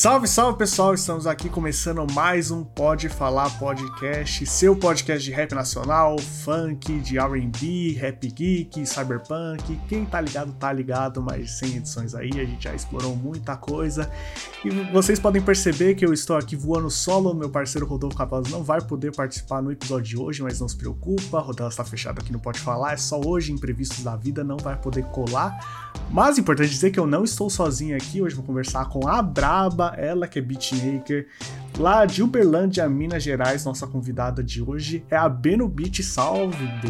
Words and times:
Salve, 0.00 0.26
salve 0.26 0.56
pessoal, 0.56 0.94
estamos 0.94 1.26
aqui 1.26 1.50
começando 1.50 2.10
mais 2.14 2.50
um 2.50 2.64
Pode 2.64 3.10
Falar 3.10 3.50
Podcast, 3.58 4.46
seu 4.46 4.74
podcast 4.74 5.22
de 5.22 5.30
rap 5.30 5.54
nacional, 5.54 6.18
funk, 6.18 7.00
de 7.00 7.18
RB, 7.18 7.92
rap 7.98 8.26
geek, 8.30 8.86
cyberpunk. 8.86 9.78
Quem 9.90 10.06
tá 10.06 10.18
ligado, 10.22 10.54
tá 10.54 10.72
ligado, 10.72 11.20
mas 11.20 11.50
sem 11.58 11.76
edições 11.76 12.14
aí, 12.14 12.30
a 12.30 12.46
gente 12.46 12.64
já 12.64 12.74
explorou 12.74 13.14
muita 13.14 13.58
coisa. 13.58 14.10
E 14.64 14.70
vocês 14.90 15.18
podem 15.18 15.42
perceber 15.42 15.94
que 15.94 16.06
eu 16.06 16.14
estou 16.14 16.34
aqui 16.34 16.56
voando 16.56 16.88
solo, 16.88 17.34
meu 17.34 17.50
parceiro 17.50 17.86
Rodolfo 17.86 18.16
Capaz 18.16 18.48
não 18.48 18.64
vai 18.64 18.80
poder 18.80 19.14
participar 19.14 19.60
no 19.60 19.70
episódio 19.70 20.06
de 20.06 20.16
hoje, 20.16 20.42
mas 20.42 20.58
não 20.60 20.68
se 20.68 20.78
preocupa, 20.78 21.36
a 21.36 21.42
rodela 21.42 21.68
está 21.68 21.84
fechada 21.84 22.22
aqui 22.22 22.32
no 22.32 22.40
Pode 22.40 22.58
Falar, 22.58 22.94
é 22.94 22.96
só 22.96 23.20
hoje, 23.22 23.52
imprevistos 23.52 24.02
da 24.02 24.16
vida, 24.16 24.42
não 24.42 24.56
vai 24.56 24.76
poder 24.80 25.04
colar. 25.10 25.90
Mas 26.10 26.38
importante 26.38 26.70
dizer 26.70 26.90
que 26.90 26.98
eu 26.98 27.06
não 27.06 27.22
estou 27.22 27.50
sozinho 27.50 27.94
aqui, 27.94 28.22
hoje 28.22 28.34
vou 28.34 28.44
conversar 28.44 28.88
com 28.88 29.06
a 29.06 29.20
Braba, 29.20 29.89
ela 29.96 30.26
que 30.28 30.38
é 30.38 30.42
beatmaker, 30.42 31.26
lá 31.78 32.04
de 32.04 32.22
Uberlândia, 32.22 32.88
Minas 32.88 33.22
Gerais, 33.22 33.64
nossa 33.64 33.86
convidada 33.86 34.42
de 34.42 34.62
hoje 34.62 35.04
é 35.10 35.16
a 35.16 35.28
Beno 35.28 35.68
Beat, 35.68 36.02
salve, 36.02 36.66
B. 36.82 36.88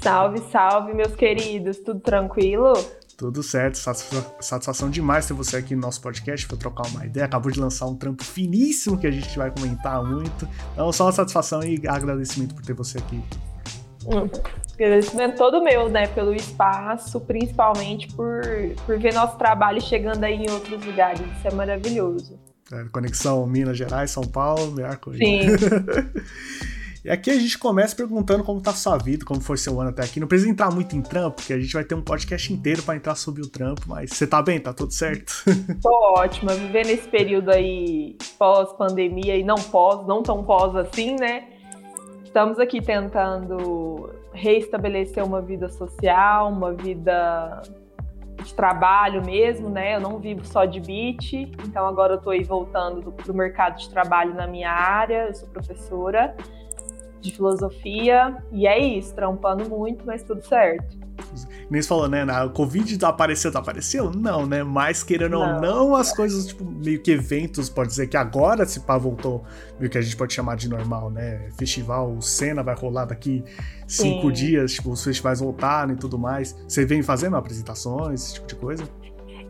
Salve, 0.00 0.38
salve, 0.50 0.94
meus 0.94 1.14
queridos, 1.14 1.78
tudo 1.78 2.00
tranquilo? 2.00 2.72
Tudo 3.16 3.42
certo, 3.42 3.76
satisfação 3.76 4.88
demais 4.88 5.26
ter 5.26 5.34
você 5.34 5.56
aqui 5.56 5.74
no 5.74 5.80
nosso 5.80 6.00
podcast 6.00 6.46
para 6.46 6.56
trocar 6.56 6.86
uma 6.86 7.04
ideia. 7.04 7.26
Acabou 7.26 7.50
de 7.50 7.58
lançar 7.58 7.86
um 7.86 7.96
trampo 7.96 8.22
finíssimo 8.22 8.96
que 8.96 9.08
a 9.08 9.10
gente 9.10 9.36
vai 9.36 9.50
comentar 9.50 10.00
muito. 10.04 10.48
Então, 10.72 10.92
só 10.92 11.06
uma 11.06 11.12
satisfação 11.12 11.60
e 11.64 11.82
agradecimento 11.88 12.54
por 12.54 12.64
ter 12.64 12.74
você 12.74 12.98
aqui. 12.98 13.20
Agradecimento 14.74 15.36
todo 15.36 15.62
meu, 15.62 15.88
né, 15.88 16.06
pelo 16.06 16.32
espaço, 16.34 17.20
principalmente 17.20 18.08
por, 18.14 18.40
por 18.86 18.98
ver 18.98 19.12
nosso 19.12 19.36
trabalho 19.36 19.80
chegando 19.80 20.22
aí 20.22 20.34
em 20.34 20.50
outros 20.50 20.84
lugares. 20.84 21.20
Isso 21.20 21.48
é 21.48 21.52
maravilhoso. 21.52 22.38
É, 22.72 22.84
conexão 22.92 23.46
Minas 23.46 23.76
Gerais, 23.76 24.10
São 24.10 24.22
Paulo, 24.24 24.72
melhor 24.72 24.96
coisa. 24.98 25.18
Sim. 25.18 25.40
E 27.04 27.10
aqui 27.10 27.30
a 27.30 27.38
gente 27.38 27.56
começa 27.56 27.96
perguntando 27.96 28.44
como 28.44 28.60
tá 28.60 28.70
a 28.70 28.74
sua 28.74 28.98
vida, 28.98 29.24
como 29.24 29.40
foi 29.40 29.56
seu 29.56 29.80
ano 29.80 29.88
até 29.88 30.02
aqui. 30.02 30.20
Não 30.20 30.26
precisa 30.26 30.50
entrar 30.50 30.70
muito 30.70 30.94
em 30.94 31.00
trampo, 31.00 31.36
porque 31.36 31.54
a 31.54 31.58
gente 31.58 31.72
vai 31.72 31.82
ter 31.84 31.94
um 31.94 32.02
podcast 32.02 32.52
inteiro 32.52 32.82
para 32.82 32.96
entrar 32.96 33.14
sobre 33.14 33.40
o 33.40 33.48
trampo, 33.48 33.82
mas 33.86 34.10
você 34.10 34.26
tá 34.26 34.42
bem? 34.42 34.60
Tá 34.60 34.74
tudo 34.74 34.92
certo? 34.92 35.32
Tô 35.80 35.90
ótima, 36.18 36.52
vivendo 36.54 36.90
esse 36.90 37.08
período 37.08 37.50
aí 37.50 38.16
pós-pandemia 38.38 39.36
e 39.36 39.44
não 39.44 39.56
pós, 39.56 40.06
não 40.06 40.22
tão 40.22 40.44
pós 40.44 40.74
assim, 40.76 41.16
né? 41.18 41.44
Estamos 42.28 42.58
aqui 42.58 42.82
tentando 42.82 44.10
reestabelecer 44.34 45.24
uma 45.24 45.40
vida 45.40 45.66
social, 45.70 46.50
uma 46.50 46.74
vida 46.74 47.62
de 48.44 48.52
trabalho 48.52 49.24
mesmo, 49.24 49.70
né? 49.70 49.96
Eu 49.96 50.00
não 50.02 50.18
vivo 50.18 50.44
só 50.44 50.66
de 50.66 50.78
beat, 50.78 51.32
então 51.66 51.86
agora 51.86 52.14
eu 52.14 52.20
tô 52.20 52.28
aí 52.28 52.44
voltando 52.44 53.00
do, 53.00 53.10
do 53.12 53.32
mercado 53.32 53.78
de 53.78 53.88
trabalho 53.88 54.34
na 54.34 54.46
minha 54.46 54.70
área, 54.70 55.28
eu 55.28 55.34
sou 55.34 55.48
professora 55.48 56.36
de 57.18 57.32
filosofia, 57.32 58.36
e 58.52 58.66
é 58.66 58.78
isso, 58.78 59.14
trampando 59.14 59.66
muito, 59.66 60.04
mas 60.04 60.22
tudo 60.22 60.42
certo. 60.42 61.07
Nem 61.70 61.80
se 61.82 61.88
falou, 61.88 62.08
né? 62.08 62.24
O 62.44 62.50
Covid 62.50 62.98
apareceu, 63.04 63.52
tá 63.52 63.58
apareceu? 63.58 64.10
Não, 64.10 64.46
né? 64.46 64.62
Mas 64.62 65.02
querendo 65.02 65.32
não. 65.32 65.56
ou 65.56 65.60
não, 65.60 65.96
as 65.96 66.12
coisas, 66.12 66.46
tipo, 66.46 66.64
meio 66.64 67.00
que 67.00 67.10
eventos, 67.10 67.68
pode 67.68 67.90
dizer 67.90 68.06
que 68.06 68.16
agora, 68.16 68.64
se 68.66 68.80
pá, 68.80 68.96
voltou 68.96 69.44
meio 69.78 69.90
que 69.90 69.98
a 69.98 70.00
gente 70.00 70.16
pode 70.16 70.32
chamar 70.32 70.56
de 70.56 70.68
normal, 70.68 71.10
né? 71.10 71.50
Festival, 71.56 72.12
o 72.12 72.22
Cena 72.22 72.62
vai 72.62 72.74
rolar 72.74 73.04
daqui 73.04 73.44
cinco 73.86 74.28
Sim. 74.28 74.32
dias, 74.32 74.72
tipo, 74.72 74.90
os 74.90 75.02
festivais 75.02 75.40
voltaram 75.40 75.94
e 75.94 75.96
tudo 75.96 76.18
mais. 76.18 76.56
Você 76.66 76.84
vem 76.84 77.02
fazendo 77.02 77.36
apresentações, 77.36 78.22
esse 78.22 78.34
tipo 78.34 78.46
de 78.46 78.54
coisa? 78.54 78.84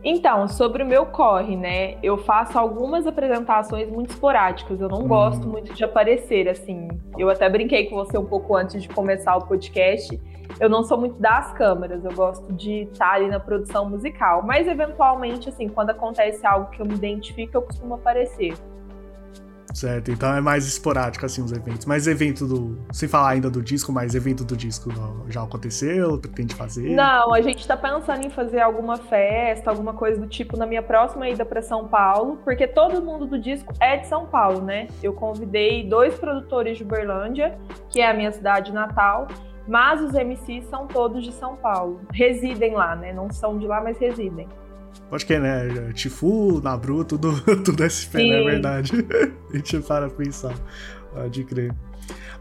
Então, 0.03 0.47
sobre 0.47 0.81
o 0.81 0.85
meu 0.85 1.05
corre, 1.05 1.55
né? 1.55 1.97
Eu 2.01 2.17
faço 2.17 2.57
algumas 2.57 3.05
apresentações 3.05 3.89
muito 3.89 4.11
esporádicas. 4.11 4.79
Eu 4.79 4.87
não 4.87 5.01
hum. 5.01 5.07
gosto 5.07 5.47
muito 5.47 5.73
de 5.73 5.83
aparecer, 5.83 6.47
assim. 6.47 6.87
Eu 7.17 7.29
até 7.29 7.49
brinquei 7.49 7.89
com 7.89 7.95
você 7.95 8.17
um 8.17 8.25
pouco 8.25 8.55
antes 8.55 8.81
de 8.81 8.87
começar 8.87 9.35
o 9.35 9.45
podcast. 9.45 10.19
Eu 10.59 10.69
não 10.69 10.83
sou 10.83 10.97
muito 10.97 11.19
das 11.19 11.51
câmeras, 11.53 12.03
eu 12.03 12.13
gosto 12.13 12.51
de 12.53 12.83
estar 12.83 13.13
ali 13.13 13.27
na 13.27 13.39
produção 13.39 13.89
musical. 13.89 14.41
Mas, 14.43 14.67
eventualmente, 14.67 15.49
assim, 15.49 15.67
quando 15.67 15.91
acontece 15.91 16.45
algo 16.45 16.69
que 16.71 16.81
eu 16.81 16.85
me 16.85 16.95
identifico, 16.95 17.57
eu 17.57 17.61
costumo 17.61 17.95
aparecer. 17.95 18.53
Certo, 19.73 20.11
então 20.11 20.33
é 20.33 20.41
mais 20.41 20.67
esporádico 20.67 21.25
assim 21.25 21.43
os 21.43 21.51
eventos. 21.51 21.85
Mas 21.85 22.07
evento 22.07 22.45
do. 22.45 22.79
Sem 22.91 23.07
falar 23.07 23.29
ainda 23.29 23.49
do 23.49 23.61
disco, 23.61 23.91
mas 23.91 24.15
evento 24.15 24.43
do 24.43 24.57
disco 24.57 24.89
já 25.27 25.43
aconteceu? 25.43 26.17
Pretende 26.17 26.55
fazer? 26.55 26.89
Não, 26.89 27.33
a 27.33 27.41
gente 27.41 27.67
tá 27.67 27.77
pensando 27.77 28.25
em 28.25 28.29
fazer 28.29 28.59
alguma 28.59 28.97
festa, 28.97 29.69
alguma 29.69 29.93
coisa 29.93 30.19
do 30.19 30.27
tipo 30.27 30.57
na 30.57 30.65
minha 30.65 30.81
próxima 30.81 31.29
ida 31.29 31.45
para 31.45 31.61
São 31.61 31.87
Paulo, 31.87 32.39
porque 32.43 32.67
todo 32.67 33.01
mundo 33.01 33.27
do 33.27 33.39
disco 33.39 33.73
é 33.79 33.97
de 33.97 34.07
São 34.07 34.25
Paulo, 34.25 34.61
né? 34.61 34.87
Eu 35.03 35.13
convidei 35.13 35.87
dois 35.87 36.15
produtores 36.15 36.77
de 36.77 36.83
Uberlândia, 36.83 37.57
que 37.89 38.01
é 38.01 38.09
a 38.09 38.13
minha 38.13 38.31
cidade 38.31 38.73
natal, 38.73 39.27
mas 39.67 40.01
os 40.01 40.13
MCs 40.13 40.65
são 40.65 40.87
todos 40.87 41.23
de 41.23 41.31
São 41.31 41.55
Paulo. 41.55 42.01
Residem 42.11 42.73
lá, 42.73 42.95
né? 42.95 43.13
Não 43.13 43.29
são 43.31 43.57
de 43.57 43.67
lá, 43.67 43.81
mas 43.81 43.99
residem. 43.99 44.47
Pode 45.09 45.25
que, 45.25 45.39
né? 45.39 45.91
Tifu, 45.93 46.61
Nabru, 46.61 47.03
tudo, 47.03 47.33
tudo 47.63 47.83
SP, 47.89 48.19
Sim. 48.19 48.29
né? 48.29 48.41
É 48.41 48.43
verdade. 48.43 48.91
a 49.51 49.55
gente 49.55 49.79
para 49.79 50.09
pensar. 50.09 50.55
Pode 51.13 51.43
crer. 51.43 51.73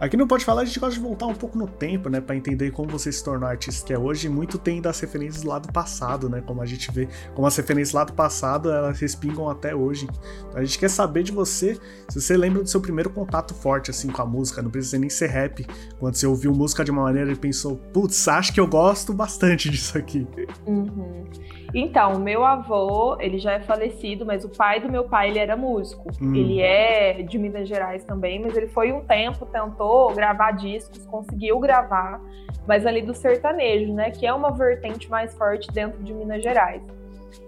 Aqui 0.01 0.17
no 0.17 0.29
Pode 0.29 0.45
Falar 0.45 0.63
a 0.63 0.65
gente 0.65 0.79
gosta 0.79 0.95
de 0.95 1.01
voltar 1.01 1.27
um 1.27 1.35
pouco 1.35 1.59
no 1.59 1.67
tempo, 1.67 2.09
né, 2.09 2.21
para 2.21 2.37
entender 2.37 2.71
como 2.71 2.89
você 2.89 3.11
se 3.11 3.23
tornou 3.23 3.49
artista 3.49 3.85
que 3.85 3.93
é 3.93 3.99
hoje. 3.99 4.29
Muito 4.29 4.57
tem 4.57 4.81
das 4.81 5.01
referências 5.01 5.43
lá 5.43 5.59
do 5.59 5.73
passado, 5.73 6.29
né, 6.29 6.41
como 6.41 6.63
a 6.63 6.67
gente 6.67 6.91
vê, 6.93 7.09
como 7.35 7.47
as 7.47 7.57
referências 7.57 7.93
lá 7.93 8.05
do 8.05 8.13
passado 8.13 8.71
elas 8.71 8.99
respingam 9.01 9.49
até 9.49 9.75
hoje. 9.75 10.09
A 10.55 10.63
gente 10.63 10.79
quer 10.79 10.89
saber 10.89 11.25
de 11.25 11.33
você, 11.33 11.77
se 12.09 12.21
você 12.21 12.37
lembra 12.37 12.63
do 12.63 12.69
seu 12.69 12.81
primeiro 12.81 13.11
contato 13.11 13.55
forte 13.55 13.91
assim 13.91 14.09
com 14.09 14.23
a 14.23 14.27
música, 14.27 14.63
não 14.63 14.71
precisa 14.71 14.99
nem 14.99 15.11
ser 15.11 15.27
rap. 15.27 15.67
Quando 15.99 16.15
você 16.15 16.27
ouviu 16.27 16.53
música 16.53 16.85
de 16.85 16.93
uma 16.93 17.03
maneira 17.03 17.33
e 17.33 17.37
pensou, 17.37 17.77
putz, 17.93 18.29
acho 18.29 18.53
que 18.53 18.61
eu 18.61 18.69
gosto 18.69 19.13
bastante 19.13 19.69
disso 19.69 19.99
aqui. 19.99 20.27
Uhum. 20.65 21.25
Então, 21.75 22.19
meu 22.19 22.45
avô, 22.45 23.17
ele 23.21 23.39
já 23.39 23.53
é 23.53 23.61
falecido, 23.61 24.25
mas 24.25 24.45
o 24.45 24.49
pai 24.49 24.81
do 24.81 24.91
meu 24.91 25.05
pai, 25.05 25.29
ele 25.29 25.39
era 25.39 25.57
músico. 25.57 26.11
Hum. 26.21 26.35
Ele 26.35 26.61
é 26.61 27.23
de 27.23 27.39
Minas 27.39 27.69
Gerais 27.69 28.05
também, 28.05 28.41
mas 28.41 28.57
ele 28.57 28.69
foi 28.69 28.91
um 28.91 29.05
tempo, 29.05 29.45
tentou 29.45 30.15
gravar 30.15 30.53
discos, 30.53 31.05
conseguiu 31.07 31.59
gravar, 31.59 32.21
mas 32.67 32.87
ali 32.87 33.03
do 33.03 33.15
sertanejo, 33.15 33.93
né, 33.93 34.11
que 34.11 34.27
é 34.27 34.33
uma 34.33 34.51
vertente 34.51 35.11
mais 35.11 35.35
forte 35.35 35.71
dentro 35.71 36.03
de 36.03 36.15
Minas 36.15 36.43
Gerais. 36.43 36.83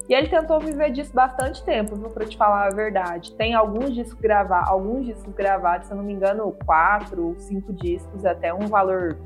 E 0.08 0.14
ele 0.14 0.28
tentou 0.28 0.58
viver 0.58 0.91
disso 0.91 1.14
bastante 1.14 1.64
tempo, 1.64 1.94
viu, 1.94 2.10
pra 2.10 2.26
te 2.26 2.37
falar 2.37 2.66
a 2.66 2.70
verdade. 2.70 3.32
Tem 3.37 3.54
alguns 3.54 3.94
discos 3.94 4.20
gravados, 4.20 4.69
alguns 4.69 5.06
discos 5.06 5.32
gravados, 5.34 5.87
se 5.87 5.92
eu 5.92 5.97
não 5.97 6.04
me 6.04 6.12
engano, 6.12 6.54
quatro, 6.66 7.37
cinco 7.38 7.72
discos, 7.72 8.25
até 8.25 8.52
um 8.52 8.66
valor 8.66 9.16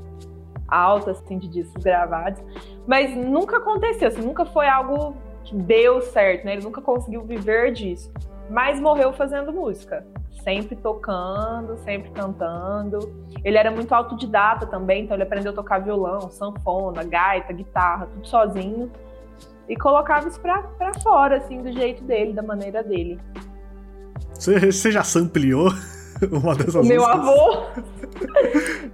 alto, 0.67 1.09
assim, 1.09 1.37
de 1.37 1.47
discos 1.47 1.83
gravados. 1.83 2.41
Mas 2.87 3.15
nunca 3.15 3.57
aconteceu, 3.57 4.07
assim, 4.07 4.21
nunca 4.21 4.45
foi 4.45 4.67
algo 4.67 5.15
que 5.43 5.55
deu 5.55 6.01
certo, 6.01 6.45
né? 6.45 6.53
Ele 6.53 6.63
nunca 6.63 6.81
conseguiu 6.81 7.23
viver 7.23 7.71
disso. 7.71 8.11
Mas 8.49 8.79
morreu 8.79 9.13
fazendo 9.13 9.51
música. 9.51 10.05
Sempre 10.43 10.75
tocando, 10.75 11.77
sempre 11.83 12.11
cantando. 12.11 12.99
Ele 13.43 13.57
era 13.57 13.71
muito 13.71 13.93
autodidata 13.93 14.67
também, 14.67 15.03
então 15.03 15.15
ele 15.15 15.23
aprendeu 15.23 15.51
a 15.51 15.55
tocar 15.55 15.79
violão, 15.79 16.29
sanfona, 16.29 17.03
gaita, 17.03 17.51
guitarra, 17.53 18.07
tudo 18.07 18.27
sozinho. 18.27 18.91
E 19.67 19.75
colocava 19.75 20.27
isso 20.27 20.39
pra, 20.39 20.61
pra 20.61 20.93
fora, 20.99 21.37
assim, 21.37 21.61
do 21.61 21.71
jeito 21.71 22.03
dele, 22.03 22.33
da 22.33 22.43
maneira 22.43 22.83
dele. 22.83 23.19
Você, 24.33 24.71
você 24.71 24.91
já 24.91 25.03
sampleou 25.03 25.69
uma 26.31 26.55
dessas 26.55 26.75
o 26.75 26.83
Meu 26.83 27.05
avô. 27.05 27.65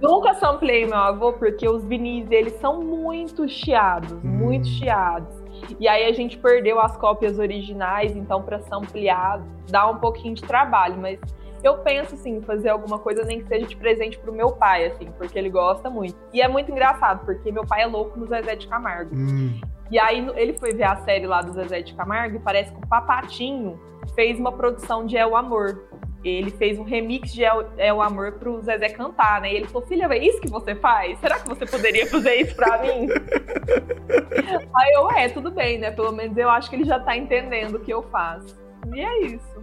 Nunca 0.00 0.34
samplei 0.34 0.86
meu 0.86 0.98
avô, 0.98 1.32
porque 1.32 1.68
os 1.68 1.84
vinis 1.84 2.26
dele 2.26 2.50
são 2.50 2.80
muito 2.80 3.48
chiados, 3.48 4.12
hum. 4.12 4.20
muito 4.24 4.66
chiados. 4.66 5.42
E 5.78 5.86
aí 5.86 6.04
a 6.04 6.12
gente 6.12 6.38
perdeu 6.38 6.80
as 6.80 6.96
cópias 6.96 7.38
originais, 7.38 8.16
então 8.16 8.42
para 8.42 8.60
samplear 8.60 9.42
dá 9.70 9.88
um 9.88 9.98
pouquinho 9.98 10.34
de 10.34 10.42
trabalho, 10.42 10.98
mas 10.98 11.20
eu 11.62 11.78
penso 11.78 12.14
assim, 12.14 12.40
fazer 12.42 12.70
alguma 12.70 12.98
coisa 12.98 13.22
nem 13.24 13.40
que 13.40 13.46
seja 13.46 13.66
de 13.66 13.76
presente 13.76 14.18
pro 14.18 14.32
meu 14.32 14.50
pai, 14.50 14.86
assim, 14.86 15.06
porque 15.16 15.38
ele 15.38 15.48
gosta 15.48 15.88
muito. 15.88 16.16
E 16.32 16.42
é 16.42 16.48
muito 16.48 16.70
engraçado, 16.70 17.24
porque 17.24 17.52
meu 17.52 17.64
pai 17.64 17.82
é 17.82 17.86
louco 17.86 18.18
no 18.18 18.26
Zezé 18.26 18.56
de 18.56 18.66
Camargo. 18.66 19.14
Hum. 19.14 19.60
E 19.90 19.98
aí 19.98 20.26
ele 20.34 20.54
foi 20.54 20.72
ver 20.72 20.84
a 20.84 20.96
série 20.96 21.26
lá 21.26 21.40
do 21.40 21.52
Zezé 21.52 21.82
de 21.82 21.94
Camargo 21.94 22.36
e 22.36 22.40
parece 22.40 22.72
que 22.72 22.78
o 22.78 22.88
Papatinho 22.88 23.78
fez 24.14 24.38
uma 24.38 24.50
produção 24.50 25.06
de 25.06 25.16
É 25.16 25.26
o 25.26 25.36
Amor. 25.36 25.84
Ele 26.24 26.50
fez 26.50 26.78
um 26.78 26.84
remix 26.84 27.32
de 27.32 27.42
É 27.76 27.92
o 27.92 28.00
Amor 28.00 28.32
pro 28.32 28.60
Zezé 28.62 28.88
cantar, 28.88 29.40
né? 29.40 29.52
E 29.52 29.56
ele 29.56 29.66
falou, 29.66 29.86
filha, 29.86 30.06
é 30.06 30.18
isso 30.18 30.40
que 30.40 30.48
você 30.48 30.74
faz? 30.74 31.18
Será 31.18 31.40
que 31.40 31.48
você 31.48 31.66
poderia 31.66 32.06
fazer 32.06 32.34
isso 32.36 32.54
pra 32.54 32.78
mim? 32.78 33.08
aí 34.76 34.92
eu, 34.94 35.10
é, 35.10 35.28
tudo 35.28 35.50
bem, 35.50 35.78
né? 35.78 35.90
Pelo 35.90 36.12
menos 36.12 36.36
eu 36.36 36.48
acho 36.48 36.70
que 36.70 36.76
ele 36.76 36.84
já 36.84 37.00
tá 37.00 37.16
entendendo 37.16 37.74
o 37.74 37.80
que 37.80 37.92
eu 37.92 38.02
faço. 38.04 38.61
E 38.94 39.00
é 39.00 39.26
isso. 39.26 39.62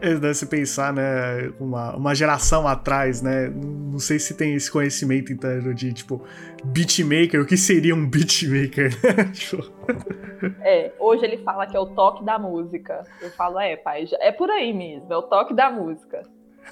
É, 0.00 0.34
se 0.34 0.46
pensar, 0.46 0.92
né, 0.92 1.52
uma, 1.58 1.96
uma 1.96 2.14
geração 2.14 2.66
atrás, 2.66 3.22
né, 3.22 3.48
não 3.48 3.98
sei 3.98 4.18
se 4.18 4.34
tem 4.34 4.54
esse 4.54 4.70
conhecimento 4.70 5.32
inteiro 5.32 5.74
de, 5.74 5.92
tipo, 5.92 6.22
beatmaker, 6.64 7.40
o 7.40 7.46
que 7.46 7.56
seria 7.56 7.94
um 7.94 8.08
beatmaker, 8.08 8.90
tipo... 9.32 9.62
É, 10.60 10.92
hoje 10.98 11.24
ele 11.24 11.38
fala 11.38 11.66
que 11.66 11.76
é 11.76 11.80
o 11.80 11.86
toque 11.86 12.24
da 12.24 12.38
música. 12.38 13.04
Eu 13.22 13.30
falo, 13.30 13.58
é, 13.58 13.76
pai, 13.76 14.06
é 14.20 14.30
por 14.32 14.50
aí 14.50 14.72
mesmo, 14.72 15.12
é 15.12 15.16
o 15.16 15.22
toque 15.22 15.54
da 15.54 15.70
música. 15.70 16.22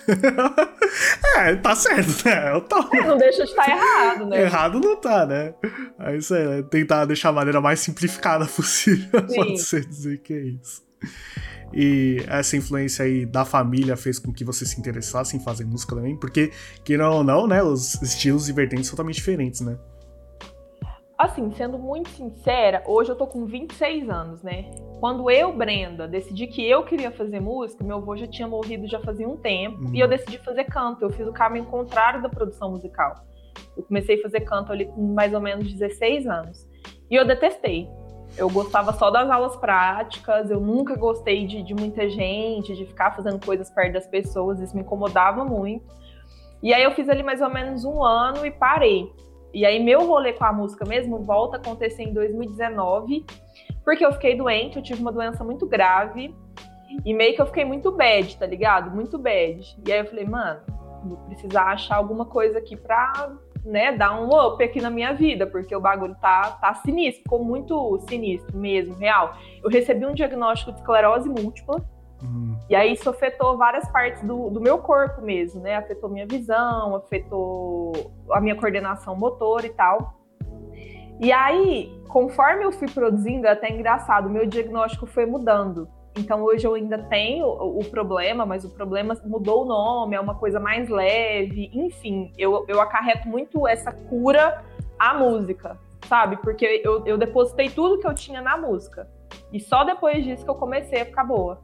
é, 1.37 1.57
tá 1.57 1.75
certo, 1.75 2.27
né? 2.27 2.51
É 2.51 2.55
o 2.55 2.61
toque. 2.61 2.97
É, 2.97 3.07
não 3.07 3.17
deixa 3.17 3.45
de 3.45 3.51
estar 3.51 3.65
tá 3.65 3.71
errado, 3.71 4.27
né? 4.27 4.43
Errado 4.43 4.81
não 4.81 4.97
tá, 4.97 5.27
né? 5.27 5.55
Aí 5.99 6.19
isso 6.19 6.35
é 6.35 6.63
tentar 6.63 7.07
deixar 7.07 7.31
a 7.31 7.33
maneira 7.33 7.61
mais 7.61 7.81
simplificada 7.81 8.45
possível, 8.47 9.25
Sim. 9.29 9.37
pode 9.37 9.59
ser 9.59 9.85
dizer 9.85 10.19
que 10.19 10.35
é 10.35 10.41
isso. 10.41 10.85
E 11.73 12.25
essa 12.29 12.57
influência 12.57 13.05
aí 13.05 13.27
da 13.27 13.45
família 13.45 13.97
fez 13.97 14.19
com 14.19 14.33
que 14.33 14.45
você 14.45 14.65
se 14.65 14.79
interessasse 14.79 15.37
em 15.37 15.41
fazer 15.41 15.65
música 15.65 15.95
também, 15.95 16.17
porque, 16.17 16.51
querendo 16.85 17.13
ou 17.13 17.25
não, 17.25 17.47
né, 17.47 17.63
os 17.63 18.01
estilos 18.03 18.49
e 18.49 18.53
vertentes 18.53 18.87
são 18.87 18.93
totalmente 18.93 19.17
diferentes, 19.17 19.61
né? 19.61 19.77
Assim, 21.19 21.51
sendo 21.53 21.79
muito 21.79 22.11
sincera, 22.11 22.83
hoje 22.87 23.11
eu 23.11 23.17
tô 23.17 23.27
com 23.27 23.47
26 23.47 24.11
anos, 24.11 24.43
né? 24.43 24.71
Quando 25.01 25.31
eu, 25.31 25.51
Brenda, 25.51 26.07
decidi 26.07 26.47
que 26.47 26.63
eu 26.69 26.85
queria 26.85 27.11
fazer 27.11 27.41
música, 27.41 27.83
meu 27.83 27.97
avô 27.97 28.15
já 28.17 28.27
tinha 28.27 28.47
morrido 28.47 28.87
já 28.87 29.01
fazia 29.01 29.27
um 29.27 29.37
tempo, 29.37 29.95
e 29.95 30.01
eu 30.01 30.05
uhum. 30.05 30.11
decidi 30.11 30.37
fazer 30.39 30.65
canto. 30.65 31.03
Eu 31.03 31.11
fiz 31.11 31.27
o 31.27 31.33
caminho 31.33 31.65
contrário 31.67 32.21
da 32.21 32.29
produção 32.29 32.71
musical. 32.71 33.15
Eu 33.75 33.83
comecei 33.85 34.19
a 34.19 34.23
fazer 34.23 34.41
canto 34.41 34.73
ali 34.73 34.85
com 34.85 35.15
mais 35.15 35.33
ou 35.33 35.41
menos 35.41 35.73
16 35.73 36.27
anos. 36.27 36.69
E 37.11 37.15
eu 37.15 37.27
detestei. 37.27 37.89
Eu 38.37 38.51
gostava 38.51 38.93
só 38.93 39.11
das 39.11 39.31
aulas 39.31 39.57
práticas, 39.57 40.51
eu 40.51 40.61
nunca 40.61 40.95
gostei 40.97 41.47
de, 41.47 41.63
de 41.63 41.75
muita 41.75 42.09
gente, 42.09 42.75
de 42.75 42.85
ficar 42.85 43.15
fazendo 43.17 43.45
coisas 43.45 43.71
perto 43.71 43.95
das 43.95 44.07
pessoas, 44.07 44.61
isso 44.61 44.75
me 44.75 44.83
incomodava 44.83 45.45
muito. 45.45 45.85
E 46.63 46.73
aí 46.73 46.83
eu 46.83 46.91
fiz 46.93 47.09
ali 47.09 47.23
mais 47.23 47.41
ou 47.41 47.51
menos 47.51 47.85
um 47.85 48.03
ano 48.03 48.45
e 48.45 48.51
parei. 48.51 49.11
E 49.55 49.65
aí 49.65 49.83
meu 49.83 50.07
rolê 50.07 50.33
com 50.33 50.45
a 50.45 50.53
música 50.53 50.85
mesmo 50.85 51.19
volta 51.23 51.57
a 51.57 51.61
acontecer 51.61 52.03
em 52.03 52.13
2019, 52.13 53.25
porque 53.85 54.05
eu 54.05 54.13
fiquei 54.13 54.37
doente, 54.37 54.77
eu 54.77 54.83
tive 54.83 55.01
uma 55.01 55.13
doença 55.13 55.43
muito 55.43 55.67
grave, 55.67 56.35
e 57.05 57.15
meio 57.15 57.35
que 57.35 57.43
eu 57.43 57.47
fiquei 57.47 57.65
muito 57.65 57.91
bad, 57.93 58.37
tá 58.37 58.47
ligado? 58.47 58.91
Muito 58.91 59.19
bad. 59.19 59.77
E 59.87 59.93
aí 59.93 60.01
eu 60.01 60.07
falei, 60.07 60.25
mano, 60.25 60.61
vou 61.05 61.17
precisar 61.27 61.65
achar 61.65 61.97
alguma 61.97 62.25
coisa 62.25 62.59
aqui 62.59 62.77
pra 62.77 63.33
né, 63.67 63.93
dar 63.93 64.21
um 64.21 64.29
up 64.29 64.63
aqui 64.63 64.81
na 64.81 64.89
minha 64.89 65.13
vida, 65.13 65.47
porque 65.47 65.75
o 65.75 65.81
bagulho 65.81 66.15
tá, 66.21 66.53
tá 66.53 66.73
sinistro, 66.75 67.25
ficou 67.25 67.45
muito 67.45 67.99
sinistro 68.09 68.57
mesmo, 68.57 68.95
real. 68.95 69.35
Eu 69.63 69.69
recebi 69.69 70.07
um 70.07 70.15
diagnóstico 70.15 70.73
de 70.73 70.79
esclerose 70.79 71.29
múltipla, 71.29 71.85
uhum. 72.23 72.57
e 72.71 72.77
aí 72.77 72.93
isso 72.93 73.11
afetou 73.11 73.59
várias 73.59 73.89
partes 73.91 74.23
do, 74.23 74.49
do 74.51 74.61
meu 74.61 74.79
corpo 74.79 75.21
mesmo, 75.21 75.61
né? 75.61 75.77
Afetou 75.77 76.09
minha 76.09 76.27
visão, 76.27 76.95
afetou 76.95 77.93
a 78.31 78.41
minha 78.41 78.55
coordenação 78.55 79.17
motora 79.17 79.67
e 79.67 79.71
tal. 79.71 80.15
E 81.19 81.33
aí, 81.33 81.91
conforme 82.09 82.65
eu 82.65 82.71
fui 82.71 82.89
produzindo, 82.89 83.47
é 83.47 83.51
até 83.51 83.71
engraçado, 83.71 84.27
o 84.27 84.31
meu 84.31 84.47
diagnóstico 84.47 85.07
foi 85.07 85.27
mudando. 85.27 85.89
Então 86.17 86.43
hoje 86.43 86.67
eu 86.67 86.75
ainda 86.75 86.99
tenho 86.99 87.47
o, 87.47 87.85
problema, 87.85 88.47
mas 88.47 88.65
o 88.65 88.71
problema 88.71 89.15
mudou 89.25 89.65
o 89.65 89.67
nome, 89.67 90.17
é 90.17 90.21
uma 90.21 90.35
coisa 90.35 90.59
mais 90.59 90.89
leve, 90.89 91.71
enfim, 91.75 92.33
eu, 92.39 92.65
eu 92.69 92.81
acarreto 92.81 93.29
muito 93.29 93.67
essa 93.69 93.93
cura 93.93 94.65
à 94.99 95.13
música, 95.13 95.79
sabe? 96.09 96.39
Porque 96.39 96.81
eu, 96.83 97.05
eu 97.05 97.19
depositei 97.19 97.69
tudo 97.69 97.99
que 97.99 98.07
eu 98.07 98.15
tinha 98.15 98.41
na 98.41 98.57
música. 98.57 99.09
E 99.53 99.61
só 99.61 99.85
depois 99.85 100.25
disso 100.25 100.45
que 100.45 100.51
eu 100.51 100.55
comecei 100.55 101.03
a 101.03 101.05
ficar 101.05 101.25
boa. 101.25 101.61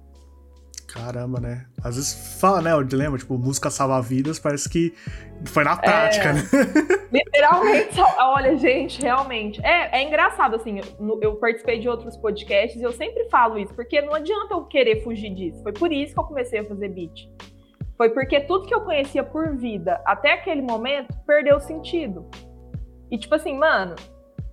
Caramba, 0.93 1.41
né? 1.41 1.65
Às 1.83 1.97
vezes 1.97 2.39
fala, 2.39 2.61
né, 2.61 2.75
o 2.75 2.83
dilema, 2.83 3.17
tipo, 3.17 3.39
música 3.39 3.71
salva 3.71 4.01
vidas, 4.03 4.39
parece 4.39 4.69
que 4.69 4.93
foi 5.47 5.65
na 5.65 5.75
prática, 5.75 6.29
é, 6.29 6.33
né? 6.35 6.43
Literalmente, 7.11 7.99
olha, 8.19 8.57
gente, 8.59 9.01
realmente. 9.01 9.59
É, 9.65 10.01
é 10.01 10.03
engraçado, 10.03 10.57
assim, 10.57 10.81
eu, 10.81 11.19
eu, 11.23 11.37
participei 11.37 11.79
de 11.79 11.89
outros 11.89 12.15
podcasts 12.19 12.79
e 12.79 12.85
eu 12.85 12.93
sempre 12.93 13.27
falo 13.31 13.59
isso, 13.59 13.75
porque 13.75 14.03
não 14.03 14.15
adianta 14.15 14.53
eu 14.53 14.65
querer 14.67 15.03
fugir 15.03 15.35
disso. 15.35 15.63
Foi 15.63 15.73
por 15.73 15.91
isso 15.91 16.13
que 16.13 16.21
eu 16.21 16.25
comecei 16.25 16.61
a 16.61 16.65
fazer 16.65 16.91
beat. 16.91 17.27
Foi 17.97 18.11
porque 18.11 18.41
tudo 18.41 18.67
que 18.67 18.75
eu 18.75 18.83
conhecia 18.83 19.25
por 19.25 19.57
vida 19.57 19.99
até 20.05 20.33
aquele 20.33 20.61
momento 20.61 21.17
perdeu 21.27 21.59
sentido. 21.59 22.29
E 23.11 23.17
tipo 23.17 23.35
assim, 23.35 23.57
mano, 23.57 23.95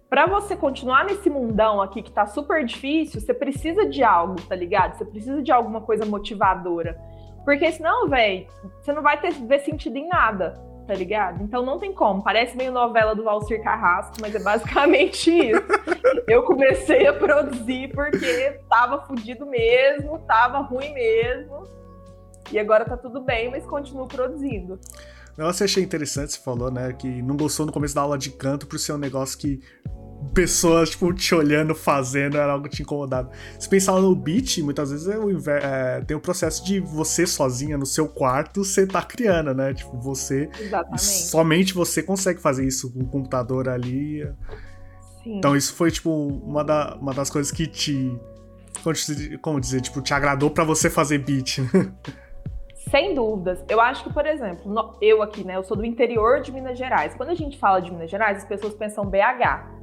para 0.09 0.25
você 0.25 0.56
continuar 0.56 1.06
nesse 1.06 1.29
mundão 1.29 1.81
aqui 1.81 2.01
que 2.01 2.11
tá 2.11 2.25
super 2.25 2.65
difícil, 2.65 3.21
você 3.21 3.33
precisa 3.33 3.85
de 3.85 4.03
algo, 4.03 4.41
tá 4.41 4.56
ligado? 4.56 4.97
Você 4.97 5.06
precisa 5.06 5.41
de 5.41 5.51
alguma 5.51 5.81
coisa 5.81 6.03
motivadora. 6.03 7.00
Porque 7.45 7.71
senão, 7.71 8.09
velho, 8.09 8.47
você 8.81 8.91
não 8.91 9.03
vai 9.03 9.19
ter 9.21 9.31
ver 9.31 9.59
sentido 9.59 9.97
em 9.97 10.07
nada, 10.07 10.59
tá 10.88 10.95
ligado? 10.95 11.44
Então 11.44 11.63
não 11.63 11.77
tem 11.77 11.94
como. 11.94 12.23
Parece 12.23 12.57
meio 12.57 12.71
novela 12.71 13.13
do 13.13 13.23
Valcir 13.23 13.63
Carrasco, 13.63 14.15
mas 14.19 14.33
é 14.33 14.39
basicamente 14.39 15.29
isso. 15.51 15.61
Eu 16.27 16.41
comecei 16.44 17.05
a 17.05 17.13
produzir 17.13 17.91
porque 17.94 18.59
tava 18.67 19.05
fudido 19.05 19.45
mesmo, 19.45 20.17
tava 20.27 20.59
ruim 20.59 20.91
mesmo. 20.91 21.67
E 22.51 22.57
agora 22.57 22.83
tá 22.83 22.97
tudo 22.97 23.21
bem, 23.21 23.51
mas 23.51 23.63
continuo 23.63 24.07
produzindo. 24.07 24.79
Eu 25.38 25.47
achei 25.47 25.81
interessante, 25.81 26.33
você 26.33 26.39
falou, 26.39 26.69
né, 26.69 26.91
que 26.91 27.21
não 27.21 27.38
gostou 27.38 27.65
no 27.65 27.71
começo 27.71 27.95
da 27.95 28.01
aula 28.01 28.17
de 28.17 28.29
canto 28.29 28.67
por 28.67 28.77
ser 28.77 28.91
um 28.91 28.97
negócio 28.97 29.38
que 29.38 29.62
pessoas, 30.33 30.92
tipo, 30.92 31.13
te 31.13 31.33
olhando, 31.33 31.74
fazendo, 31.74 32.38
era 32.38 32.54
algo 32.54 32.68
que 32.68 32.75
te 32.75 32.81
incomodava. 32.81 33.30
Se 33.57 33.68
pensar 33.68 34.00
no 34.00 34.16
beat, 34.16 34.60
muitas 34.60 34.92
vezes 34.92 35.07
é 35.07 35.18
o, 35.18 35.30
é, 35.50 36.01
tem 36.01 36.16
o 36.16 36.19
processo 36.19 36.63
de 36.63 36.80
você 36.80 37.25
sozinha 37.25 37.77
no 37.77 37.86
seu 37.86 38.07
quarto, 38.07 38.63
você 38.63 38.86
tá 38.86 39.01
criando, 39.01 39.54
né? 39.54 39.74
Tipo, 39.74 39.98
você. 39.98 40.50
Exatamente. 40.60 41.01
Somente 41.01 41.74
você 41.74 42.04
consegue 42.04 42.42
fazer 42.42 42.66
isso 42.66 42.92
com 42.92 43.00
o 43.00 43.07
computador 43.07 43.69
ali. 43.69 44.25
Sim. 45.24 45.38
Então 45.38 45.56
isso 45.56 45.74
foi, 45.74 45.92
tipo, 45.92 46.10
uma, 46.12 46.63
da, 46.63 46.95
uma 46.95 47.13
das 47.13 47.30
coisas 47.30 47.51
que 47.51 47.68
te. 47.68 48.18
Como 49.42 49.60
dizer, 49.60 49.81
tipo, 49.81 50.01
te 50.01 50.13
agradou 50.13 50.50
para 50.50 50.63
você 50.63 50.89
fazer 50.89 51.19
beat, 51.19 51.60
né? 51.60 51.91
Sem 52.89 53.13
dúvidas. 53.13 53.63
Eu 53.70 53.79
acho 53.79 54.03
que, 54.03 54.12
por 54.12 54.25
exemplo, 54.25 54.98
eu 55.00 55.22
aqui, 55.22 55.43
né? 55.43 55.58
Eu 55.58 55.63
sou 55.63 55.77
do 55.77 55.86
interior 55.86 56.41
de 56.41 56.51
Minas 56.51 56.77
Gerais. 56.77 57.13
Quando 57.13 57.29
a 57.29 57.36
gente 57.36 57.58
fala 57.60 57.79
de 57.82 57.91
Minas 57.91 58.10
Gerais, 58.10 58.38
as 58.38 58.46
pessoas 58.46 58.74
pensam 58.74 59.05
BH 59.05 59.78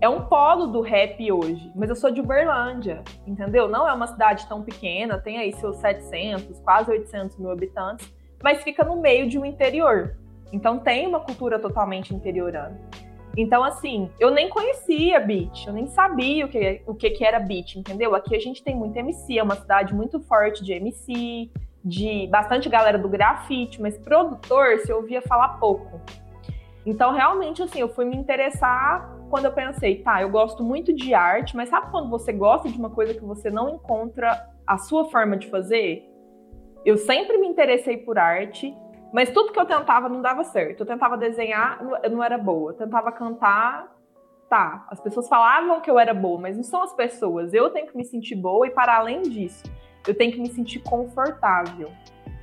é 0.00 0.08
um 0.08 0.22
polo 0.22 0.66
do 0.66 0.80
rap 0.80 1.30
hoje, 1.30 1.70
mas 1.74 1.90
eu 1.90 1.96
sou 1.96 2.10
de 2.10 2.20
Uberlândia, 2.20 3.02
entendeu? 3.26 3.68
Não 3.68 3.86
é 3.86 3.92
uma 3.92 4.06
cidade 4.06 4.46
tão 4.46 4.62
pequena, 4.62 5.18
tem 5.18 5.38
aí 5.38 5.52
seus 5.52 5.76
700, 5.76 6.58
quase 6.60 6.90
800 6.90 7.36
mil 7.36 7.50
habitantes, 7.50 8.10
mas 8.42 8.62
fica 8.62 8.82
no 8.82 8.96
meio 8.96 9.28
de 9.28 9.38
um 9.38 9.44
interior. 9.44 10.16
Então 10.52 10.78
tem 10.78 11.06
uma 11.06 11.20
cultura 11.20 11.58
totalmente 11.58 12.14
interiorana. 12.14 12.80
Então, 13.36 13.62
assim, 13.62 14.10
eu 14.18 14.30
nem 14.30 14.48
conhecia 14.48 15.20
beat, 15.20 15.66
eu 15.66 15.72
nem 15.72 15.86
sabia 15.86 16.46
o 16.46 16.48
que, 16.48 16.82
o 16.86 16.94
que, 16.94 17.10
que 17.10 17.24
era 17.24 17.38
beat, 17.38 17.76
entendeu? 17.76 18.14
Aqui 18.14 18.34
a 18.34 18.40
gente 18.40 18.64
tem 18.64 18.74
muito 18.74 18.96
MC, 18.96 19.38
é 19.38 19.42
uma 19.42 19.54
cidade 19.54 19.94
muito 19.94 20.18
forte 20.18 20.64
de 20.64 20.72
MC, 20.72 21.48
de 21.84 22.26
bastante 22.26 22.68
galera 22.68 22.98
do 22.98 23.08
grafite, 23.08 23.80
mas 23.80 23.96
produtor 23.96 24.78
se 24.80 24.92
ouvia 24.92 25.22
falar 25.22 25.60
pouco. 25.60 26.00
Então, 26.84 27.12
realmente, 27.12 27.62
assim, 27.62 27.80
eu 27.80 27.88
fui 27.88 28.04
me 28.04 28.16
interessar 28.16 29.19
quando 29.30 29.44
eu 29.44 29.52
pensei, 29.52 30.02
tá, 30.02 30.20
eu 30.20 30.28
gosto 30.28 30.62
muito 30.62 30.92
de 30.92 31.14
arte, 31.14 31.56
mas 31.56 31.68
sabe 31.68 31.90
quando 31.90 32.10
você 32.10 32.32
gosta 32.32 32.68
de 32.68 32.76
uma 32.76 32.90
coisa 32.90 33.14
que 33.14 33.24
você 33.24 33.48
não 33.48 33.70
encontra 33.70 34.50
a 34.66 34.76
sua 34.76 35.08
forma 35.08 35.36
de 35.36 35.48
fazer? 35.48 36.04
Eu 36.84 36.98
sempre 36.98 37.38
me 37.38 37.46
interessei 37.46 37.96
por 37.96 38.18
arte, 38.18 38.76
mas 39.12 39.30
tudo 39.30 39.52
que 39.52 39.60
eu 39.60 39.64
tentava 39.64 40.08
não 40.08 40.20
dava 40.20 40.42
certo. 40.42 40.80
Eu 40.80 40.86
tentava 40.86 41.16
desenhar, 41.16 41.80
eu 42.02 42.10
não 42.10 42.22
era 42.22 42.36
boa. 42.36 42.72
Eu 42.72 42.76
tentava 42.76 43.12
cantar, 43.12 43.96
tá. 44.48 44.86
As 44.90 45.00
pessoas 45.00 45.28
falavam 45.28 45.80
que 45.80 45.90
eu 45.90 45.98
era 45.98 46.12
boa, 46.12 46.40
mas 46.40 46.56
não 46.56 46.64
são 46.64 46.82
as 46.82 46.92
pessoas. 46.92 47.54
Eu 47.54 47.70
tenho 47.70 47.86
que 47.86 47.96
me 47.96 48.04
sentir 48.04 48.34
boa 48.34 48.66
e, 48.66 48.70
para 48.70 48.96
além 48.96 49.22
disso, 49.22 49.64
eu 50.08 50.14
tenho 50.14 50.32
que 50.32 50.40
me 50.40 50.48
sentir 50.48 50.80
confortável 50.80 51.90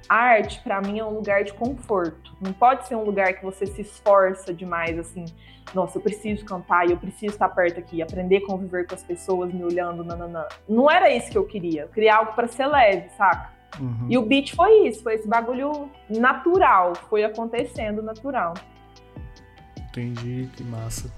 arte 0.09 0.61
para 0.61 0.81
mim 0.81 0.99
é 0.99 1.05
um 1.05 1.13
lugar 1.13 1.43
de 1.43 1.53
conforto. 1.53 2.35
Não 2.41 2.53
pode 2.53 2.87
ser 2.87 2.95
um 2.95 3.03
lugar 3.03 3.33
que 3.33 3.43
você 3.43 3.65
se 3.65 3.81
esforça 3.81 4.53
demais 4.53 4.97
assim. 4.97 5.25
Nossa, 5.73 5.97
eu 5.97 6.01
preciso 6.01 6.45
cantar 6.45 6.87
e 6.87 6.91
eu 6.91 6.97
preciso 6.97 7.33
estar 7.33 7.49
perto 7.49 7.79
aqui, 7.79 8.01
aprender 8.01 8.37
a 8.37 8.45
conviver 8.45 8.87
com 8.87 8.95
as 8.95 9.03
pessoas 9.03 9.53
me 9.53 9.63
olhando, 9.63 10.03
nananã. 10.03 10.45
Não 10.67 10.89
era 10.89 11.11
isso 11.11 11.29
que 11.29 11.37
eu 11.37 11.45
queria. 11.45 11.83
Eu 11.83 11.89
queria 11.89 12.15
algo 12.15 12.33
para 12.33 12.47
ser 12.47 12.67
leve, 12.67 13.09
saca? 13.17 13.51
Uhum. 13.79 14.07
E 14.09 14.17
o 14.17 14.21
beat 14.21 14.55
foi 14.55 14.87
isso, 14.87 15.03
foi 15.03 15.15
esse 15.15 15.27
bagulho 15.27 15.89
natural, 16.09 16.95
foi 17.09 17.23
acontecendo 17.23 18.01
natural. 18.01 18.53
Entendi, 19.77 20.49
que 20.55 20.63
massa. 20.63 21.11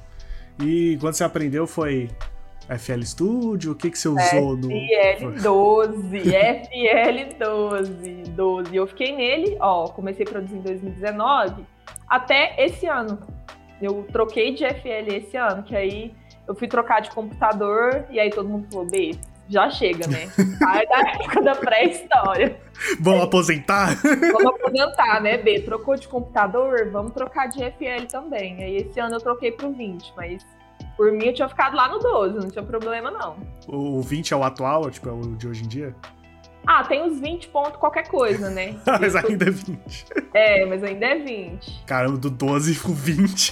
E 0.61 0.97
quando 0.99 1.13
você 1.13 1.23
aprendeu 1.23 1.65
foi 1.65 2.09
FL 2.77 3.01
Studio? 3.03 3.71
O 3.71 3.75
que, 3.75 3.89
que 3.89 3.97
você 3.97 4.07
usou 4.07 4.55
no. 4.55 4.67
FL12, 4.69 6.23
FL12, 7.39 8.27
12. 8.29 8.75
Eu 8.75 8.87
fiquei 8.87 9.15
nele, 9.15 9.57
ó, 9.59 9.87
comecei 9.87 10.25
a 10.25 10.29
produzir 10.29 10.57
em 10.57 10.61
2019 10.61 11.65
até 12.07 12.55
esse 12.57 12.85
ano. 12.87 13.19
Eu 13.81 14.05
troquei 14.11 14.53
de 14.53 14.65
FL 14.65 15.13
esse 15.13 15.37
ano, 15.37 15.63
que 15.63 15.75
aí 15.75 16.13
eu 16.47 16.55
fui 16.55 16.67
trocar 16.67 17.01
de 17.01 17.11
computador 17.11 18.05
e 18.09 18.19
aí 18.19 18.29
todo 18.29 18.49
mundo 18.49 18.67
falou, 18.71 18.87
B, 18.87 19.11
já 19.47 19.69
chega, 19.69 20.07
né? 20.07 20.27
Sai 20.59 20.85
da 20.87 20.99
época 20.99 21.41
da 21.41 21.55
pré-história. 21.55 22.59
Vamos 22.99 23.23
aposentar? 23.23 23.95
Vamos 24.03 24.45
aposentar, 24.45 25.21
né, 25.21 25.37
B? 25.37 25.61
Trocou 25.61 25.95
de 25.95 26.07
computador, 26.07 26.89
vamos 26.91 27.13
trocar 27.13 27.47
de 27.47 27.59
FL 27.59 28.05
também. 28.09 28.63
Aí 28.63 28.77
esse 28.77 28.99
ano 28.99 29.15
eu 29.15 29.19
troquei 29.19 29.51
pro 29.51 29.71
20, 29.71 30.13
mas 30.15 30.45
por 30.99 31.13
mim 31.13 31.27
eu 31.27 31.33
tinha 31.33 31.47
ficado 31.47 31.77
lá 31.77 31.87
no 31.87 31.97
12, 31.97 32.39
não 32.39 32.49
tinha 32.49 32.61
problema 32.61 33.09
não. 33.09 33.37
O 33.65 34.01
20 34.01 34.33
é 34.33 34.35
o 34.35 34.43
atual, 34.43 34.91
tipo, 34.91 35.07
é 35.07 35.13
o 35.13 35.21
de 35.37 35.47
hoje 35.47 35.63
em 35.63 35.67
dia? 35.69 35.95
Ah, 36.67 36.83
tem 36.83 37.01
uns 37.01 37.21
20 37.21 37.47
pontos 37.47 37.77
qualquer 37.77 38.09
coisa, 38.09 38.49
né? 38.49 38.75
mas 38.99 39.15
ainda 39.15 39.45
é 39.45 39.49
20. 39.49 40.05
É, 40.33 40.65
mas 40.65 40.83
ainda 40.83 41.05
é 41.05 41.19
20. 41.19 41.85
Caramba, 41.85 42.17
do 42.17 42.29
12 42.29 42.77
pro 42.81 42.91
20. 42.91 43.51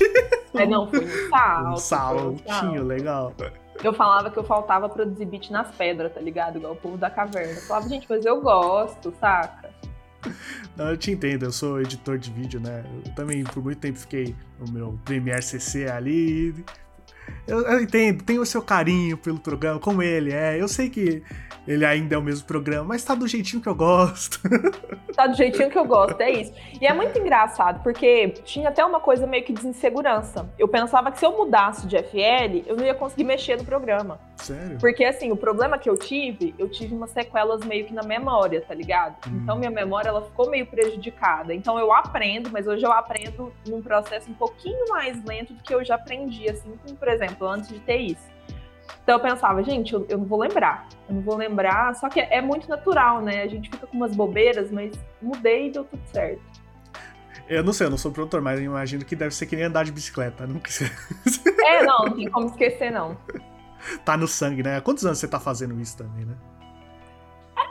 É, 0.55 0.65
não, 0.65 0.89
foi 0.89 1.05
um 1.05 1.29
salto. 1.29 1.69
Um 1.69 1.77
saltinho, 1.77 2.83
legal. 2.83 3.33
Eu 3.81 3.93
falava 3.93 4.29
que 4.29 4.37
eu 4.37 4.43
faltava 4.43 4.89
produzir 4.89 5.23
beat 5.23 5.49
nas 5.49 5.73
pedras, 5.73 6.13
tá 6.13 6.19
ligado? 6.19 6.57
Igual 6.57 6.73
o 6.73 6.75
povo 6.75 6.97
da 6.97 7.09
caverna. 7.09 7.53
Eu 7.53 7.61
falava, 7.61 7.87
gente, 7.87 8.05
mas 8.09 8.25
eu 8.25 8.41
gosto, 8.41 9.13
saca? 9.21 9.69
Não, 10.75 10.89
eu 10.89 10.97
te 10.97 11.11
entendo, 11.11 11.43
eu 11.43 11.51
sou 11.51 11.79
editor 11.79 12.17
de 12.17 12.29
vídeo, 12.29 12.59
né? 12.59 12.83
Eu 13.05 13.15
também 13.15 13.45
por 13.45 13.63
muito 13.63 13.79
tempo 13.79 13.97
fiquei 13.97 14.35
no 14.59 14.69
meu 14.69 14.99
Premiere 15.05 15.41
CC 15.41 15.89
ali. 15.89 16.53
Eu, 17.47 17.61
eu 17.61 17.81
entendo, 17.81 18.23
tem 18.23 18.39
o 18.39 18.45
seu 18.45 18.61
carinho 18.61 19.17
pelo 19.17 19.39
programa, 19.39 19.79
como 19.79 20.03
ele 20.03 20.33
é. 20.33 20.61
Eu 20.61 20.67
sei 20.67 20.89
que 20.89 21.23
ele 21.67 21.85
ainda 21.85 22.15
é 22.15 22.17
o 22.17 22.21
mesmo 22.21 22.47
programa, 22.47 22.85
mas 22.85 23.03
tá 23.03 23.13
do 23.13 23.27
jeitinho 23.27 23.61
que 23.61 23.67
eu 23.67 23.75
gosto. 23.75 24.39
tá 25.13 25.27
do 25.27 25.35
jeitinho 25.35 25.69
que 25.69 25.77
eu 25.77 25.83
gosto, 25.83 26.19
é 26.21 26.31
isso. 26.31 26.53
E 26.79 26.87
é 26.87 26.93
muito 26.93 27.19
engraçado, 27.19 27.83
porque 27.83 28.29
tinha 28.45 28.69
até 28.69 28.83
uma 28.85 29.01
coisa 29.01 29.27
meio 29.27 29.43
que 29.43 29.51
de 29.51 29.67
insegurança. 29.67 30.49
Eu 30.57 30.67
pensava 30.67 31.11
que 31.11 31.19
se 31.19 31.25
eu 31.25 31.35
mudasse 31.35 31.85
de 31.85 31.97
FL, 31.97 32.63
eu 32.65 32.77
não 32.77 32.85
ia 32.85 32.95
conseguir 32.95 33.25
mexer 33.25 33.57
no 33.57 33.65
programa. 33.65 34.17
Sério? 34.37 34.77
Porque, 34.79 35.03
assim, 35.03 35.31
o 35.31 35.35
problema 35.35 35.77
que 35.77 35.89
eu 35.89 35.97
tive, 35.97 36.55
eu 36.57 36.69
tive 36.69 36.95
umas 36.95 37.09
sequelas 37.09 37.65
meio 37.65 37.85
que 37.85 37.93
na 37.93 38.03
memória, 38.03 38.61
tá 38.61 38.73
ligado? 38.73 39.17
Hum. 39.27 39.39
Então, 39.43 39.57
minha 39.57 39.71
memória, 39.71 40.09
ela 40.09 40.21
ficou 40.21 40.49
meio 40.49 40.65
prejudicada. 40.65 41.53
Então, 41.53 41.77
eu 41.77 41.91
aprendo, 41.91 42.49
mas 42.49 42.65
hoje 42.65 42.85
eu 42.85 42.91
aprendo 42.91 43.51
num 43.67 43.81
processo 43.81 44.29
um 44.29 44.35
pouquinho 44.35 44.87
mais 44.89 45.21
lento 45.25 45.53
do 45.53 45.61
que 45.61 45.73
eu 45.73 45.83
já 45.83 45.95
aprendi, 45.95 46.49
assim, 46.49 46.71
como, 46.85 46.95
por 46.95 47.07
exemplo, 47.17 47.47
antes 47.47 47.69
de 47.69 47.79
ter 47.79 47.97
isso. 47.97 48.27
Então 49.03 49.15
eu 49.15 49.21
pensava, 49.21 49.63
gente, 49.63 49.93
eu, 49.93 50.05
eu, 50.09 50.17
não 50.17 50.25
vou 50.25 50.39
lembrar. 50.39 50.87
Eu 51.07 51.15
não 51.15 51.21
vou 51.21 51.37
lembrar. 51.37 51.95
Só 51.95 52.09
que 52.09 52.19
é, 52.19 52.41
muito 52.41 52.67
natural, 52.69 53.21
né? 53.21 53.43
A 53.43 53.47
gente 53.47 53.69
fica 53.69 53.87
com 53.87 53.95
umas 53.95 54.15
bobeiras, 54.15 54.71
mas 54.71 54.91
mudei 55.21 55.67
e 55.67 55.71
deu 55.71 55.83
tudo 55.85 56.01
certo. 56.11 56.41
Eu 57.47 57.63
não 57.63 57.71
sei, 57.71 57.87
eu 57.87 57.91
não 57.91 57.97
sou 57.97 58.11
produtor, 58.11 58.41
mas 58.41 58.59
eu 58.59 58.65
imagino 58.65 59.05
que 59.05 59.15
deve 59.15 59.33
ser 59.33 59.45
que 59.45 59.55
nem 59.55 59.65
andar 59.65 59.85
de 59.85 59.91
bicicleta. 59.91 60.45
Não 60.45 60.59
É, 61.63 61.83
não, 61.83 62.05
não 62.05 62.15
tem 62.15 62.29
como 62.29 62.47
esquecer, 62.47 62.91
não. 62.91 63.17
Tá 64.03 64.17
no 64.17 64.27
sangue, 64.27 64.63
né? 64.63 64.81
Quantos 64.81 65.05
anos 65.05 65.19
você 65.19 65.27
tá 65.27 65.39
fazendo 65.39 65.79
isso 65.79 65.97
também, 65.97 66.25
né? 66.25 66.35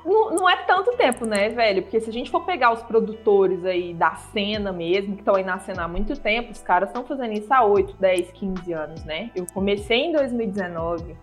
Não, 0.07 0.31
não, 0.31 0.49
é 0.49 0.57
tanto 0.65 0.93
tempo, 0.97 1.27
né, 1.27 1.49
velho? 1.49 1.83
Porque 1.83 2.01
se 2.01 2.09
a 2.09 2.13
gente 2.13 2.31
for 2.31 2.45
pegar 2.45 2.73
os 2.73 2.83
produtores 2.83 3.65
aí 3.65 3.93
da 3.93 4.15
cena 4.15 4.73
mesmo, 4.73 5.15
que 5.15 5.23
estão 5.23 5.35
aí 5.35 5.45
na 5.45 5.59
cena 5.59 5.85
há 5.85 5.89
muito 5.89 6.19
tempo, 6.19 6.53
os 6.53 6.63
caras 6.63 6.89
estão 6.89 7.05
fazendo 7.05 7.33
isso 7.33 7.53
há 7.53 7.65
8, 7.65 7.97
10, 7.99 8.31
15 8.33 8.73
anos, 8.73 9.05
né? 9.05 9.31
Eu 9.35 9.47
comecei 9.53 10.05
em 10.05 10.13
2019. 10.13 11.17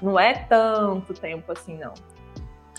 Não 0.00 0.18
é 0.18 0.34
tanto 0.34 1.12
tempo 1.14 1.50
assim, 1.50 1.76
não. 1.76 1.94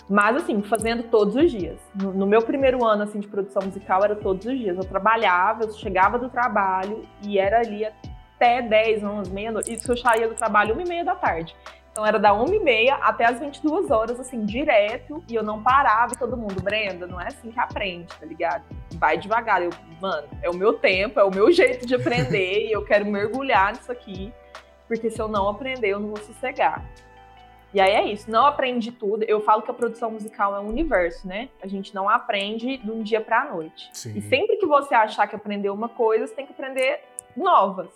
Mas, 0.08 0.36
assim, 0.36 0.62
fazendo 0.62 1.04
todos 1.04 1.34
os 1.34 1.50
dias. 1.50 1.78
No, 1.94 2.12
no, 2.12 2.26
meu 2.26 2.42
primeiro 2.42 2.84
ano, 2.84 3.04
assim, 3.04 3.20
de 3.20 3.28
produção 3.28 3.62
musical, 3.62 4.04
era 4.04 4.14
todos 4.14 4.44
os 4.44 4.58
dias. 4.58 4.76
Eu 4.76 4.84
trabalhava, 4.84 5.64
eu 5.64 5.72
chegava 5.72 6.18
do 6.18 6.28
trabalho 6.28 7.06
e 7.22 7.38
era 7.38 7.60
ali 7.60 7.84
até 7.84 8.60
10, 8.60 9.02
11, 9.02 9.32
meia-noite. 9.32 9.72
Isso 9.72 9.90
eu 9.90 9.96
saía 9.96 10.28
do 10.28 10.34
trabalho 10.34 10.76
1 10.76 10.80
e 10.80 10.88
meia 10.88 11.04
da 11.04 11.14
tarde. 11.14 11.56
Então 11.94 12.04
era 12.04 12.18
da 12.18 12.32
1h30 12.32 12.98
até 13.00 13.24
as 13.24 13.38
22 13.38 13.88
horas, 13.88 14.18
assim, 14.18 14.44
direto, 14.44 15.22
e 15.28 15.34
eu 15.36 15.44
não 15.44 15.62
parava 15.62 16.12
e 16.12 16.18
todo 16.18 16.36
mundo, 16.36 16.60
Brenda, 16.60 17.06
não 17.06 17.20
é 17.20 17.28
assim 17.28 17.52
que 17.52 17.60
aprende, 17.60 18.12
tá 18.18 18.26
ligado? 18.26 18.64
Vai 18.94 19.16
devagar. 19.16 19.62
Eu, 19.62 19.70
mano, 20.00 20.26
é 20.42 20.50
o 20.50 20.54
meu 20.54 20.72
tempo, 20.72 21.20
é 21.20 21.22
o 21.22 21.30
meu 21.30 21.52
jeito 21.52 21.86
de 21.86 21.94
aprender, 21.94 22.66
e 22.66 22.72
eu 22.72 22.84
quero 22.84 23.06
mergulhar 23.06 23.74
nisso 23.74 23.92
aqui, 23.92 24.34
porque 24.88 25.08
se 25.08 25.22
eu 25.22 25.28
não 25.28 25.48
aprender, 25.48 25.90
eu 25.90 26.00
não 26.00 26.08
vou 26.08 26.18
sossegar. 26.18 26.84
E 27.72 27.80
aí 27.80 27.92
é 27.92 28.04
isso, 28.08 28.28
não 28.28 28.44
aprendi 28.44 28.90
tudo. 28.90 29.22
Eu 29.22 29.40
falo 29.40 29.62
que 29.62 29.70
a 29.70 29.74
produção 29.74 30.10
musical 30.10 30.56
é 30.56 30.58
um 30.58 30.68
universo, 30.68 31.28
né? 31.28 31.48
A 31.62 31.68
gente 31.68 31.94
não 31.94 32.08
aprende 32.08 32.76
de 32.76 32.90
um 32.90 33.04
dia 33.04 33.20
pra 33.20 33.44
noite. 33.44 33.88
Sim. 33.92 34.18
E 34.18 34.22
sempre 34.22 34.56
que 34.56 34.66
você 34.66 34.96
achar 34.96 35.28
que 35.28 35.36
aprendeu 35.36 35.72
uma 35.72 35.88
coisa, 35.88 36.26
você 36.26 36.34
tem 36.34 36.44
que 36.44 36.52
aprender 36.52 37.02
novas. 37.36 37.88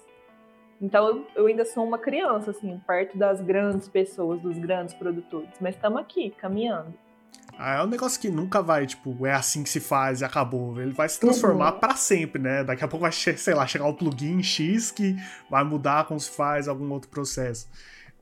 Então 0.81 1.27
eu 1.35 1.47
ainda 1.47 1.65
sou 1.65 1.85
uma 1.85 1.99
criança, 1.99 2.53
assim, 2.53 2.81
perto 2.87 3.19
das 3.19 3.41
grandes 3.41 3.89
pessoas, 3.89 4.41
dos 4.41 4.57
grandes 4.59 4.95
produtores. 4.95 5.51
Mas 5.61 5.75
estamos 5.75 6.01
aqui, 6.01 6.31
caminhando. 6.31 6.95
Ah, 7.59 7.79
é 7.79 7.83
um 7.83 7.89
negócio 7.89 8.21
que 8.21 8.31
nunca 8.31 8.63
vai, 8.63 8.87
tipo, 8.87 9.27
é 9.27 9.33
assim 9.33 9.65
que 9.65 9.69
se 9.69 9.81
faz 9.81 10.21
e 10.21 10.25
acabou. 10.25 10.81
Ele 10.81 10.93
vai 10.93 11.09
se 11.09 11.19
transformar 11.19 11.75
uhum. 11.75 11.81
para 11.81 11.97
sempre, 11.97 12.41
né? 12.41 12.63
Daqui 12.63 12.85
a 12.85 12.89
pouco 12.89 13.03
vai, 13.03 13.11
sei 13.11 13.53
lá, 13.53 13.67
chegar 13.67 13.87
o 13.87 13.91
um 13.91 13.95
plugin 13.95 14.41
X 14.41 14.93
que 14.93 15.17
vai 15.51 15.65
mudar 15.65 16.07
como 16.07 16.21
se 16.21 16.31
faz 16.31 16.69
algum 16.69 16.89
outro 16.93 17.11
processo. 17.11 17.69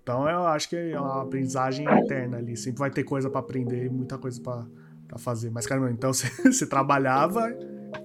Então 0.03 0.27
eu 0.27 0.47
acho 0.47 0.71
que 0.71 0.77
é 0.77 0.99
uma 0.99 1.23
aprendizagem 1.23 1.87
eterna 1.87 2.39
ali. 2.39 2.57
Sempre 2.57 2.79
vai 2.79 2.91
ter 2.91 3.05
coisa 3.05 3.29
para 3.29 3.41
aprender 3.41 3.85
e 3.85 3.91
muita 3.91 4.17
coisa 4.17 4.41
para 4.41 5.19
fazer. 5.19 5.51
Mas, 5.51 5.67
cara, 5.67 5.91
então 5.91 6.11
você, 6.15 6.31
você 6.43 6.67
trabalhava 6.67 7.53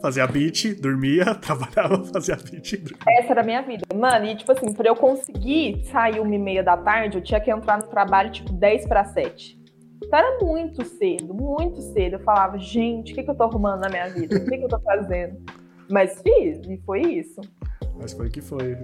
fazia 0.01 0.27
beat, 0.27 0.79
dormia, 0.79 1.33
trabalhava, 1.41 2.03
fazia 2.05 2.35
beat, 2.35 2.77
dormia. 2.77 3.19
Essa 3.19 3.31
era 3.31 3.41
a 3.41 3.43
minha 3.43 3.61
vida. 3.61 3.83
Mano, 3.95 4.25
e 4.25 4.35
tipo 4.35 4.51
assim, 4.51 4.73
pra 4.73 4.87
eu 4.87 4.95
conseguir 4.95 5.83
sair 5.85 6.19
uma 6.19 6.35
e 6.35 6.39
meia 6.39 6.63
da 6.63 6.77
tarde, 6.77 7.17
eu 7.17 7.23
tinha 7.23 7.39
que 7.39 7.51
entrar 7.51 7.77
no 7.77 7.87
trabalho 7.87 8.31
tipo 8.31 8.53
10 8.53 8.87
para 8.87 9.05
7. 9.05 9.59
Então 10.03 10.19
era 10.19 10.43
muito 10.43 10.83
cedo, 10.83 11.33
muito 11.33 11.81
cedo. 11.81 12.13
Eu 12.13 12.19
falava, 12.19 12.57
gente, 12.57 13.11
o 13.11 13.15
que, 13.15 13.23
que 13.23 13.29
eu 13.29 13.35
tô 13.35 13.43
arrumando 13.43 13.81
na 13.81 13.89
minha 13.89 14.09
vida? 14.09 14.35
O 14.35 14.45
que, 14.45 14.57
que 14.57 14.63
eu 14.63 14.69
tô 14.69 14.79
fazendo? 14.79 15.37
Mas 15.89 16.21
fiz, 16.21 16.59
e 16.67 16.77
foi 16.85 17.01
isso. 17.01 17.41
Mas 17.99 18.13
foi 18.13 18.29
que 18.29 18.41
foi. 18.41 18.77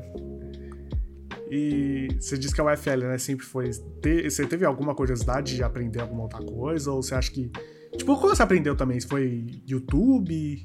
E 1.49 2.09
você 2.19 2.37
disse 2.37 2.53
que 2.53 2.61
a 2.61 2.65
UFL, 2.65 3.07
né, 3.07 3.17
sempre 3.17 3.45
foi. 3.45 3.71
Você 3.71 4.45
teve 4.45 4.65
alguma 4.65 4.93
curiosidade 4.93 5.55
de 5.55 5.63
aprender 5.63 6.01
alguma 6.01 6.23
outra 6.23 6.43
coisa? 6.43 6.91
Ou 6.91 7.01
você 7.01 7.15
acha 7.15 7.31
que. 7.31 7.49
Tipo, 7.97 8.15
como 8.17 8.35
você 8.35 8.43
aprendeu 8.43 8.75
também? 8.75 8.99
Foi 8.99 9.45
YouTube? 9.65 10.63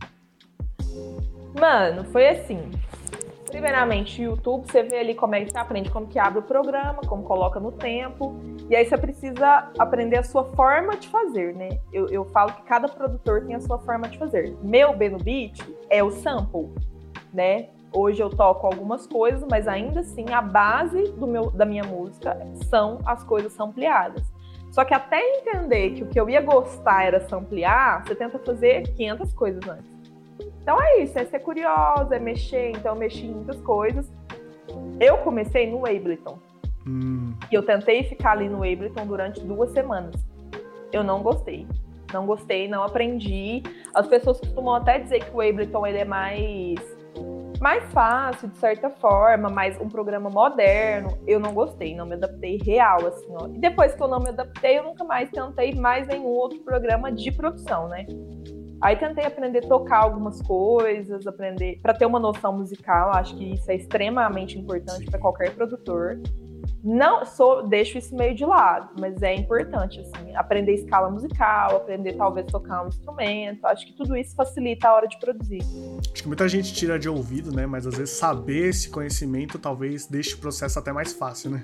Mano, 1.58 2.04
foi 2.04 2.28
assim. 2.28 2.70
Primeiramente, 3.46 4.22
YouTube, 4.22 4.64
você 4.66 4.82
vê 4.82 5.00
ali 5.00 5.14
como 5.14 5.34
é 5.34 5.44
que 5.44 5.50
você 5.50 5.58
aprende 5.58 5.90
como 5.90 6.06
que 6.06 6.18
abre 6.18 6.38
o 6.38 6.42
programa, 6.42 7.02
como 7.06 7.22
coloca 7.22 7.60
no 7.60 7.70
tempo. 7.70 8.40
E 8.70 8.74
aí 8.74 8.86
você 8.86 8.96
precisa 8.96 9.70
aprender 9.78 10.16
a 10.16 10.22
sua 10.22 10.44
forma 10.52 10.96
de 10.96 11.08
fazer, 11.08 11.54
né? 11.54 11.78
Eu, 11.92 12.08
eu 12.08 12.24
falo 12.24 12.52
que 12.54 12.62
cada 12.62 12.88
produtor 12.88 13.44
tem 13.44 13.54
a 13.54 13.60
sua 13.60 13.78
forma 13.78 14.08
de 14.08 14.16
fazer. 14.16 14.56
Meu 14.62 14.96
B 14.96 15.10
no 15.10 15.18
Beat 15.18 15.60
é 15.90 16.02
o 16.02 16.10
sample, 16.10 16.70
né? 17.32 17.68
Hoje 17.92 18.22
eu 18.22 18.30
toco 18.30 18.66
algumas 18.66 19.06
coisas, 19.06 19.46
mas 19.50 19.68
ainda 19.68 20.00
assim 20.00 20.24
a 20.32 20.40
base 20.40 21.12
do 21.12 21.26
meu, 21.26 21.50
da 21.50 21.66
minha 21.66 21.84
música 21.84 22.38
são 22.70 23.00
as 23.04 23.22
coisas 23.22 23.58
ampliadas. 23.60 24.22
Só 24.70 24.82
que 24.82 24.94
até 24.94 25.20
entender 25.20 25.90
que 25.90 26.02
o 26.02 26.06
que 26.06 26.18
eu 26.18 26.30
ia 26.30 26.40
gostar 26.40 27.04
era 27.04 27.22
ampliar, 27.36 28.02
você 28.02 28.14
tenta 28.14 28.38
fazer 28.38 28.84
500 28.94 29.34
coisas 29.34 29.68
antes. 29.68 29.91
Então 30.62 30.80
é 30.80 31.02
isso, 31.02 31.18
é 31.18 31.24
ser 31.24 31.40
curiosa, 31.40 32.14
é 32.14 32.18
mexer. 32.18 32.70
Então 32.70 32.94
eu 32.94 32.98
mexi 32.98 33.26
em 33.26 33.32
muitas 33.32 33.60
coisas. 33.62 34.10
Eu 35.00 35.18
comecei 35.18 35.70
no 35.70 35.84
Ableton. 35.84 36.38
Hum. 36.86 37.34
E 37.50 37.54
eu 37.54 37.64
tentei 37.64 38.04
ficar 38.04 38.32
ali 38.32 38.48
no 38.48 38.58
Ableton 38.58 39.06
durante 39.06 39.40
duas 39.40 39.70
semanas. 39.70 40.14
Eu 40.92 41.02
não 41.02 41.22
gostei. 41.22 41.66
Não 42.12 42.26
gostei, 42.26 42.68
não 42.68 42.84
aprendi. 42.84 43.62
As 43.94 44.06
pessoas 44.06 44.38
costumam 44.38 44.74
até 44.74 44.98
dizer 44.98 45.24
que 45.24 45.34
o 45.34 45.40
Ableton 45.40 45.86
ele 45.86 45.98
é 45.98 46.04
mais 46.04 46.78
mais 47.60 47.84
fácil, 47.92 48.48
de 48.48 48.56
certa 48.56 48.90
forma, 48.90 49.48
mais 49.48 49.80
um 49.80 49.88
programa 49.88 50.28
moderno. 50.28 51.16
Eu 51.28 51.38
não 51.38 51.54
gostei, 51.54 51.94
não 51.94 52.04
me 52.04 52.14
adaptei 52.14 52.58
real, 52.58 53.06
assim, 53.06 53.28
ó. 53.30 53.46
E 53.46 53.58
depois 53.58 53.94
que 53.94 54.02
eu 54.02 54.08
não 54.08 54.18
me 54.18 54.30
adaptei, 54.30 54.78
eu 54.78 54.82
nunca 54.82 55.04
mais 55.04 55.30
tentei 55.30 55.72
mais 55.72 56.08
nenhum 56.08 56.26
outro 56.26 56.58
programa 56.60 57.12
de 57.12 57.30
produção, 57.30 57.86
né? 57.86 58.04
Aí 58.82 58.96
tentei 58.96 59.24
aprender 59.24 59.64
a 59.64 59.68
tocar 59.68 59.98
algumas 59.98 60.42
coisas, 60.42 61.24
aprender 61.24 61.78
para 61.80 61.94
ter 61.94 62.04
uma 62.04 62.18
noção 62.18 62.58
musical. 62.58 63.12
Acho 63.14 63.36
que 63.36 63.54
isso 63.54 63.70
é 63.70 63.76
extremamente 63.76 64.58
importante 64.58 65.08
para 65.08 65.20
qualquer 65.20 65.54
produtor. 65.54 66.20
Não 66.82 67.24
sou, 67.24 67.68
deixo 67.68 67.96
isso 67.96 68.12
meio 68.14 68.34
de 68.34 68.44
lado, 68.44 68.90
mas 68.98 69.22
é 69.22 69.34
importante 69.34 70.00
assim, 70.00 70.34
aprender 70.34 70.74
escala 70.74 71.08
musical, 71.08 71.76
aprender 71.76 72.14
talvez 72.14 72.44
tocar 72.46 72.84
um 72.84 72.88
instrumento. 72.88 73.64
Acho 73.66 73.86
que 73.86 73.92
tudo 73.92 74.16
isso 74.16 74.34
facilita 74.34 74.88
a 74.88 74.94
hora 74.94 75.06
de 75.06 75.16
produzir. 75.20 75.62
Acho 76.12 76.22
que 76.22 76.26
muita 76.26 76.48
gente 76.48 76.74
tira 76.74 76.98
de 76.98 77.08
ouvido, 77.08 77.54
né? 77.54 77.66
Mas 77.66 77.86
às 77.86 77.96
vezes 77.96 78.16
saber 78.16 78.70
esse 78.70 78.90
conhecimento 78.90 79.60
talvez 79.60 80.08
deixe 80.08 80.34
o 80.34 80.38
processo 80.38 80.76
até 80.80 80.92
mais 80.92 81.12
fácil, 81.12 81.52
né? 81.52 81.62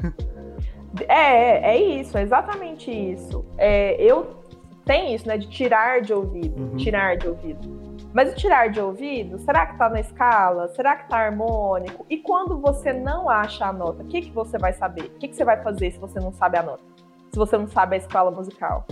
É, 1.09 1.75
é 1.75 2.01
isso, 2.01 2.17
é 2.17 2.23
exatamente 2.23 2.91
isso. 2.91 3.45
É, 3.59 4.01
eu 4.01 4.38
tem 4.89 5.15
isso, 5.15 5.29
né, 5.29 5.37
de 5.37 5.47
tirar 5.49 6.01
de 6.01 6.15
ouvido, 6.15 6.63
uhum. 6.63 6.77
tirar 6.77 7.19
de 7.19 7.29
ouvido. 7.29 7.79
Mas 8.11 8.33
o 8.33 8.35
tirar 8.35 8.71
de 8.71 8.81
ouvido, 8.81 9.39
será 9.39 9.67
que 9.67 9.77
tá 9.77 9.91
na 9.91 10.01
escala? 10.01 10.69
Será 10.69 10.97
que 10.97 11.11
tá 11.11 11.19
harmônico? 11.19 12.07
E 12.09 12.17
quando 12.17 12.59
você 12.59 12.91
não 12.91 13.29
acha 13.29 13.67
a 13.67 13.73
nota, 13.73 14.03
o 14.03 14.07
que, 14.07 14.23
que 14.23 14.31
você 14.31 14.57
vai 14.57 14.73
saber? 14.73 15.05
O 15.05 15.19
que, 15.19 15.29
que 15.29 15.37
você 15.37 15.45
vai 15.45 15.63
fazer 15.63 15.91
se 15.91 15.99
você 15.99 16.19
não 16.19 16.33
sabe 16.33 16.57
a 16.57 16.63
nota? 16.63 16.83
Se 17.31 17.39
você 17.39 17.59
não 17.59 17.69
sabe 17.69 17.97
a 17.97 17.99
escala 17.99 18.31
musical? 18.31 18.87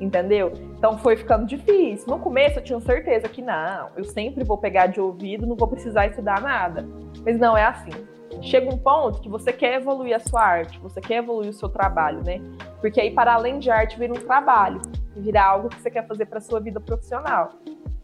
Entendeu? 0.00 0.52
Então 0.78 0.96
foi 0.98 1.16
ficando 1.16 1.46
difícil. 1.46 2.06
No 2.06 2.20
começo 2.20 2.60
eu 2.60 2.62
tinha 2.62 2.80
certeza 2.80 3.28
que 3.28 3.42
não, 3.42 3.88
eu 3.96 4.04
sempre 4.04 4.44
vou 4.44 4.56
pegar 4.56 4.86
de 4.86 5.00
ouvido, 5.00 5.48
não 5.48 5.56
vou 5.56 5.66
precisar 5.66 6.06
estudar 6.06 6.40
nada. 6.40 6.86
Mas 7.24 7.36
não 7.40 7.56
é 7.56 7.64
assim 7.64 8.13
chega 8.42 8.72
um 8.72 8.78
ponto 8.78 9.20
que 9.20 9.28
você 9.28 9.52
quer 9.52 9.80
evoluir 9.80 10.14
a 10.14 10.20
sua 10.20 10.42
arte, 10.42 10.78
você 10.78 11.00
quer 11.00 11.18
evoluir 11.18 11.50
o 11.50 11.52
seu 11.52 11.68
trabalho, 11.68 12.22
né? 12.22 12.40
Porque 12.80 13.00
aí, 13.00 13.10
para 13.10 13.34
além 13.34 13.58
de 13.58 13.70
arte, 13.70 13.98
vira 13.98 14.12
um 14.12 14.16
trabalho, 14.16 14.80
vira 15.16 15.42
algo 15.42 15.68
que 15.68 15.80
você 15.80 15.90
quer 15.90 16.06
fazer 16.06 16.26
para 16.26 16.40
sua 16.40 16.60
vida 16.60 16.80
profissional. 16.80 17.50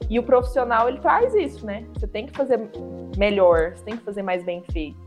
E 0.08 0.18
o 0.18 0.22
profissional, 0.22 0.88
ele 0.88 0.98
traz 0.98 1.34
isso, 1.34 1.64
né? 1.64 1.84
Você 1.94 2.06
tem 2.06 2.26
que 2.26 2.36
fazer 2.36 2.60
melhor, 3.16 3.76
você 3.76 3.84
tem 3.84 3.96
que 3.96 4.04
fazer 4.04 4.22
mais 4.22 4.44
bem 4.44 4.62
feito. 4.72 4.98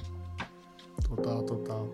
Total, 1.07 1.43
total. 1.43 1.87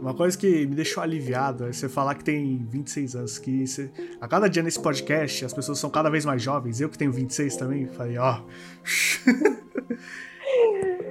Uma 0.00 0.14
coisa 0.14 0.38
que 0.38 0.66
me 0.66 0.76
deixou 0.76 1.02
aliviado 1.02 1.66
é 1.66 1.72
você 1.72 1.88
falar 1.88 2.14
que 2.14 2.22
tem 2.22 2.58
26 2.58 3.16
anos, 3.16 3.38
que 3.38 3.66
você, 3.66 3.90
a 4.20 4.28
cada 4.28 4.48
dia 4.48 4.62
nesse 4.62 4.80
podcast 4.80 5.44
as 5.44 5.52
pessoas 5.52 5.78
são 5.78 5.90
cada 5.90 6.08
vez 6.08 6.24
mais 6.24 6.40
jovens. 6.40 6.80
Eu 6.80 6.88
que 6.88 6.96
tenho 6.96 7.10
26 7.10 7.56
também, 7.56 7.86
falei, 7.86 8.16
ó. 8.16 8.40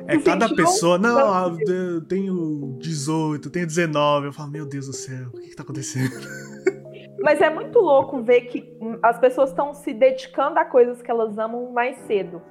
É 0.08 0.18
cada 0.20 0.48
pessoa. 0.54 0.98
Não, 0.98 1.34
ah, 1.34 1.54
eu 1.68 2.02
tenho 2.06 2.78
18, 2.80 3.50
tenho 3.50 3.68
19. 3.68 4.28
Eu 4.28 4.34
falo, 4.34 4.50
meu 4.50 4.66
Deus 4.66 4.88
do 4.88 4.94
céu, 4.94 5.28
o 5.28 5.40
que, 5.40 5.50
que 5.50 5.56
tá 5.56 5.64
acontecendo? 5.64 6.16
Mas 7.20 7.42
é 7.42 7.50
muito 7.50 7.80
louco 7.80 8.22
ver 8.22 8.42
que 8.42 8.78
as 9.04 9.20
pessoas 9.20 9.50
estão 9.50 9.74
se 9.74 9.94
dedicando 9.94 10.60
a 10.60 10.66
coisas 10.66 11.02
que 11.02 11.12
elas 11.12 11.38
amam 11.38 11.72
mais 11.72 11.98
cedo. 12.06 12.42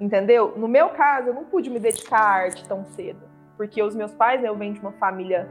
Entendeu? 0.00 0.54
No 0.56 0.66
meu 0.66 0.88
caso, 0.90 1.28
eu 1.28 1.34
não 1.34 1.44
pude 1.44 1.70
me 1.70 1.78
dedicar 1.78 2.20
à 2.20 2.30
arte 2.44 2.66
tão 2.66 2.84
cedo. 2.84 3.20
Porque 3.56 3.82
os 3.82 3.94
meus 3.94 4.12
pais, 4.12 4.42
eu 4.42 4.56
venho 4.56 4.74
de 4.74 4.80
uma 4.80 4.92
família 4.92 5.48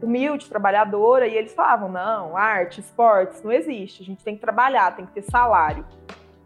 humilde, 0.00 0.48
trabalhadora, 0.48 1.26
e 1.26 1.36
eles 1.36 1.54
falavam: 1.54 1.90
não, 1.90 2.36
arte, 2.36 2.80
esportes, 2.80 3.42
não 3.42 3.52
existe. 3.52 4.02
A 4.02 4.06
gente 4.06 4.24
tem 4.24 4.34
que 4.34 4.40
trabalhar, 4.40 4.94
tem 4.96 5.06
que 5.06 5.12
ter 5.12 5.22
salário. 5.22 5.84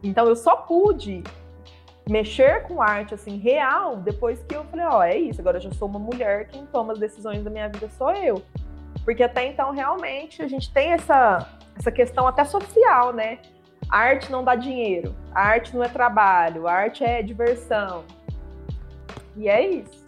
Então 0.03 0.27
eu 0.27 0.37
só 0.37 0.57
pude 0.57 1.23
mexer 2.09 2.63
com 2.63 2.81
arte 2.81 3.15
assim 3.15 3.37
real 3.37 3.97
depois 3.97 4.43
que 4.43 4.55
eu 4.55 4.65
falei, 4.65 4.87
ó, 4.87 4.99
oh, 4.99 5.03
é 5.03 5.17
isso, 5.17 5.41
agora 5.41 5.59
eu 5.59 5.63
já 5.63 5.73
sou 5.73 5.89
uma 5.89 5.99
mulher, 5.99 6.49
quem 6.49 6.65
toma 6.67 6.93
as 6.93 6.99
decisões 6.99 7.43
da 7.43 7.51
minha 7.51 7.69
vida 7.69 7.89
sou 7.99 8.13
eu. 8.13 8.43
Porque 9.05 9.23
até 9.23 9.47
então 9.47 9.73
realmente 9.73 10.43
a 10.43 10.49
gente 10.49 10.73
tem 10.73 10.93
essa 10.93 11.49
essa 11.79 11.93
questão 11.93 12.27
até 12.27 12.45
social, 12.45 13.13
né? 13.13 13.39
A 13.89 13.99
arte 13.99 14.33
não 14.33 14.43
dá 14.43 14.55
dinheiro, 14.55 15.15
a 15.33 15.43
arte 15.43 15.75
não 15.75 15.85
é 15.85 15.89
trabalho, 15.89 16.67
a 16.67 16.73
arte 16.73 17.05
é 17.05 17.23
diversão. 17.23 18.05
E 19.37 19.49
é 19.49 19.69
isso. 19.69 20.07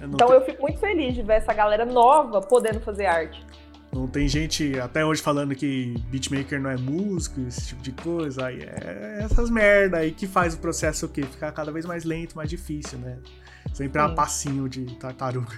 Eu 0.00 0.08
então 0.08 0.28
te... 0.28 0.34
eu 0.34 0.44
fico 0.44 0.62
muito 0.62 0.78
feliz 0.78 1.14
de 1.14 1.22
ver 1.22 1.34
essa 1.34 1.52
galera 1.52 1.84
nova 1.84 2.40
podendo 2.40 2.80
fazer 2.80 3.06
arte. 3.06 3.44
Não 3.92 4.06
tem 4.06 4.26
gente 4.26 4.78
até 4.80 5.04
hoje 5.04 5.20
falando 5.20 5.54
que 5.54 5.94
beatmaker 6.08 6.58
não 6.58 6.70
é 6.70 6.76
músico, 6.78 7.40
esse 7.42 7.66
tipo 7.66 7.82
de 7.82 7.92
coisa. 7.92 8.46
Aí 8.46 8.62
é 8.62 9.18
essas 9.22 9.50
merda 9.50 9.98
aí 9.98 10.12
que 10.12 10.26
faz 10.26 10.54
o 10.54 10.58
processo 10.58 11.04
o 11.06 11.08
quê? 11.10 11.22
Ficar 11.22 11.52
cada 11.52 11.70
vez 11.70 11.84
mais 11.84 12.02
lento, 12.02 12.34
mais 12.34 12.48
difícil, 12.48 12.98
né? 12.98 13.18
Sempre 13.74 14.00
é 14.00 14.04
um 14.04 14.14
passinho 14.14 14.66
de 14.66 14.86
tartaruga. 14.96 15.54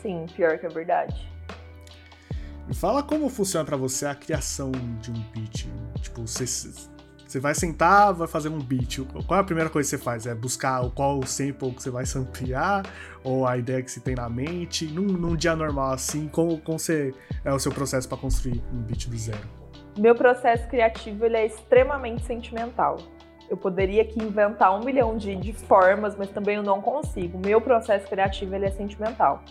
Sim, 0.00 0.26
pior 0.34 0.58
que 0.58 0.64
é 0.64 0.68
verdade. 0.70 1.28
Me 2.66 2.74
fala 2.74 3.02
como 3.02 3.28
funciona 3.28 3.64
para 3.64 3.76
você 3.76 4.06
a 4.06 4.14
criação 4.14 4.72
de 5.00 5.10
um 5.10 5.24
beat. 5.34 5.66
Tipo, 6.00 6.26
você 6.26 6.46
você 7.28 7.38
vai 7.38 7.54
sentar, 7.54 8.14
vai 8.14 8.26
fazer 8.26 8.48
um 8.48 8.58
beat. 8.58 9.00
Qual 9.26 9.38
é 9.38 9.42
a 9.42 9.44
primeira 9.44 9.68
coisa 9.68 9.86
que 9.86 9.96
você 9.96 10.02
faz? 10.02 10.26
É 10.26 10.34
buscar 10.34 10.82
qual 10.92 11.18
o 11.18 11.26
sample 11.26 11.72
que 11.72 11.82
você 11.82 11.90
vai 11.90 12.06
samplear? 12.06 12.82
Ou 13.22 13.46
a 13.46 13.58
ideia 13.58 13.82
que 13.82 13.90
você 13.90 14.00
tem 14.00 14.14
na 14.14 14.30
mente? 14.30 14.86
Num, 14.86 15.04
num 15.04 15.36
dia 15.36 15.54
normal 15.54 15.92
assim, 15.92 16.26
como, 16.26 16.58
como 16.58 16.78
você, 16.78 17.14
é 17.44 17.52
o 17.52 17.58
seu 17.58 17.70
processo 17.70 18.08
para 18.08 18.16
construir 18.16 18.62
um 18.72 18.78
beat 18.78 19.08
do 19.08 19.16
zero? 19.18 19.46
Meu 19.98 20.14
processo 20.14 20.66
criativo 20.68 21.26
ele 21.26 21.36
é 21.36 21.44
extremamente 21.44 22.24
sentimental. 22.24 22.96
Eu 23.50 23.58
poderia 23.58 24.02
aqui 24.02 24.22
inventar 24.22 24.74
um 24.74 24.82
milhão 24.82 25.16
de, 25.16 25.36
de 25.36 25.52
formas, 25.52 26.16
mas 26.16 26.30
também 26.30 26.56
eu 26.56 26.62
não 26.62 26.80
consigo. 26.80 27.38
Meu 27.38 27.60
processo 27.60 28.06
criativo 28.06 28.54
ele 28.54 28.66
é 28.66 28.70
sentimental. 28.70 29.42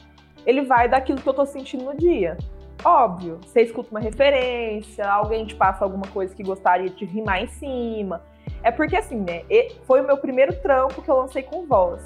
Ele 0.47 0.63
vai 0.63 0.89
daquilo 0.89 1.21
que 1.21 1.29
eu 1.29 1.33
tô 1.33 1.45
sentindo 1.45 1.83
no 1.83 1.95
dia. 1.95 2.37
Óbvio, 2.83 3.39
você 3.43 3.61
escuta 3.61 3.89
uma 3.91 3.99
referência, 3.99 5.07
alguém 5.09 5.45
te 5.45 5.55
passa 5.55 5.83
alguma 5.83 6.07
coisa 6.07 6.35
que 6.35 6.43
gostaria 6.43 6.89
de 6.89 7.05
rimar 7.05 7.41
em 7.41 7.47
cima. 7.47 8.21
É 8.63 8.71
porque, 8.71 8.95
assim, 8.95 9.19
né? 9.19 9.43
Foi 9.85 10.01
o 10.01 10.03
meu 10.05 10.17
primeiro 10.17 10.53
trampo 10.61 11.01
que 11.01 11.09
eu 11.09 11.17
lancei 11.17 11.43
com 11.43 11.65
voz. 11.65 12.01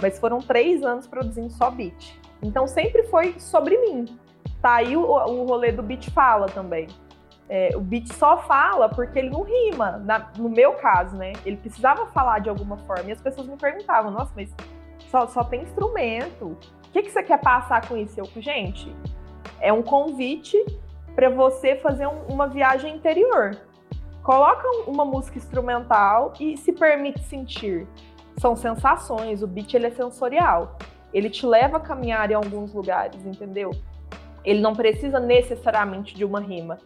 Mas 0.00 0.18
foram 0.18 0.38
três 0.38 0.82
anos 0.82 1.06
produzindo 1.06 1.50
só 1.50 1.70
beat. 1.70 2.18
Então 2.42 2.66
sempre 2.66 3.04
foi 3.04 3.38
sobre 3.38 3.78
mim. 3.78 4.18
Tá 4.60 4.76
aí 4.76 4.96
o, 4.96 5.02
o 5.02 5.46
rolê 5.46 5.72
do 5.72 5.82
beat 5.82 6.10
fala 6.10 6.46
também. 6.46 6.88
É, 7.48 7.70
o 7.74 7.80
beat 7.80 8.12
só 8.12 8.38
fala 8.38 8.88
porque 8.88 9.18
ele 9.18 9.30
não 9.30 9.42
rima. 9.42 9.98
Na, 9.98 10.30
no 10.36 10.48
meu 10.48 10.74
caso, 10.74 11.16
né? 11.16 11.32
Ele 11.44 11.56
precisava 11.56 12.06
falar 12.06 12.40
de 12.40 12.48
alguma 12.48 12.76
forma. 12.78 13.08
E 13.08 13.12
as 13.12 13.20
pessoas 13.20 13.46
me 13.46 13.56
perguntavam, 13.56 14.10
nossa, 14.10 14.32
mas 14.34 14.52
só, 15.10 15.26
só 15.26 15.44
tem 15.44 15.62
instrumento. 15.62 16.56
O 16.86 16.90
que, 16.92 17.02
que 17.02 17.10
você 17.10 17.22
quer 17.22 17.40
passar 17.40 17.86
com 17.86 17.96
isso? 17.96 18.18
Eu, 18.18 18.26
gente, 18.36 18.94
é 19.64 19.72
um 19.72 19.82
convite 19.82 20.62
para 21.16 21.30
você 21.30 21.74
fazer 21.76 22.06
um, 22.06 22.26
uma 22.28 22.46
viagem 22.46 22.94
interior. 22.94 23.56
Coloca 24.22 24.68
uma 24.86 25.06
música 25.06 25.38
instrumental 25.38 26.34
e 26.38 26.56
se 26.58 26.70
permite 26.70 27.20
sentir. 27.24 27.88
São 28.38 28.54
sensações, 28.54 29.42
o 29.42 29.46
beat 29.46 29.72
ele 29.72 29.86
é 29.86 29.90
sensorial. 29.90 30.76
Ele 31.14 31.30
te 31.30 31.46
leva 31.46 31.78
a 31.78 31.80
caminhar 31.80 32.30
em 32.30 32.34
alguns 32.34 32.74
lugares, 32.74 33.24
entendeu? 33.24 33.70
Ele 34.44 34.60
não 34.60 34.74
precisa 34.74 35.18
necessariamente 35.18 36.14
de 36.14 36.26
uma 36.26 36.40
rima. 36.40 36.78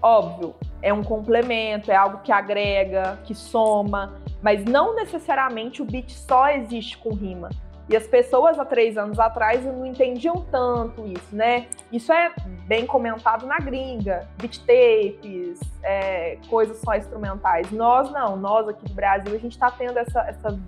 Óbvio, 0.00 0.54
é 0.80 0.92
um 0.92 1.02
complemento, 1.02 1.90
é 1.90 1.96
algo 1.96 2.22
que 2.22 2.32
agrega, 2.32 3.18
que 3.24 3.34
soma, 3.34 4.14
mas 4.40 4.64
não 4.64 4.94
necessariamente 4.94 5.82
o 5.82 5.84
beat 5.84 6.10
só 6.10 6.48
existe 6.48 6.96
com 6.96 7.12
rima. 7.12 7.50
E 7.88 7.96
as 7.96 8.06
pessoas 8.06 8.58
há 8.58 8.64
três 8.64 8.98
anos 8.98 9.18
atrás 9.18 9.64
não 9.64 9.86
entendiam 9.86 10.44
tanto 10.50 11.06
isso, 11.06 11.34
né? 11.34 11.68
Isso 11.90 12.12
é 12.12 12.32
bem 12.66 12.86
comentado 12.86 13.46
na 13.46 13.58
gringa, 13.58 14.28
beat 14.36 14.58
tapes, 14.60 15.58
é, 15.82 16.36
coisas 16.50 16.76
só 16.78 16.94
instrumentais. 16.94 17.70
Nós 17.70 18.10
não, 18.10 18.36
nós 18.36 18.68
aqui 18.68 18.84
do 18.84 18.92
Brasil, 18.92 19.34
a 19.34 19.38
gente 19.38 19.52
está 19.52 19.70
tendo 19.70 19.98
essa, 19.98 20.20
essa 20.20 20.60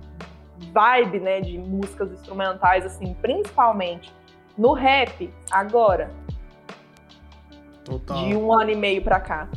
vibe, 0.72 1.20
né, 1.20 1.40
de 1.40 1.58
músicas 1.58 2.10
instrumentais, 2.12 2.86
assim, 2.86 3.14
principalmente 3.20 4.12
no 4.56 4.72
rap, 4.72 5.32
agora. 5.50 6.10
Total. 7.84 8.16
De 8.16 8.36
um 8.36 8.52
ano 8.52 8.70
e 8.70 8.76
meio 8.76 9.02
pra 9.02 9.20
cá. 9.20 9.48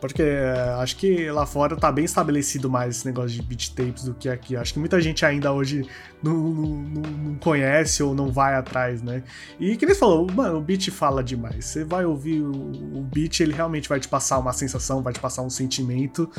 Porque 0.00 0.22
é, 0.22 0.74
acho 0.78 0.96
que 0.96 1.30
lá 1.30 1.44
fora 1.44 1.76
tá 1.76 1.92
bem 1.92 2.04
estabelecido 2.04 2.70
mais 2.70 2.96
esse 2.96 3.06
negócio 3.06 3.30
de 3.30 3.42
beat 3.42 3.74
tapes 3.74 4.04
do 4.04 4.14
que 4.14 4.28
aqui. 4.28 4.56
Acho 4.56 4.72
que 4.72 4.78
muita 4.78 5.00
gente 5.00 5.24
ainda 5.26 5.52
hoje 5.52 5.86
não, 6.22 6.32
não, 6.32 7.02
não 7.02 7.34
conhece 7.34 8.02
ou 8.02 8.14
não 8.14 8.32
vai 8.32 8.54
atrás, 8.54 9.02
né? 9.02 9.22
E 9.58 9.76
que 9.76 9.84
nem 9.84 9.94
você 9.94 10.00
falou, 10.00 10.26
mano, 10.32 10.58
o 10.58 10.60
beat 10.60 10.90
fala 10.90 11.22
demais. 11.22 11.66
Você 11.66 11.84
vai 11.84 12.06
ouvir 12.06 12.40
o, 12.40 12.50
o 12.50 13.02
beat, 13.02 13.40
ele 13.40 13.52
realmente 13.52 13.88
vai 13.88 14.00
te 14.00 14.08
passar 14.08 14.38
uma 14.38 14.52
sensação, 14.54 15.02
vai 15.02 15.12
te 15.12 15.20
passar 15.20 15.42
um 15.42 15.50
sentimento. 15.50 16.30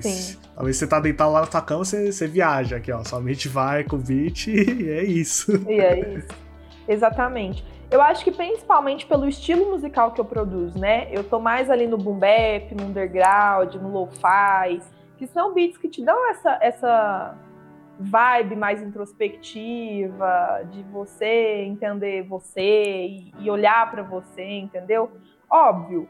Sim. 0.00 0.36
Talvez 0.54 0.76
você 0.76 0.86
tá 0.86 0.98
deitado 0.98 1.32
lá 1.32 1.42
na 1.42 1.46
tua 1.46 1.60
cama, 1.60 1.84
você, 1.84 2.10
você 2.10 2.26
viaja 2.26 2.76
aqui, 2.76 2.90
ó. 2.90 3.04
Sua 3.04 3.20
mente 3.20 3.48
vai 3.48 3.84
com 3.84 3.96
o 3.96 3.98
beat 3.98 4.46
e 4.48 4.88
é 4.88 5.04
isso. 5.04 5.52
E 5.68 5.80
é 5.80 6.16
isso. 6.16 6.28
Exatamente. 6.88 7.64
Eu 7.90 8.02
acho 8.02 8.24
que 8.24 8.32
principalmente 8.32 9.06
pelo 9.06 9.28
estilo 9.28 9.70
musical 9.70 10.12
que 10.12 10.20
eu 10.20 10.24
produzo, 10.24 10.78
né? 10.78 11.08
Eu 11.12 11.22
tô 11.22 11.38
mais 11.38 11.70
ali 11.70 11.86
no 11.86 11.96
boom 11.96 12.18
bap, 12.18 12.74
no 12.74 12.86
underground, 12.86 13.74
no 13.74 13.90
lo-fi, 13.90 14.80
que 15.16 15.26
são 15.26 15.54
beats 15.54 15.76
que 15.76 15.88
te 15.88 16.04
dão 16.04 16.30
essa, 16.30 16.58
essa 16.60 17.38
vibe 17.98 18.56
mais 18.56 18.82
introspectiva, 18.82 20.62
de 20.70 20.82
você 20.84 21.62
entender 21.64 22.22
você 22.22 23.06
e, 23.06 23.34
e 23.38 23.50
olhar 23.50 23.90
para 23.90 24.02
você, 24.02 24.44
entendeu? 24.44 25.10
Óbvio, 25.48 26.08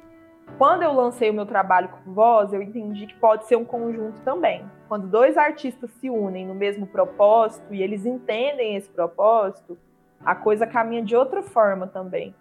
quando 0.56 0.82
eu 0.82 0.92
lancei 0.92 1.30
o 1.30 1.34
meu 1.34 1.46
trabalho 1.46 1.88
com 1.88 2.12
voz, 2.12 2.52
eu 2.52 2.62
entendi 2.62 3.06
que 3.06 3.14
pode 3.14 3.46
ser 3.46 3.56
um 3.56 3.64
conjunto 3.64 4.20
também. 4.22 4.64
Quando 4.88 5.08
dois 5.08 5.36
artistas 5.36 5.90
se 6.00 6.08
unem 6.08 6.46
no 6.46 6.54
mesmo 6.54 6.86
propósito 6.86 7.74
e 7.74 7.82
eles 7.82 8.06
entendem 8.06 8.76
esse 8.76 8.88
propósito, 8.88 9.76
a 10.24 10.34
coisa 10.34 10.66
caminha 10.66 11.02
de 11.02 11.14
outra 11.14 11.42
forma 11.42 11.86
também. 11.86 12.34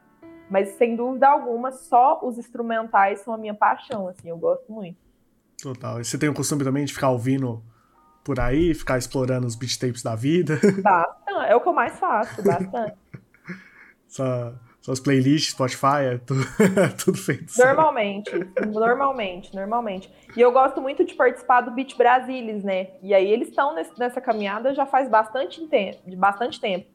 Mas 0.49 0.69
sem 0.69 0.95
dúvida 0.95 1.27
alguma, 1.27 1.71
só 1.71 2.19
os 2.23 2.37
instrumentais 2.37 3.21
são 3.21 3.33
a 3.33 3.37
minha 3.37 3.53
paixão, 3.53 4.07
assim, 4.07 4.29
eu 4.29 4.37
gosto 4.37 4.71
muito. 4.71 4.97
Total. 5.61 6.01
E 6.01 6.05
você 6.05 6.17
tem 6.17 6.29
o 6.29 6.33
costume 6.33 6.63
também 6.63 6.85
de 6.85 6.93
ficar 6.93 7.09
ouvindo 7.09 7.63
por 8.23 8.39
aí, 8.39 8.73
ficar 8.73 8.97
explorando 8.97 9.47
os 9.47 9.55
beat 9.55 9.77
tapes 9.77 10.03
da 10.03 10.15
vida? 10.15 10.59
bastante. 10.81 11.49
É 11.49 11.55
o 11.55 11.61
que 11.61 11.67
eu 11.67 11.73
mais 11.73 11.97
faço, 11.99 12.43
bastante. 12.43 12.95
Só, 14.07 14.53
suas 14.81 14.99
playlists, 14.99 15.51
Spotify, 15.51 16.13
é 16.13 16.17
tudo, 16.17 16.41
tudo 17.03 17.17
feito. 17.17 17.51
Normalmente, 17.57 18.31
normalmente, 18.67 19.55
normalmente. 19.55 20.13
E 20.35 20.41
eu 20.41 20.51
gosto 20.51 20.81
muito 20.81 21.03
de 21.05 21.13
participar 21.15 21.61
do 21.61 21.71
Beat 21.71 21.97
Brasilis, 21.97 22.63
né? 22.63 22.89
E 23.01 23.13
aí 23.13 23.27
eles 23.31 23.47
estão 23.47 23.73
nessa 23.73 24.21
caminhada 24.21 24.73
já 24.73 24.85
faz 24.85 25.09
bastante 25.09 25.65
tempo, 25.67 25.99
bastante 26.17 26.59
tempo. 26.59 26.92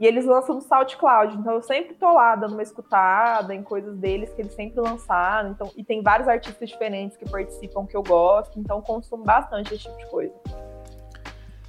E 0.00 0.06
eles 0.06 0.24
lançam 0.24 0.54
no 0.54 0.60
SoundCloud, 0.60 1.36
então 1.36 1.54
eu 1.54 1.62
sempre 1.62 1.94
tô 1.94 2.12
lá 2.12 2.36
dando 2.36 2.52
uma 2.52 2.62
escutada 2.62 3.52
em 3.52 3.64
coisas 3.64 3.96
deles 3.98 4.32
que 4.32 4.42
eles 4.42 4.54
sempre 4.54 4.80
lançaram. 4.80 5.50
Então, 5.50 5.72
e 5.76 5.82
tem 5.82 6.02
vários 6.02 6.28
artistas 6.28 6.68
diferentes 6.68 7.16
que 7.16 7.28
participam 7.28 7.84
que 7.84 7.96
eu 7.96 8.02
gosto, 8.02 8.60
então 8.60 8.80
consumo 8.80 9.24
bastante 9.24 9.74
esse 9.74 9.82
tipo 9.82 9.98
de 9.98 10.06
coisa. 10.06 10.34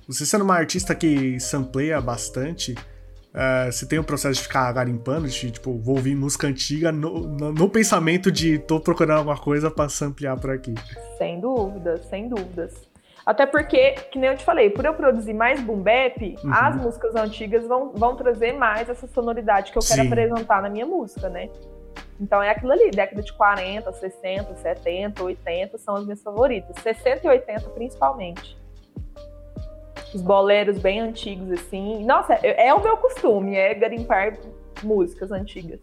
Você 0.07 0.25
sendo 0.25 0.43
uma 0.43 0.55
artista 0.55 0.93
que 0.93 1.39
sampleia 1.39 1.99
bastante, 1.99 2.73
uh, 2.73 3.71
você 3.71 3.87
tem 3.87 3.97
o 3.97 4.03
um 4.03 4.05
processo 4.05 4.35
de 4.35 4.47
ficar 4.47 4.71
garimpando, 4.73 5.27
de 5.27 5.51
tipo, 5.51 5.77
vou 5.79 5.95
ouvir 5.95 6.15
música 6.15 6.45
antiga 6.45 6.91
no, 6.91 7.27
no, 7.27 7.51
no 7.51 7.69
pensamento 7.69 8.31
de 8.31 8.59
tô 8.59 8.79
procurando 8.79 9.19
alguma 9.19 9.37
coisa 9.37 9.71
para 9.71 9.89
samplear 9.89 10.39
por 10.39 10.51
aqui. 10.51 10.75
Sem 11.17 11.39
dúvidas, 11.39 12.05
sem 12.05 12.29
dúvidas. 12.29 12.88
Até 13.25 13.45
porque, 13.45 13.91
que 14.11 14.17
nem 14.17 14.29
eu 14.29 14.37
te 14.37 14.43
falei, 14.43 14.69
por 14.69 14.85
eu 14.85 14.93
produzir 14.93 15.33
mais 15.33 15.61
boom 15.61 15.81
bap, 15.81 16.37
uhum. 16.43 16.53
as 16.53 16.75
músicas 16.75 17.15
antigas 17.15 17.67
vão, 17.67 17.91
vão 17.93 18.15
trazer 18.15 18.53
mais 18.53 18.89
essa 18.89 19.07
sonoridade 19.07 19.71
que 19.71 19.77
eu 19.77 19.81
quero 19.81 20.01
Sim. 20.01 20.07
apresentar 20.07 20.61
na 20.61 20.69
minha 20.69 20.85
música, 20.85 21.29
né? 21.29 21.49
Então 22.19 22.41
é 22.43 22.49
aquilo 22.49 22.71
ali, 22.71 22.91
década 22.91 23.21
de 23.21 23.31
40, 23.31 23.91
60, 23.93 24.55
70, 24.55 25.23
80 25.23 25.77
são 25.77 25.95
as 25.95 26.03
minhas 26.03 26.21
favoritas. 26.21 26.75
60 26.81 27.25
e 27.25 27.29
80 27.29 27.69
principalmente. 27.69 28.57
Os 30.13 30.21
boleros 30.21 30.79
bem 30.79 30.99
antigos, 30.99 31.51
assim. 31.51 32.03
Nossa, 32.03 32.33
é, 32.33 32.67
é 32.67 32.73
o 32.73 32.81
meu 32.81 32.97
costume, 32.97 33.55
é 33.55 33.73
garimpar 33.73 34.37
músicas 34.83 35.31
antigas. 35.31 35.79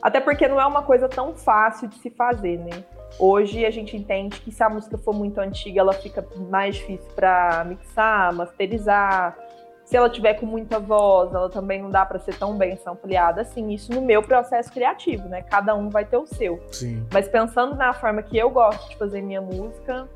Até 0.00 0.20
porque 0.20 0.46
não 0.46 0.60
é 0.60 0.66
uma 0.66 0.82
coisa 0.82 1.08
tão 1.08 1.34
fácil 1.34 1.88
de 1.88 1.96
se 1.96 2.10
fazer, 2.10 2.58
né? 2.58 2.84
Hoje 3.18 3.64
a 3.64 3.70
gente 3.70 3.96
entende 3.96 4.40
que 4.40 4.50
se 4.50 4.62
a 4.62 4.68
música 4.68 4.98
for 4.98 5.14
muito 5.14 5.38
antiga, 5.38 5.80
ela 5.80 5.92
fica 5.92 6.26
mais 6.48 6.76
difícil 6.76 7.08
para 7.14 7.64
mixar, 7.64 8.32
masterizar. 8.34 9.36
Se 9.84 9.96
ela 9.96 10.08
tiver 10.08 10.34
com 10.34 10.46
muita 10.46 10.80
voz, 10.80 11.32
ela 11.32 11.48
também 11.48 11.80
não 11.82 11.90
dá 11.90 12.04
para 12.04 12.18
ser 12.18 12.34
tão 12.36 12.56
bem 12.56 12.78
ampliada 12.86 13.42
assim. 13.42 13.70
Isso 13.70 13.92
no 13.92 14.00
meu 14.00 14.22
processo 14.22 14.72
criativo, 14.72 15.28
né? 15.28 15.42
Cada 15.42 15.74
um 15.74 15.90
vai 15.90 16.04
ter 16.04 16.16
o 16.16 16.26
seu. 16.26 16.60
Sim. 16.72 17.06
Mas 17.12 17.28
pensando 17.28 17.76
na 17.76 17.92
forma 17.92 18.22
que 18.22 18.36
eu 18.36 18.50
gosto 18.50 18.88
de 18.88 18.96
fazer 18.96 19.20
minha 19.20 19.42
música, 19.42 20.08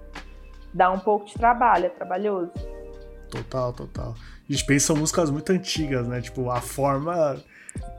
dá 0.72 0.90
um 0.90 0.98
pouco 0.98 1.26
de 1.26 1.34
trabalho, 1.34 1.87
é 1.87 1.90
trabalhoso. 1.90 2.50
Total, 3.30 3.72
total. 3.72 4.14
A 4.48 4.52
gente 4.52 4.64
pensa 4.64 4.92
em 4.92 4.96
músicas 4.96 5.30
muito 5.30 5.52
antigas, 5.52 6.08
né? 6.08 6.20
Tipo, 6.20 6.50
a 6.50 6.61
forma 6.61 7.37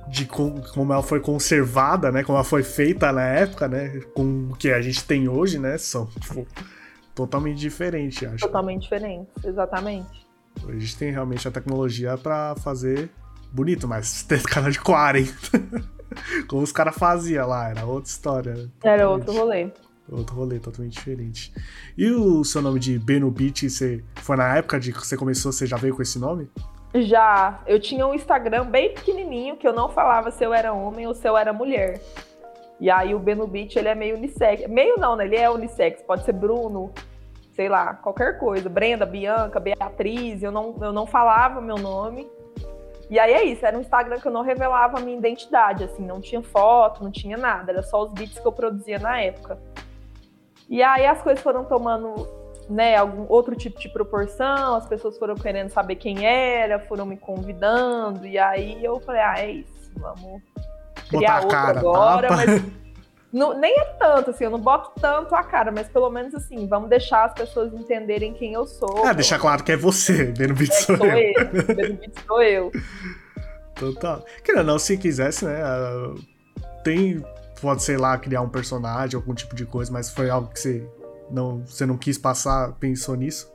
de 0.07 0.25
com, 0.25 0.61
como 0.73 0.91
ela 0.91 1.03
foi 1.03 1.19
conservada, 1.19 2.11
né? 2.11 2.23
Como 2.23 2.37
ela 2.37 2.43
foi 2.43 2.63
feita 2.63 3.11
na 3.11 3.23
época, 3.23 3.67
né? 3.67 4.01
Com 4.13 4.49
o 4.51 4.55
que 4.55 4.71
a 4.71 4.81
gente 4.81 5.03
tem 5.03 5.27
hoje, 5.27 5.59
né? 5.59 5.77
São 5.77 6.07
tipo, 6.07 6.47
totalmente 7.13 7.59
diferentes, 7.59 8.27
acho. 8.27 8.45
Totalmente 8.45 8.83
diferentes, 8.83 9.31
exatamente. 9.43 10.27
A 10.67 10.71
gente 10.73 10.97
tem 10.97 11.11
realmente 11.11 11.47
a 11.47 11.51
tecnologia 11.51 12.17
para 12.17 12.55
fazer 12.55 13.09
bonito, 13.51 13.87
mas 13.87 14.23
tem 14.27 14.39
cara 14.39 14.71
de 14.71 14.79
40. 14.79 15.29
como 16.47 16.63
os 16.63 16.71
caras 16.71 16.95
faziam 16.95 17.47
lá, 17.47 17.69
era 17.69 17.85
outra 17.85 18.09
história. 18.09 18.53
Né? 18.55 18.69
Era 18.83 19.09
outro 19.09 19.33
rolê. 19.33 19.71
Outro 20.11 20.35
rolê 20.35 20.59
totalmente 20.59 20.93
diferente. 20.93 21.53
E 21.95 22.09
o 22.09 22.43
seu 22.43 22.63
nome 22.63 22.79
de 22.79 22.97
Beno 22.97 23.29
Beat, 23.29 23.69
você 23.69 24.03
foi 24.15 24.35
na 24.35 24.55
época 24.55 24.79
de 24.79 24.91
que 24.91 25.05
você 25.05 25.15
começou, 25.15 25.51
você 25.51 25.67
já 25.67 25.77
veio 25.77 25.95
com 25.95 26.01
esse 26.01 26.17
nome? 26.17 26.49
Já, 26.93 27.59
eu 27.67 27.79
tinha 27.79 28.05
um 28.07 28.13
Instagram 28.13 28.65
bem 28.65 28.93
pequenininho 28.93 29.55
que 29.55 29.67
eu 29.67 29.73
não 29.73 29.89
falava 29.89 30.31
se 30.31 30.43
eu 30.43 30.53
era 30.53 30.73
homem 30.73 31.05
ou 31.05 31.13
se 31.13 31.27
eu 31.27 31.37
era 31.37 31.53
mulher. 31.53 32.01
E 32.79 32.89
aí 32.89 33.13
o 33.13 33.19
Beno 33.19 33.45
Beach, 33.45 33.77
ele 33.77 33.89
é 33.89 33.95
meio 33.95 34.15
unissex. 34.15 34.67
Meio 34.67 34.97
não, 34.97 35.15
né? 35.15 35.25
Ele 35.25 35.35
é 35.35 35.49
unissex. 35.49 36.01
Pode 36.01 36.23
ser 36.23 36.33
Bruno, 36.33 36.91
sei 37.53 37.69
lá, 37.69 37.93
qualquer 37.93 38.39
coisa. 38.39 38.69
Brenda, 38.69 39.05
Bianca, 39.05 39.59
Beatriz. 39.59 40.41
Eu 40.41 40.51
não, 40.51 40.75
eu 40.81 40.91
não 40.91 41.05
falava 41.05 41.61
meu 41.61 41.77
nome. 41.77 42.27
E 43.09 43.17
aí 43.17 43.33
é 43.33 43.43
isso, 43.43 43.65
era 43.65 43.75
um 43.75 43.81
Instagram 43.81 44.19
que 44.19 44.27
eu 44.27 44.31
não 44.31 44.43
revelava 44.43 44.99
a 44.99 45.01
minha 45.01 45.17
identidade, 45.17 45.83
assim, 45.83 46.05
não 46.05 46.21
tinha 46.21 46.43
foto, 46.43 47.03
não 47.03 47.09
tinha 47.09 47.35
nada, 47.35 47.71
era 47.71 47.81
só 47.81 48.03
os 48.03 48.13
beats 48.13 48.37
que 48.37 48.45
eu 48.45 48.51
produzia 48.51 48.99
na 48.99 49.19
época. 49.19 49.57
E 50.69 50.83
aí 50.83 51.07
as 51.07 51.19
coisas 51.19 51.41
foram 51.41 51.65
tomando 51.65 52.27
né, 52.69 52.95
algum 52.95 53.25
outro 53.27 53.55
tipo 53.55 53.79
de 53.79 53.89
proporção, 53.89 54.75
as 54.75 54.85
pessoas 54.85 55.17
foram 55.17 55.33
querendo 55.33 55.69
saber 55.69 55.95
quem 55.95 56.25
era, 56.25 56.79
foram 56.79 57.05
me 57.05 57.17
convidando, 57.17 58.27
e 58.27 58.37
aí 58.37 58.83
eu 58.83 58.99
falei, 58.99 59.21
ah, 59.21 59.35
é 59.39 59.51
isso, 59.51 59.91
vamos 59.95 60.41
criar 61.09 61.41
outra 61.41 61.57
cara, 61.57 61.79
agora, 61.79 62.27
tapa. 62.27 62.35
mas 62.35 62.61
não, 63.33 63.57
nem 63.59 63.75
é 63.79 63.85
tanto, 63.85 64.29
assim, 64.29 64.43
eu 64.43 64.51
não 64.51 64.59
boto 64.59 64.91
tanto 65.01 65.33
a 65.33 65.43
cara, 65.43 65.71
mas 65.71 65.87
pelo 65.89 66.11
menos 66.11 66.35
assim, 66.35 66.67
vamos 66.67 66.89
deixar 66.89 67.25
as 67.25 67.33
pessoas 67.33 67.73
entenderem 67.73 68.33
quem 68.33 68.53
eu 68.53 68.67
sou. 68.67 69.07
É, 69.07 69.13
deixar 69.15 69.39
claro 69.39 69.63
que 69.63 69.71
é 69.71 69.77
você, 69.77 70.25
Beat 70.37 70.69
é, 70.69 70.73
sou, 70.73 70.97
sou 70.97 71.07
eu. 71.07 71.33
eu. 71.33 72.11
Sou 72.27 72.41
eu. 72.43 72.71
Total. 73.73 74.23
Querendo 74.43 74.65
não, 74.65 74.77
se 74.77 74.95
quisesse, 74.95 75.45
né, 75.45 75.57
tem, 76.83 77.25
pode, 77.59 77.81
sei 77.81 77.97
lá, 77.97 78.15
criar 78.17 78.41
um 78.41 78.49
personagem, 78.49 79.15
algum 79.15 79.33
tipo 79.33 79.55
de 79.55 79.65
coisa, 79.65 79.91
mas 79.91 80.11
foi 80.11 80.29
algo 80.29 80.49
que 80.49 80.59
você 80.59 80.87
não, 81.31 81.65
você 81.65 81.85
não 81.85 81.97
quis 81.97 82.17
passar, 82.17 82.73
pensou 82.79 83.15
nisso? 83.15 83.53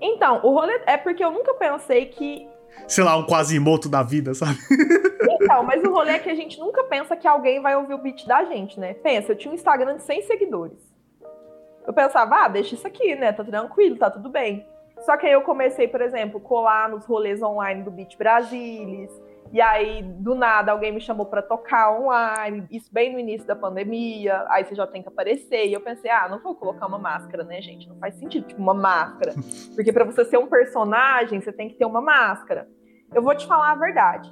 Então, 0.00 0.40
o 0.42 0.50
rolê 0.52 0.80
é 0.86 0.96
porque 0.96 1.24
eu 1.24 1.30
nunca 1.30 1.54
pensei 1.54 2.06
que. 2.06 2.48
Sei 2.88 3.04
lá, 3.04 3.16
um 3.16 3.26
quase 3.26 3.56
imoto 3.56 3.88
da 3.88 4.02
vida, 4.02 4.34
sabe? 4.34 4.58
Então, 5.42 5.62
mas 5.64 5.82
o 5.82 5.90
rolê 5.90 6.12
é 6.12 6.18
que 6.18 6.30
a 6.30 6.34
gente 6.34 6.60
nunca 6.60 6.84
pensa 6.84 7.16
que 7.16 7.26
alguém 7.26 7.60
vai 7.60 7.74
ouvir 7.74 7.94
o 7.94 7.98
beat 7.98 8.26
da 8.26 8.44
gente, 8.44 8.78
né? 8.78 8.94
Pensa, 8.94 9.32
eu 9.32 9.36
tinha 9.36 9.50
um 9.50 9.54
Instagram 9.54 9.96
de 9.96 10.02
100 10.02 10.22
seguidores. 10.22 10.78
Eu 11.86 11.92
pensava, 11.92 12.44
ah, 12.44 12.48
deixa 12.48 12.74
isso 12.74 12.86
aqui, 12.86 13.16
né? 13.16 13.32
Tá 13.32 13.42
tranquilo, 13.42 13.96
tá 13.96 14.10
tudo 14.10 14.28
bem. 14.28 14.66
Só 15.00 15.16
que 15.16 15.26
aí 15.26 15.32
eu 15.32 15.42
comecei, 15.42 15.88
por 15.88 16.00
exemplo, 16.02 16.38
colar 16.40 16.88
nos 16.90 17.06
rolês 17.06 17.42
online 17.42 17.82
do 17.82 17.90
Beat 17.90 18.16
Brasilis, 18.16 19.10
e 19.52 19.60
aí, 19.60 20.02
do 20.02 20.36
nada, 20.36 20.70
alguém 20.70 20.92
me 20.92 21.00
chamou 21.00 21.26
para 21.26 21.42
tocar 21.42 21.98
online, 21.98 22.64
isso 22.70 22.88
bem 22.92 23.12
no 23.12 23.18
início 23.18 23.46
da 23.46 23.56
pandemia, 23.56 24.44
aí 24.48 24.64
você 24.64 24.76
já 24.76 24.86
tem 24.86 25.02
que 25.02 25.08
aparecer. 25.08 25.66
E 25.66 25.72
eu 25.72 25.80
pensei, 25.80 26.08
ah, 26.08 26.28
não 26.28 26.38
vou 26.38 26.54
colocar 26.54 26.86
uma 26.86 26.98
máscara, 26.98 27.42
né, 27.42 27.60
gente? 27.60 27.88
Não 27.88 27.96
faz 27.96 28.14
sentido, 28.14 28.46
tipo, 28.46 28.62
uma 28.62 28.74
máscara. 28.74 29.34
Porque 29.74 29.92
para 29.92 30.04
você 30.04 30.24
ser 30.24 30.38
um 30.38 30.46
personagem, 30.46 31.40
você 31.40 31.52
tem 31.52 31.68
que 31.68 31.74
ter 31.74 31.84
uma 31.84 32.00
máscara. 32.00 32.68
Eu 33.12 33.22
vou 33.22 33.34
te 33.34 33.44
falar 33.44 33.72
a 33.72 33.74
verdade. 33.74 34.30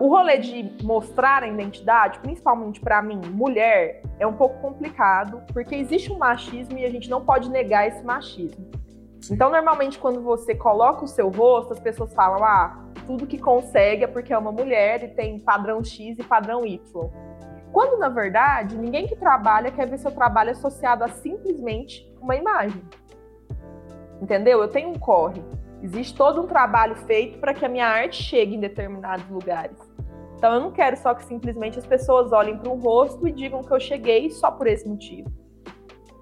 o 0.00 0.08
rolê 0.08 0.38
de 0.38 0.76
mostrar 0.82 1.44
a 1.44 1.46
identidade, 1.46 2.18
principalmente 2.18 2.80
para 2.80 3.00
mim, 3.00 3.20
mulher, 3.30 4.02
é 4.18 4.26
um 4.26 4.34
pouco 4.34 4.60
complicado, 4.60 5.40
porque 5.52 5.76
existe 5.76 6.10
um 6.10 6.18
machismo 6.18 6.76
e 6.76 6.84
a 6.84 6.90
gente 6.90 7.08
não 7.08 7.24
pode 7.24 7.48
negar 7.48 7.86
esse 7.86 8.04
machismo. 8.04 8.83
Então, 9.30 9.50
normalmente, 9.50 9.98
quando 9.98 10.20
você 10.22 10.54
coloca 10.54 11.04
o 11.04 11.08
seu 11.08 11.28
rosto, 11.30 11.72
as 11.72 11.80
pessoas 11.80 12.12
falam: 12.12 12.44
ah, 12.44 12.84
tudo 13.06 13.26
que 13.26 13.38
consegue 13.38 14.04
é 14.04 14.06
porque 14.06 14.32
é 14.32 14.38
uma 14.38 14.52
mulher 14.52 15.02
e 15.04 15.08
tem 15.08 15.38
padrão 15.38 15.82
X 15.82 16.18
e 16.18 16.22
padrão 16.22 16.66
Y. 16.66 16.80
Quando, 17.72 17.98
na 17.98 18.08
verdade, 18.08 18.76
ninguém 18.76 19.06
que 19.06 19.16
trabalha 19.16 19.70
quer 19.70 19.88
ver 19.88 19.98
seu 19.98 20.12
trabalho 20.12 20.52
associado 20.52 21.02
a 21.02 21.08
simplesmente 21.08 22.08
uma 22.20 22.36
imagem. 22.36 22.82
Entendeu? 24.20 24.60
Eu 24.60 24.68
tenho 24.68 24.90
um 24.90 24.98
corre. 24.98 25.42
Existe 25.82 26.16
todo 26.16 26.40
um 26.40 26.46
trabalho 26.46 26.94
feito 26.94 27.38
para 27.38 27.52
que 27.52 27.64
a 27.64 27.68
minha 27.68 27.86
arte 27.86 28.22
chegue 28.22 28.54
em 28.54 28.60
determinados 28.60 29.28
lugares. 29.28 29.76
Então, 30.36 30.54
eu 30.54 30.60
não 30.60 30.70
quero 30.70 30.96
só 30.96 31.14
que 31.14 31.24
simplesmente 31.24 31.78
as 31.78 31.86
pessoas 31.86 32.32
olhem 32.32 32.56
para 32.56 32.70
um 32.70 32.78
rosto 32.78 33.26
e 33.26 33.32
digam 33.32 33.62
que 33.62 33.72
eu 33.72 33.80
cheguei 33.80 34.30
só 34.30 34.50
por 34.50 34.66
esse 34.66 34.88
motivo. 34.88 35.43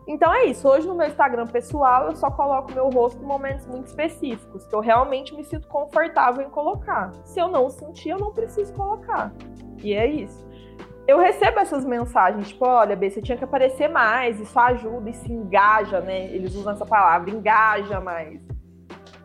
Então 0.07 0.33
é 0.33 0.47
isso. 0.47 0.69
Hoje 0.69 0.87
no 0.87 0.95
meu 0.95 1.07
Instagram 1.07 1.47
pessoal 1.47 2.07
eu 2.07 2.17
só 2.17 2.31
coloco 2.31 2.73
meu 2.73 2.89
rosto 2.91 3.23
em 3.23 3.27
momentos 3.27 3.67
muito 3.67 3.87
específicos, 3.87 4.67
que 4.67 4.75
eu 4.75 4.81
realmente 4.81 5.35
me 5.35 5.45
sinto 5.45 5.69
confortável 5.69 6.45
em 6.45 6.51
colocar. 6.51 7.13
Se 7.25 7.41
eu 7.41 7.49
não 7.49 7.71
sentir, 7.71 8.11
eu 8.11 8.19
não 8.19 8.33
preciso 8.33 8.73
colocar. 8.75 9.33
E 9.83 9.95
é 9.95 10.07
isso. 10.07 10.47
Eu 11.07 11.19
recebo 11.19 11.59
essas 11.59 11.85
mensagens, 11.85 12.49
tipo, 12.49 12.65
olha, 12.65 12.95
B, 12.95 13.11
você 13.11 13.21
tinha 13.21 13.37
que 13.37 13.43
aparecer 13.43 13.89
mais, 13.89 14.39
isso 14.39 14.59
ajuda 14.59 15.11
e 15.11 15.15
se 15.15 15.33
engaja, 15.33 16.01
né? 16.01 16.27
Eles 16.27 16.55
usam 16.55 16.73
essa 16.73 16.87
palavra, 16.87 17.31
engaja 17.31 18.01
mais. 18.01 18.41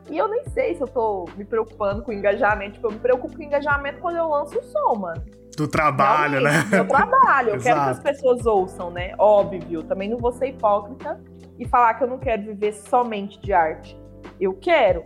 E 0.09 0.17
eu 0.17 0.27
nem 0.27 0.43
sei 0.45 0.73
se 0.73 0.81
eu 0.81 0.87
tô 0.87 1.25
me 1.35 1.45
preocupando 1.45 2.01
com 2.01 2.11
engajamento. 2.11 2.73
Tipo, 2.73 2.87
eu 2.87 2.91
me 2.93 2.99
preocupo 2.99 3.35
com 3.35 3.43
engajamento 3.43 3.99
quando 3.99 4.15
eu 4.15 4.27
lanço 4.27 4.57
o 4.57 4.63
som, 4.63 4.95
mano 4.95 5.23
do 5.57 5.67
trabalho, 5.67 6.39
né? 6.39 6.63
Do 6.69 6.87
trabalho. 6.87 7.49
Eu 7.49 7.59
quero 7.59 7.83
que 7.83 7.89
as 7.89 7.99
pessoas 7.99 8.45
ouçam, 8.45 8.91
né? 8.91 9.13
Óbvio. 9.17 9.81
Também 9.81 10.07
não 10.07 10.19
vou 10.19 10.31
ser 10.31 10.49
hipócrita 10.49 11.19
e 11.57 11.67
falar 11.67 11.95
que 11.95 12.03
eu 12.03 12.07
não 12.07 12.19
quero 12.19 12.43
viver 12.43 12.73
somente 12.73 13.41
de 13.41 13.51
arte. 13.51 13.99
Eu 14.39 14.53
quero. 14.53 15.03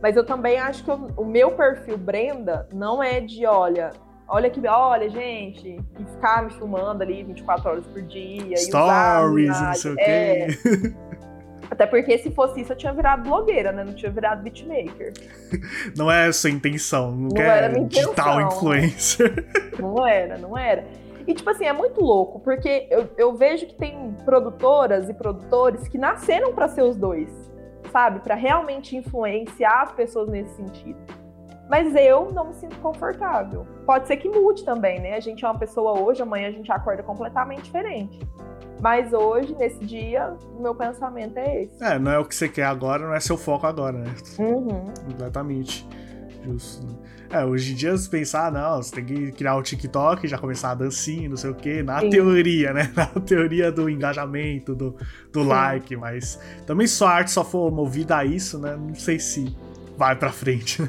Mas 0.00 0.16
eu 0.16 0.24
também 0.24 0.56
acho 0.56 0.84
que 0.84 0.90
eu, 0.90 1.08
o 1.16 1.24
meu 1.24 1.50
perfil 1.50 1.98
Brenda 1.98 2.68
não 2.72 3.02
é 3.02 3.20
de, 3.20 3.44
olha, 3.44 3.90
olha 4.28 4.48
que, 4.48 4.64
olha, 4.68 5.10
gente, 5.10 5.84
e 5.98 6.04
ficar 6.04 6.44
me 6.44 6.50
filmando 6.50 7.02
ali 7.02 7.24
24 7.24 7.68
horas 7.68 7.86
por 7.88 8.00
dia. 8.02 8.56
Stories, 8.56 9.60
não 9.60 9.74
sei 9.74 9.90
o 9.90 9.96
é. 9.98 10.46
Até 11.78 11.86
porque 11.86 12.18
se 12.18 12.32
fosse 12.32 12.60
isso, 12.60 12.72
eu 12.72 12.76
tinha 12.76 12.92
virado 12.92 13.22
blogueira, 13.22 13.70
né? 13.70 13.84
Não 13.84 13.94
tinha 13.94 14.10
virado 14.10 14.42
beatmaker. 14.42 15.12
Não 15.96 16.10
é 16.10 16.26
essa 16.26 16.48
a 16.48 16.50
intenção. 16.50 17.12
Não, 17.12 17.28
Não 17.28 17.68
minha 17.68 17.86
digital 17.86 18.40
influencer. 18.40 19.46
Não 19.78 20.04
era, 20.04 20.36
não 20.38 20.58
era. 20.58 20.84
E, 21.24 21.32
tipo 21.32 21.48
assim, 21.48 21.66
é 21.66 21.72
muito 21.72 22.00
louco, 22.00 22.40
porque 22.40 22.88
eu, 22.90 23.08
eu 23.16 23.36
vejo 23.36 23.64
que 23.64 23.74
tem 23.74 24.12
produtoras 24.24 25.08
e 25.08 25.14
produtores 25.14 25.86
que 25.86 25.96
nasceram 25.96 26.52
pra 26.52 26.66
ser 26.66 26.82
os 26.82 26.96
dois, 26.96 27.30
sabe? 27.92 28.18
Pra 28.20 28.34
realmente 28.34 28.96
influenciar 28.96 29.82
as 29.82 29.92
pessoas 29.92 30.28
nesse 30.28 30.56
sentido. 30.56 30.98
Mas 31.68 31.94
eu 31.94 32.32
não 32.32 32.48
me 32.48 32.54
sinto 32.54 32.76
confortável. 32.78 33.66
Pode 33.84 34.06
ser 34.06 34.16
que 34.16 34.28
mude 34.28 34.64
também, 34.64 35.00
né? 35.00 35.14
A 35.14 35.20
gente 35.20 35.44
é 35.44 35.48
uma 35.48 35.58
pessoa 35.58 36.00
hoje, 36.00 36.22
amanhã 36.22 36.48
a 36.48 36.52
gente 36.52 36.70
acorda 36.72 37.02
completamente 37.02 37.62
diferente. 37.64 38.18
Mas 38.80 39.12
hoje, 39.12 39.54
nesse 39.56 39.84
dia, 39.84 40.34
o 40.56 40.62
meu 40.62 40.74
pensamento 40.74 41.36
é 41.36 41.64
esse. 41.64 41.82
É, 41.82 41.98
não 41.98 42.12
é 42.12 42.18
o 42.18 42.24
que 42.24 42.34
você 42.34 42.48
quer 42.48 42.64
agora, 42.64 43.06
não 43.06 43.14
é 43.14 43.20
seu 43.20 43.36
foco 43.36 43.66
agora, 43.66 43.98
né? 43.98 44.14
Uhum. 44.38 44.84
Completamente 45.06 45.86
justo. 46.44 46.86
né? 46.86 46.94
É, 47.30 47.44
hoje 47.44 47.72
em 47.72 47.74
dia 47.76 47.94
você 47.94 48.08
pensar, 48.08 48.46
ah, 48.46 48.50
não, 48.50 48.82
você 48.82 48.94
tem 48.94 49.04
que 49.04 49.32
criar 49.32 49.56
o 49.56 49.62
TikTok, 49.62 50.26
já 50.26 50.38
começar 50.38 50.70
a 50.70 50.74
dancinha, 50.74 51.28
não 51.28 51.36
sei 51.36 51.50
o 51.50 51.54
quê, 51.54 51.82
na 51.82 52.00
Sim. 52.00 52.08
teoria, 52.08 52.72
né? 52.72 52.90
Na 52.96 53.06
teoria 53.06 53.70
do 53.70 53.90
engajamento, 53.90 54.74
do, 54.74 54.96
do 55.30 55.42
Sim. 55.42 55.48
like, 55.48 55.96
mas 55.96 56.40
também 56.66 56.86
se 56.86 57.04
a 57.04 57.08
arte 57.08 57.30
só 57.30 57.44
for 57.44 57.70
movida 57.70 58.16
a 58.16 58.24
isso, 58.24 58.58
né? 58.58 58.76
Não 58.76 58.94
sei 58.94 59.18
se 59.18 59.54
vai 59.96 60.16
pra 60.16 60.32
frente. 60.32 60.80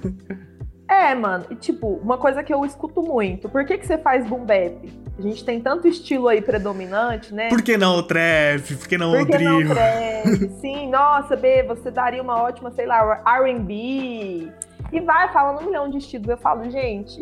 É, 0.90 1.14
mano, 1.14 1.46
e 1.52 1.56
tipo, 1.56 2.00
uma 2.02 2.18
coisa 2.18 2.44
que 2.44 2.52
eu 2.52 2.66
escuto 2.66 3.04
muito, 3.04 3.48
por 3.48 3.64
que, 3.64 3.78
que 3.78 3.86
você 3.86 3.96
faz 4.00 4.28
boom 4.28 4.44
bap? 4.44 4.92
A 5.20 5.22
gente 5.22 5.46
tem 5.46 5.62
tanto 5.62 5.88
estilo 5.88 6.28
aí 6.28 6.42
predominante, 6.42 7.32
né? 7.32 7.50
Por 7.50 7.62
que 7.62 7.78
não 7.78 7.98
o 7.98 8.04
trap? 8.04 8.76
Por 8.76 8.88
que 8.88 8.98
não 8.98 9.12
Por 9.12 9.22
o 9.22 9.26
que 9.28 9.38
não 9.38 9.58
drill? 9.58 9.70
trap? 9.70 10.50
Sim, 10.60 10.90
nossa, 10.90 11.36
B, 11.36 11.62
você 11.64 11.92
daria 11.92 12.24
uma 12.24 12.42
ótima, 12.42 12.72
sei 12.72 12.88
lá, 12.88 13.22
R&B. 13.24 14.52
E 14.92 15.00
vai 15.02 15.32
falando 15.32 15.62
um 15.62 15.66
milhão 15.68 15.88
de 15.90 16.00
estilos. 16.00 16.28
Eu 16.28 16.38
falo, 16.38 16.68
gente, 16.72 17.22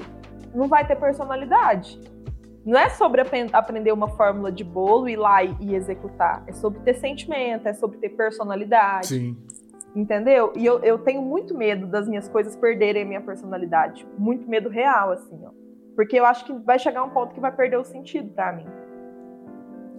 não 0.55 0.69
vai 0.69 0.87
ter 0.87 0.95
personalidade. 0.95 1.99
Não 2.65 2.79
é 2.79 2.89
sobre 2.89 3.21
aprender 3.53 3.91
uma 3.91 4.07
fórmula 4.09 4.51
de 4.51 4.63
bolo, 4.63 5.09
ir 5.09 5.17
lá 5.17 5.43
e, 5.43 5.55
e 5.59 5.75
executar. 5.75 6.43
É 6.47 6.53
sobre 6.53 6.79
ter 6.81 6.93
sentimento, 6.95 7.67
é 7.67 7.73
sobre 7.73 7.97
ter 7.97 8.09
personalidade. 8.09 9.07
Sim. 9.07 9.37
Entendeu? 9.97 10.53
E 10.55 10.63
eu, 10.63 10.77
eu 10.83 10.99
tenho 10.99 11.23
muito 11.23 11.57
medo 11.57 11.87
das 11.87 12.07
minhas 12.07 12.29
coisas 12.29 12.55
perderem 12.55 13.01
a 13.01 13.05
minha 13.05 13.21
personalidade. 13.21 14.07
Muito 14.15 14.47
medo 14.47 14.69
real, 14.69 15.09
assim, 15.09 15.43
ó. 15.43 15.49
Porque 15.95 16.19
eu 16.19 16.23
acho 16.23 16.45
que 16.45 16.53
vai 16.53 16.77
chegar 16.77 17.03
um 17.03 17.09
ponto 17.09 17.33
que 17.33 17.39
vai 17.39 17.51
perder 17.51 17.77
o 17.77 17.83
sentido 17.83 18.29
pra 18.29 18.53
mim. 18.53 18.67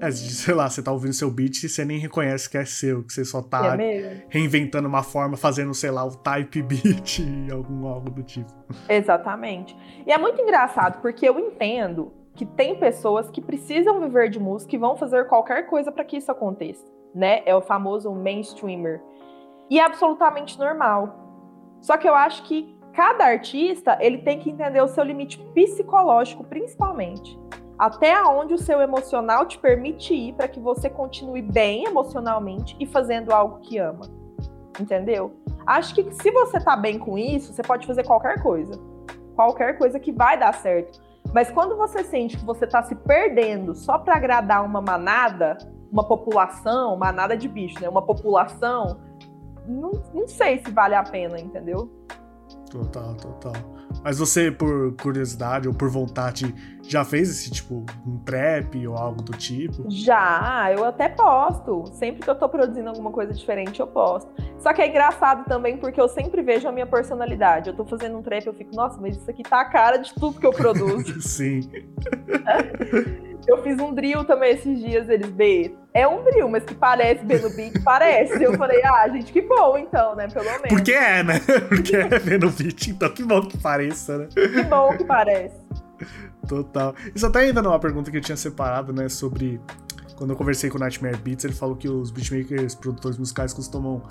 É, 0.00 0.08
sei 0.12 0.54
lá, 0.54 0.70
você 0.70 0.80
tá 0.80 0.92
ouvindo 0.92 1.12
seu 1.12 1.28
beat 1.28 1.64
e 1.64 1.68
você 1.68 1.84
nem 1.84 1.98
reconhece 1.98 2.48
que 2.48 2.56
é 2.56 2.64
seu, 2.64 3.02
que 3.02 3.12
você 3.12 3.24
só 3.24 3.42
tá 3.42 3.76
é 3.76 4.24
reinventando 4.28 4.86
uma 4.86 5.02
forma, 5.02 5.36
fazendo, 5.36 5.74
sei 5.74 5.90
lá, 5.90 6.04
o 6.04 6.14
type 6.14 6.62
beat, 6.62 7.18
algum 7.52 7.88
algo 7.88 8.08
do 8.08 8.22
tipo. 8.22 8.52
Exatamente. 8.88 9.76
E 10.06 10.12
é 10.12 10.16
muito 10.16 10.40
engraçado, 10.40 11.02
porque 11.02 11.28
eu 11.28 11.40
entendo 11.40 12.12
que 12.36 12.46
tem 12.46 12.78
pessoas 12.78 13.28
que 13.32 13.40
precisam 13.40 13.98
viver 13.98 14.30
de 14.30 14.38
música 14.38 14.76
e 14.76 14.78
vão 14.78 14.96
fazer 14.96 15.26
qualquer 15.26 15.66
coisa 15.66 15.90
para 15.90 16.04
que 16.04 16.18
isso 16.18 16.30
aconteça, 16.30 16.86
né? 17.12 17.42
É 17.44 17.52
o 17.52 17.60
famoso 17.60 18.12
mainstreamer. 18.12 19.02
E 19.70 19.78
é 19.78 19.84
absolutamente 19.84 20.58
normal. 20.58 21.28
Só 21.80 21.96
que 21.96 22.08
eu 22.08 22.14
acho 22.14 22.42
que 22.44 22.76
cada 22.92 23.24
artista, 23.26 23.96
ele 24.00 24.18
tem 24.18 24.38
que 24.38 24.50
entender 24.50 24.82
o 24.82 24.88
seu 24.88 25.04
limite 25.04 25.38
psicológico, 25.54 26.42
principalmente. 26.44 27.38
Até 27.78 28.20
onde 28.24 28.54
o 28.54 28.58
seu 28.58 28.80
emocional 28.80 29.46
te 29.46 29.56
permite 29.56 30.12
ir 30.12 30.32
para 30.32 30.48
que 30.48 30.58
você 30.58 30.90
continue 30.90 31.40
bem 31.40 31.84
emocionalmente 31.84 32.76
e 32.80 32.86
fazendo 32.86 33.30
algo 33.30 33.60
que 33.60 33.78
ama. 33.78 34.00
Entendeu? 34.80 35.32
Acho 35.64 35.94
que 35.94 36.10
se 36.12 36.30
você 36.30 36.58
tá 36.58 36.76
bem 36.76 36.98
com 36.98 37.16
isso, 37.16 37.52
você 37.52 37.62
pode 37.62 37.86
fazer 37.86 38.04
qualquer 38.04 38.42
coisa. 38.42 38.80
Qualquer 39.36 39.78
coisa 39.78 40.00
que 40.00 40.10
vai 40.10 40.36
dar 40.36 40.54
certo. 40.54 41.00
Mas 41.32 41.50
quando 41.50 41.76
você 41.76 42.02
sente 42.02 42.36
que 42.36 42.44
você 42.44 42.66
tá 42.66 42.82
se 42.82 42.94
perdendo 42.96 43.74
só 43.74 43.98
para 43.98 44.16
agradar 44.16 44.64
uma 44.64 44.80
manada, 44.80 45.58
uma 45.92 46.02
população, 46.02 46.96
manada 46.96 47.36
de 47.36 47.46
bicho, 47.46 47.80
né? 47.80 47.88
Uma 47.88 48.02
população, 48.02 48.98
não, 49.68 49.92
não 50.14 50.26
sei 50.26 50.58
se 50.64 50.70
vale 50.70 50.94
a 50.94 51.02
pena, 51.02 51.38
entendeu? 51.38 51.90
Total, 52.70 53.14
total. 53.14 53.52
Mas 54.04 54.18
você, 54.18 54.50
por 54.50 54.94
curiosidade 54.96 55.66
ou 55.66 55.74
por 55.74 55.88
vontade, 55.88 56.54
já 56.82 57.04
fez 57.04 57.30
esse 57.30 57.50
tipo, 57.50 57.84
um 58.06 58.18
trap 58.18 58.86
ou 58.86 58.96
algo 58.96 59.22
do 59.22 59.32
tipo? 59.32 59.84
Já, 59.90 60.70
eu 60.72 60.84
até 60.84 61.08
posto. 61.08 61.86
Sempre 61.94 62.22
que 62.22 62.28
eu 62.30 62.34
tô 62.34 62.48
produzindo 62.48 62.88
alguma 62.88 63.10
coisa 63.10 63.32
diferente, 63.32 63.80
eu 63.80 63.86
posto. 63.86 64.30
Só 64.58 64.72
que 64.72 64.82
é 64.82 64.88
engraçado 64.88 65.44
também 65.46 65.78
porque 65.78 66.00
eu 66.00 66.08
sempre 66.08 66.42
vejo 66.42 66.68
a 66.68 66.72
minha 66.72 66.86
personalidade. 66.86 67.70
Eu 67.70 67.76
tô 67.76 67.84
fazendo 67.84 68.18
um 68.18 68.22
trap, 68.22 68.46
eu 68.46 68.54
fico, 68.54 68.74
nossa, 68.74 69.00
mas 69.00 69.16
isso 69.16 69.30
aqui 69.30 69.42
tá 69.42 69.60
a 69.60 69.64
cara 69.64 69.96
de 69.96 70.14
tudo 70.14 70.38
que 70.38 70.46
eu 70.46 70.52
produzo. 70.52 71.20
Sim. 71.22 71.60
eu 73.48 73.62
fiz 73.62 73.78
um 73.80 73.94
drill 73.94 74.24
também 74.24 74.52
esses 74.52 74.78
dias, 74.78 75.08
eles, 75.08 75.30
B, 75.30 75.74
é 75.94 76.06
um 76.06 76.22
drill, 76.22 76.48
mas 76.50 76.62
que 76.64 76.74
parece 76.74 77.24
B 77.24 77.38
no 77.38 77.50
beat, 77.50 77.82
parece. 77.82 78.42
Eu 78.42 78.54
falei, 78.58 78.80
ah, 78.84 79.08
gente, 79.08 79.32
que 79.32 79.40
bom 79.40 79.78
então, 79.78 80.14
né, 80.14 80.28
pelo 80.28 80.44
menos. 80.44 80.68
Porque 80.68 80.92
é, 80.92 81.22
né? 81.22 81.40
Porque 81.68 81.96
é 81.96 82.18
vendo 82.18 82.46
o 82.46 82.50
beat, 82.50 82.88
então 82.88 83.08
que 83.08 83.24
bom 83.24 83.40
que 83.40 83.56
pareça, 83.56 84.18
né? 84.18 84.28
Que 84.34 84.62
bom 84.64 84.96
que 84.96 85.04
parece. 85.04 85.56
Total. 86.46 86.94
Isso 87.14 87.26
até 87.26 87.40
ainda 87.40 87.62
numa 87.62 87.78
pergunta 87.78 88.10
que 88.10 88.18
eu 88.18 88.20
tinha 88.20 88.36
separado, 88.36 88.92
né, 88.92 89.08
sobre 89.08 89.60
quando 90.18 90.30
eu 90.30 90.36
conversei 90.36 90.68
com 90.68 90.76
o 90.76 90.80
Nightmare 90.80 91.16
Beats, 91.16 91.44
ele 91.44 91.54
falou 91.54 91.76
que 91.76 91.88
os 91.88 92.10
beatmakers, 92.10 92.74
produtores 92.74 93.16
musicais 93.16 93.52
costumam 93.52 94.02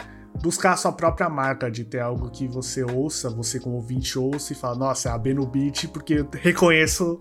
buscar 0.42 0.74
a 0.74 0.78
sua 0.78 0.94
própria 0.94 1.30
marca, 1.30 1.70
de 1.70 1.84
ter 1.84 2.00
algo 2.00 2.30
que 2.30 2.48
você 2.48 2.82
ouça, 2.82 3.30
você 3.30 3.60
como 3.60 3.76
ouvinte 3.76 4.18
ouça 4.18 4.54
e 4.54 4.56
fala, 4.56 4.76
nossa, 4.76 5.10
é 5.10 5.12
a 5.12 5.18
B 5.18 5.34
no 5.34 5.46
beat, 5.46 5.88
porque 5.90 6.14
eu 6.14 6.28
reconheço, 6.42 7.18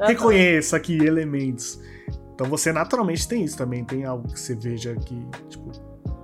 Aham. 0.00 0.08
reconheço 0.08 0.74
aqui 0.74 0.96
elementos. 0.96 1.78
Então 2.34 2.48
você 2.48 2.72
naturalmente 2.72 3.28
tem 3.28 3.44
isso 3.44 3.58
também, 3.58 3.84
tem 3.84 4.06
algo 4.06 4.26
que 4.32 4.40
você 4.40 4.54
veja 4.54 4.94
que, 4.96 5.26
tipo, 5.50 5.70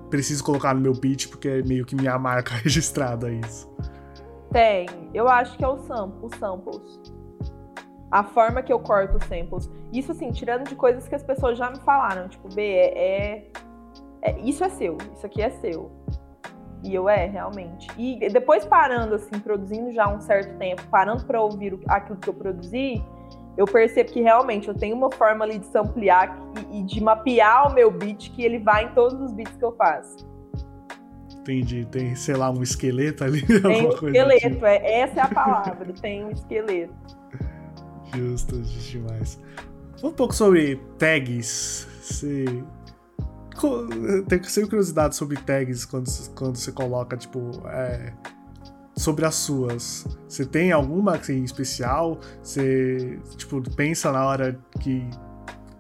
preciso 0.09 0.43
colocar 0.43 0.75
no 0.75 0.81
meu 0.81 0.95
beat 0.95 1.29
porque 1.29 1.49
é 1.49 1.63
meio 1.63 1.85
que 1.85 1.95
minha 1.95 2.17
marca 2.19 2.55
registrada 2.55 3.31
isso. 3.31 3.71
Tem. 4.53 4.87
Eu 5.13 5.29
acho 5.29 5.55
que 5.59 5.65
é 5.65 5.69
o 5.69 5.77
sam 5.81 6.15
os 6.23 6.35
samples. 6.39 7.06
A 8.11 8.23
forma 8.23 8.63
que 8.63 8.73
eu 8.73 8.79
corto 8.79 9.17
os 9.17 9.25
samples. 9.25 9.71
Isso, 9.93 10.13
assim, 10.13 10.31
tirando 10.31 10.69
de 10.69 10.75
coisas 10.77 11.09
que 11.09 11.15
as 11.15 11.23
pessoas 11.23 11.59
já 11.59 11.71
me 11.71 11.79
falaram. 11.81 12.29
Tipo, 12.29 12.49
B, 12.55 12.63
é, 12.63 12.99
é- 12.99 13.51
é- 14.23 14.39
Isso 14.41 14.63
é 14.65 14.69
seu. 14.69 14.97
Isso 15.15 15.27
aqui 15.27 15.43
é 15.43 15.51
seu. 15.51 15.91
E 16.85 16.95
eu, 16.95 17.09
é, 17.09 17.27
realmente. 17.27 17.89
E 17.99 18.29
depois 18.31 18.65
parando, 18.65 19.15
assim, 19.17 19.39
produzindo 19.41 19.91
já 19.91 20.09
um 20.09 20.21
certo 20.21 20.57
tempo, 20.59 20.83
parando 20.91 21.25
pra 21.25 21.41
ouvir 21.41 21.75
o- 21.75 21.81
aquilo 21.89 22.17
que 22.19 22.29
eu 22.29 22.35
produzi, 22.35 23.03
eu 23.57 23.65
percebo 23.65 24.13
que 24.13 24.21
realmente 24.21 24.69
eu 24.69 24.75
tenho 24.75 24.95
uma 24.95 25.11
forma 25.11 25.45
ali 25.45 25.59
de 25.59 25.67
samplear 25.67 26.39
e, 26.71 26.79
e 26.81 26.83
de 26.85 27.03
mapear 27.03 27.69
o 27.71 27.75
meu 27.75 27.91
beat, 27.91 28.31
que 28.31 28.45
ele 28.45 28.59
vai 28.61 28.85
em 28.85 28.89
todos 28.91 29.21
os 29.21 29.33
beats 29.33 29.57
que 29.57 29.65
eu 29.65 29.73
faço. 29.75 30.25
Entendi, 31.41 31.85
tem, 31.87 32.15
sei 32.15 32.35
lá, 32.37 32.51
um 32.51 32.63
esqueleto 32.63 33.25
ali, 33.25 33.41
Tem 33.47 33.87
um 33.87 33.97
coisa 33.97 34.25
do 34.25 34.31
tipo. 34.31 34.33
esqueleto, 34.33 34.67
é, 34.67 35.01
essa 35.01 35.21
é 35.21 35.23
a 35.23 35.29
palavra, 35.29 35.93
tem 36.01 36.25
um 36.25 36.31
esqueleto. 36.31 37.16
Justo, 38.15 38.57
justo 38.63 38.91
demais. 38.91 39.41
Um 40.03 40.13
pouco 40.13 40.35
sobre 40.35 40.77
tags. 40.99 41.87
Eu 43.63 44.25
Tenho 44.27 44.45
sempre 44.45 44.71
curiosidade 44.71 45.17
sobre 45.17 45.37
tags 45.39 45.85
quando, 45.85 46.07
quando 46.35 46.57
você 46.57 46.71
coloca, 46.71 47.17
tipo, 47.17 47.51
é, 47.67 48.13
sobre 48.97 49.25
as 49.25 49.35
suas. 49.35 50.07
Você 50.29 50.45
tem 50.45 50.73
alguma 50.73 51.17
assim, 51.17 51.43
especial? 51.43 52.19
Você, 52.43 53.19
tipo, 53.37 53.63
pensa 53.75 54.13
na 54.13 54.27
hora 54.27 54.59
que 54.81 55.09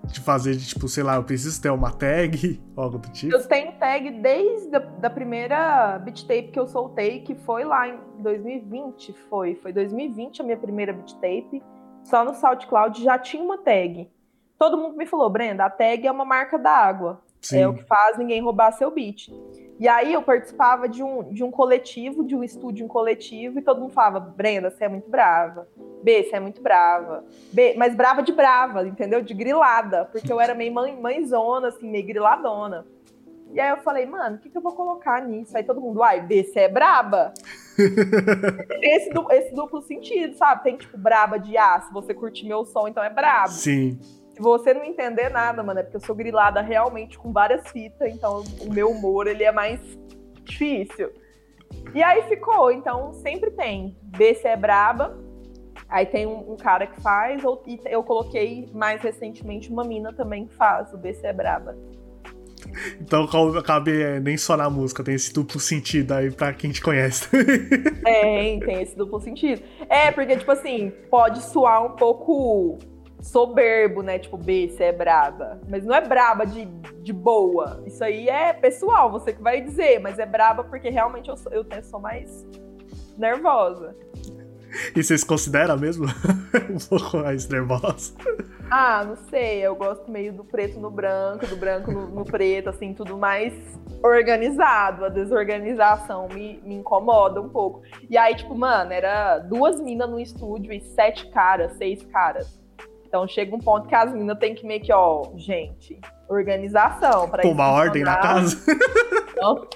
de 0.06 0.20
fazer, 0.20 0.54
de, 0.54 0.66
tipo, 0.68 0.88
sei 0.88 1.02
lá, 1.02 1.16
eu 1.16 1.24
preciso 1.24 1.60
ter 1.60 1.70
uma 1.70 1.90
tag, 1.90 2.62
ou 2.76 2.84
algo 2.84 2.98
do 2.98 3.10
tipo? 3.10 3.34
Eu 3.34 3.46
tenho 3.46 3.72
tag 3.72 4.10
desde 4.20 4.76
a 4.76 4.78
da 4.78 5.10
primeira 5.10 5.98
beat 5.98 6.22
tape 6.22 6.48
que 6.48 6.58
eu 6.58 6.66
soltei, 6.66 7.20
que 7.20 7.34
foi 7.34 7.64
lá 7.64 7.88
em 7.88 7.98
2020, 8.18 9.12
foi. 9.28 9.54
Foi 9.56 9.72
2020 9.72 10.42
a 10.42 10.44
minha 10.44 10.56
primeira 10.56 10.92
beat 10.92 11.12
tape. 11.14 11.62
Só 12.06 12.24
no 12.24 12.34
SoundCloud 12.34 13.02
já 13.02 13.18
tinha 13.18 13.42
uma 13.42 13.58
tag. 13.58 14.08
Todo 14.56 14.78
mundo 14.78 14.96
me 14.96 15.06
falou, 15.06 15.28
Brenda, 15.28 15.64
a 15.64 15.70
tag 15.70 16.06
é 16.06 16.10
uma 16.10 16.24
marca 16.24 16.56
d'água. 16.56 17.20
Sim. 17.40 17.58
É 17.58 17.68
o 17.68 17.74
que 17.74 17.82
faz 17.82 18.16
ninguém 18.16 18.40
roubar 18.40 18.72
seu 18.72 18.92
beat. 18.92 19.28
E 19.78 19.88
aí 19.88 20.12
eu 20.12 20.22
participava 20.22 20.88
de 20.88 21.02
um, 21.02 21.32
de 21.32 21.42
um 21.42 21.50
coletivo, 21.50 22.24
de 22.24 22.34
um 22.34 22.44
estúdio 22.44 22.84
em 22.84 22.88
coletivo, 22.88 23.58
e 23.58 23.62
todo 23.62 23.80
mundo 23.80 23.92
falava, 23.92 24.20
Brenda, 24.20 24.70
você 24.70 24.84
é 24.84 24.88
muito 24.88 25.10
brava. 25.10 25.68
B, 26.02 26.22
você 26.22 26.36
é 26.36 26.40
muito 26.40 26.62
brava. 26.62 27.24
B, 27.52 27.74
mas 27.76 27.94
brava 27.94 28.22
de 28.22 28.32
brava, 28.32 28.86
entendeu? 28.86 29.20
De 29.20 29.34
grilada, 29.34 30.04
porque 30.06 30.32
eu 30.32 30.40
era 30.40 30.54
meio 30.54 30.72
mãe, 30.72 30.96
mãezona, 30.96 31.68
assim, 31.68 31.90
meio 31.90 32.06
griladona. 32.06 32.86
E 33.52 33.60
aí 33.60 33.70
eu 33.70 33.78
falei, 33.78 34.06
mano, 34.06 34.36
o 34.36 34.38
que, 34.38 34.48
que 34.48 34.56
eu 34.56 34.62
vou 34.62 34.72
colocar 34.72 35.20
nisso? 35.22 35.56
Aí 35.56 35.64
todo 35.64 35.80
mundo, 35.80 36.02
ai, 36.04 36.20
B, 36.20 36.44
você 36.44 36.60
é 36.60 36.68
braba? 36.68 37.34
esse, 38.82 39.10
du- 39.10 39.30
esse 39.30 39.54
duplo 39.54 39.82
sentido, 39.82 40.36
sabe? 40.36 40.62
Tem 40.62 40.76
tipo 40.76 40.96
braba 40.96 41.38
de 41.38 41.56
ah, 41.56 41.80
se 41.80 41.92
você 41.92 42.14
curtir 42.14 42.46
meu 42.46 42.64
som, 42.64 42.88
então 42.88 43.02
é 43.02 43.10
brabo. 43.10 43.50
Sim. 43.50 43.98
Se 44.34 44.40
você 44.42 44.74
não 44.74 44.84
entender 44.84 45.30
nada, 45.30 45.62
mano, 45.62 45.80
é 45.80 45.82
porque 45.82 45.96
eu 45.96 46.00
sou 46.00 46.14
grilada 46.14 46.60
realmente 46.60 47.18
com 47.18 47.32
várias 47.32 47.66
fitas, 47.70 48.12
então 48.12 48.44
o 48.60 48.72
meu 48.72 48.90
humor 48.90 49.26
ele 49.26 49.44
é 49.44 49.52
mais 49.52 49.80
difícil. 50.44 51.10
E 51.94 52.02
aí 52.02 52.22
ficou, 52.24 52.70
então 52.70 53.12
sempre 53.14 53.50
tem. 53.52 53.96
BC 54.02 54.46
é 54.48 54.56
braba, 54.56 55.18
aí 55.88 56.04
tem 56.04 56.26
um, 56.26 56.52
um 56.52 56.56
cara 56.56 56.86
que 56.86 57.00
faz, 57.00 57.42
ou, 57.44 57.62
e 57.66 57.80
eu 57.86 58.02
coloquei 58.02 58.68
mais 58.74 59.00
recentemente 59.00 59.70
uma 59.70 59.84
mina 59.84 60.12
também 60.12 60.46
que 60.46 60.54
faz, 60.54 60.92
o 60.92 60.98
BC 60.98 61.26
é 61.26 61.32
braba. 61.32 61.76
Então 63.00 63.26
cabe 63.62 64.02
é, 64.02 64.20
nem 64.20 64.36
só 64.36 64.56
na 64.56 64.68
música, 64.68 65.02
tem 65.04 65.14
esse 65.14 65.32
duplo 65.32 65.60
sentido 65.60 66.12
aí 66.12 66.30
pra 66.30 66.52
quem 66.52 66.70
te 66.70 66.80
conhece. 66.80 67.28
Tem, 68.02 68.60
tem 68.60 68.82
esse 68.82 68.96
duplo 68.96 69.20
sentido. 69.20 69.62
É, 69.88 70.10
porque, 70.10 70.36
tipo 70.36 70.50
assim, 70.50 70.92
pode 71.10 71.42
soar 71.42 71.84
um 71.84 71.96
pouco 71.96 72.78
soberbo, 73.20 74.02
né? 74.02 74.18
Tipo, 74.18 74.36
B, 74.36 74.68
você 74.68 74.84
é 74.84 74.92
braba. 74.92 75.60
Mas 75.68 75.84
não 75.84 75.94
é 75.94 76.00
braba 76.00 76.46
de, 76.46 76.66
de 77.02 77.12
boa. 77.12 77.82
Isso 77.86 78.02
aí 78.02 78.28
é 78.28 78.52
pessoal, 78.52 79.10
você 79.10 79.32
que 79.32 79.42
vai 79.42 79.60
dizer. 79.60 79.98
Mas 80.00 80.18
é 80.18 80.26
braba 80.26 80.64
porque 80.64 80.88
realmente 80.88 81.28
eu, 81.28 81.36
sou, 81.36 81.52
eu 81.52 81.64
sou 81.82 82.00
mais 82.00 82.46
nervosa. 83.18 83.96
E 84.94 85.02
você 85.02 85.16
se 85.16 85.24
considera 85.24 85.76
mesmo 85.76 86.06
um 86.70 86.98
pouco 86.98 87.18
mais 87.18 87.48
nervosa? 87.48 88.12
Ah, 88.70 89.04
não 89.04 89.16
sei. 89.30 89.60
Eu 89.60 89.74
gosto 89.74 90.10
meio 90.10 90.32
do 90.32 90.44
preto 90.44 90.78
no 90.80 90.90
branco, 90.90 91.46
do 91.46 91.56
branco 91.56 91.90
no, 91.90 92.08
no 92.08 92.24
preto, 92.24 92.68
assim, 92.68 92.92
tudo 92.92 93.16
mais 93.16 93.52
organizado. 94.02 95.04
A 95.04 95.08
desorganização 95.08 96.28
me, 96.28 96.60
me 96.64 96.74
incomoda 96.74 97.40
um 97.40 97.48
pouco. 97.48 97.82
E 98.08 98.16
aí, 98.16 98.34
tipo, 98.34 98.54
mano, 98.54 98.92
era 98.92 99.38
duas 99.38 99.80
minas 99.80 100.08
no 100.08 100.18
estúdio 100.18 100.72
e 100.72 100.80
sete 100.80 101.28
caras, 101.30 101.72
seis 101.76 102.04
caras. 102.06 102.58
Então 103.06 103.26
chega 103.26 103.54
um 103.54 103.60
ponto 103.60 103.88
que 103.88 103.94
as 103.94 104.12
minas 104.12 104.38
tem 104.38 104.54
que 104.54 104.66
meio 104.66 104.82
que, 104.82 104.92
ó, 104.92 105.30
gente, 105.36 105.98
organização. 106.28 107.28
Pra 107.28 107.42
Tomar 107.42 107.70
ordem 107.70 108.02
na 108.02 108.16
casa. 108.16 108.56
Então, 109.36 109.68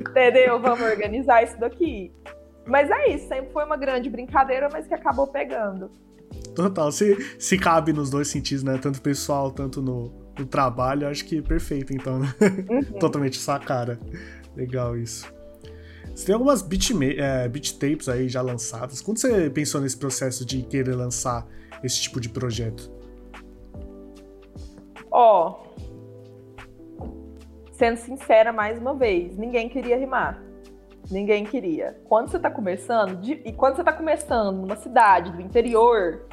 entendeu? 0.00 0.60
Vamos 0.60 0.82
organizar 0.82 1.42
isso 1.42 1.58
daqui. 1.58 2.12
Mas 2.66 2.90
é 2.90 3.14
isso, 3.14 3.28
sempre 3.28 3.52
foi 3.52 3.64
uma 3.64 3.76
grande 3.76 4.08
brincadeira, 4.08 4.68
mas 4.72 4.86
que 4.86 4.94
acabou 4.94 5.26
pegando. 5.26 5.90
Total, 6.54 6.92
se, 6.92 7.16
se 7.38 7.58
cabe 7.58 7.92
nos 7.92 8.10
dois 8.10 8.28
sentidos, 8.28 8.62
né? 8.62 8.78
Tanto 8.78 9.00
pessoal, 9.00 9.50
tanto 9.50 9.82
no, 9.82 10.12
no 10.38 10.46
trabalho, 10.46 11.08
acho 11.08 11.24
que 11.24 11.38
é 11.38 11.42
perfeito, 11.42 11.92
então, 11.92 12.18
né? 12.18 12.34
Uhum. 12.68 12.82
Totalmente 12.98 13.36
sua 13.36 13.58
cara. 13.58 13.98
Legal 14.56 14.96
isso. 14.96 15.32
Você 16.14 16.26
tem 16.26 16.34
algumas 16.34 16.62
beat, 16.62 16.90
é, 17.18 17.48
beat 17.48 17.78
tapes 17.78 18.08
aí 18.08 18.28
já 18.28 18.42
lançadas. 18.42 19.00
Quando 19.00 19.18
você 19.18 19.48
pensou 19.48 19.80
nesse 19.80 19.96
processo 19.96 20.44
de 20.44 20.62
querer 20.62 20.94
lançar 20.94 21.46
esse 21.82 22.02
tipo 22.02 22.20
de 22.20 22.28
projeto? 22.28 22.90
Ó, 25.10 25.50
oh, 25.50 27.04
sendo 27.72 27.96
sincera 27.96 28.52
mais 28.52 28.78
uma 28.78 28.94
vez, 28.94 29.36
ninguém 29.36 29.68
queria 29.68 29.96
rimar. 29.96 30.49
Ninguém 31.10 31.44
queria. 31.44 32.00
Quando 32.04 32.30
você 32.30 32.38
tá 32.38 32.50
começando, 32.50 33.16
de, 33.20 33.40
e 33.44 33.52
quando 33.52 33.76
você 33.76 33.84
tá 33.84 33.92
começando 33.92 34.56
numa 34.56 34.76
cidade 34.76 35.32
do 35.32 35.40
interior, 35.40 36.26